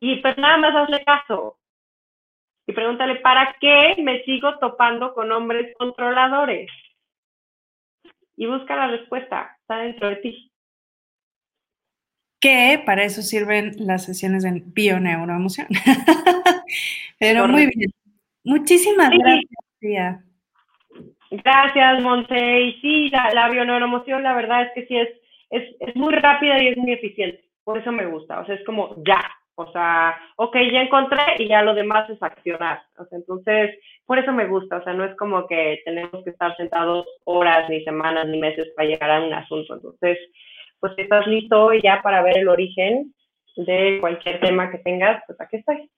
Y 0.00 0.16
pues 0.16 0.36
nada 0.38 0.56
más 0.58 0.74
hazle 0.74 1.04
caso. 1.04 1.58
Y 2.66 2.72
pregúntale, 2.72 3.16
¿para 3.16 3.54
qué 3.60 3.94
me 4.02 4.22
sigo 4.24 4.58
topando 4.58 5.14
con 5.14 5.30
hombres 5.32 5.74
controladores? 5.78 6.70
Y 8.36 8.46
busca 8.46 8.76
la 8.76 8.88
respuesta, 8.88 9.56
está 9.60 9.78
dentro 9.78 10.08
de 10.08 10.16
ti 10.16 10.52
que 12.40 12.80
para 12.84 13.04
eso 13.04 13.22
sirven 13.22 13.72
las 13.78 14.04
sesiones 14.04 14.42
de 14.44 14.62
bioneuroemoción. 14.64 15.66
Pero 17.18 17.48
muy 17.48 17.66
bien. 17.74 17.90
Muchísimas 18.44 19.10
gracias, 19.10 19.64
Tía. 19.80 20.22
Gracias, 21.30 22.02
Monse. 22.02 22.60
Y 22.60 22.80
sí, 22.80 23.08
la, 23.10 23.32
la 23.34 23.48
bioneuroemoción, 23.48 24.22
la 24.22 24.34
verdad 24.34 24.62
es 24.62 24.72
que 24.74 24.86
sí 24.86 24.96
es, 24.96 25.08
es, 25.80 25.96
muy 25.96 26.14
rápida 26.14 26.62
y 26.62 26.68
es 26.68 26.76
muy 26.76 26.92
eficiente. 26.92 27.42
Por 27.64 27.78
eso 27.78 27.90
me 27.90 28.06
gusta. 28.06 28.40
O 28.40 28.46
sea, 28.46 28.54
es 28.54 28.64
como 28.64 28.94
ya. 29.04 29.22
O 29.58 29.72
sea, 29.72 30.14
ok, 30.36 30.54
ya 30.70 30.82
encontré 30.82 31.22
y 31.38 31.48
ya 31.48 31.62
lo 31.62 31.74
demás 31.74 32.08
es 32.10 32.22
accionar. 32.22 32.82
O 32.98 33.06
sea, 33.06 33.18
entonces, 33.18 33.70
por 34.04 34.18
eso 34.18 34.30
me 34.32 34.46
gusta. 34.46 34.76
O 34.76 34.84
sea, 34.84 34.92
no 34.92 35.04
es 35.04 35.16
como 35.16 35.46
que 35.46 35.80
tenemos 35.84 36.22
que 36.24 36.30
estar 36.30 36.54
sentados 36.56 37.06
horas, 37.24 37.68
ni 37.70 37.82
semanas, 37.82 38.26
ni 38.28 38.38
meses 38.38 38.68
para 38.76 38.88
llegar 38.88 39.10
a 39.10 39.22
un 39.22 39.32
asunto. 39.32 39.74
Entonces, 39.74 40.18
pues 40.78 40.92
si 40.94 41.02
estás 41.02 41.26
listo 41.26 41.72
ya 41.72 42.02
para 42.02 42.22
ver 42.22 42.36
el 42.38 42.48
origen 42.48 43.14
de 43.56 43.96
cualquier 44.00 44.40
tema 44.40 44.70
que 44.70 44.78
tengas, 44.78 45.22
pues 45.26 45.40
aquí 45.40 45.56
estoy. 45.56 45.90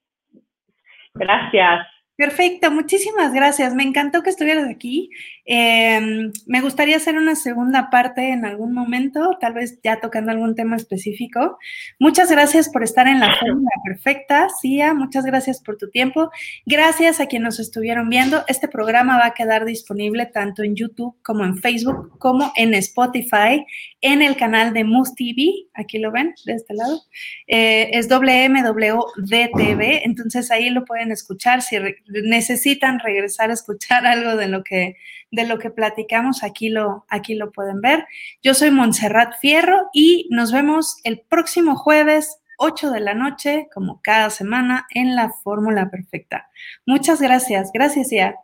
Gracias. 1.15 1.85
Perfecto, 2.19 2.69
muchísimas 2.69 3.31
gracias. 3.31 3.73
Me 3.73 3.83
encantó 3.83 4.23
que 4.23 4.29
estuvieras 4.29 4.67
aquí. 4.69 5.09
Em, 5.45 6.33
me 6.47 6.59
gustaría 6.59 6.97
hacer 6.97 7.15
una 7.15 7.33
segunda 7.33 7.89
parte 7.89 8.33
en 8.33 8.43
algún 8.43 8.73
momento, 8.73 9.37
tal 9.39 9.53
vez 9.53 9.79
ya 9.81 10.01
tocando 10.01 10.29
algún 10.29 10.53
tema 10.53 10.75
específico. 10.75 11.57
Muchas 11.97 12.29
gracias 12.29 12.67
por 12.67 12.83
estar 12.83 13.07
en 13.07 13.21
la 13.21 13.33
fórmula 13.39 13.71
perfecta, 13.85 14.49
Cia. 14.61 14.93
Muchas 14.93 15.25
gracias 15.25 15.61
por 15.61 15.77
tu 15.77 15.89
tiempo. 15.91 16.29
Gracias 16.65 17.21
a 17.21 17.27
quienes 17.27 17.45
nos 17.45 17.59
estuvieron 17.61 18.09
viendo. 18.09 18.43
Este 18.49 18.67
programa 18.67 19.17
va 19.17 19.27
a 19.27 19.33
quedar 19.33 19.63
disponible 19.63 20.25
tanto 20.25 20.61
en 20.61 20.75
YouTube 20.75 21.15
como 21.23 21.45
en 21.45 21.57
Facebook, 21.57 22.19
como 22.19 22.51
en 22.57 22.73
Spotify, 22.73 23.65
en 24.01 24.21
el 24.21 24.35
canal 24.35 24.73
de 24.73 24.83
Mus 24.83 25.15
TV. 25.15 25.53
Aquí 25.73 25.99
lo 25.99 26.11
ven 26.11 26.35
de 26.45 26.53
este 26.53 26.73
lado. 26.73 27.01
Eh, 27.47 27.91
es 27.93 28.09
WMWDTV, 28.09 30.01
entonces 30.03 30.51
ahí 30.51 30.69
lo 30.69 30.83
pueden 30.83 31.13
escuchar 31.13 31.61
si 31.61 31.77
necesitan 32.23 32.99
regresar 32.99 33.49
a 33.49 33.53
escuchar 33.53 34.05
algo 34.07 34.35
de 34.35 34.47
lo 34.47 34.63
que, 34.63 34.95
de 35.31 35.45
lo 35.45 35.59
que 35.59 35.69
platicamos, 35.69 36.43
aquí 36.43 36.69
lo, 36.69 37.05
aquí 37.09 37.35
lo 37.35 37.51
pueden 37.51 37.81
ver. 37.81 38.05
Yo 38.41 38.53
soy 38.53 38.71
Montserrat 38.71 39.39
Fierro 39.39 39.89
y 39.93 40.27
nos 40.31 40.51
vemos 40.51 40.99
el 41.03 41.21
próximo 41.21 41.75
jueves 41.75 42.41
8 42.57 42.91
de 42.91 42.99
la 42.99 43.13
noche, 43.13 43.69
como 43.73 44.01
cada 44.01 44.29
semana, 44.29 44.85
en 44.93 45.15
la 45.15 45.31
Fórmula 45.43 45.89
Perfecta. 45.89 46.49
Muchas 46.85 47.21
gracias. 47.21 47.71
Gracias, 47.73 48.09
ya. 48.11 48.35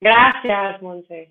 Gracias, 0.00 0.82
Montserrat. 0.82 1.30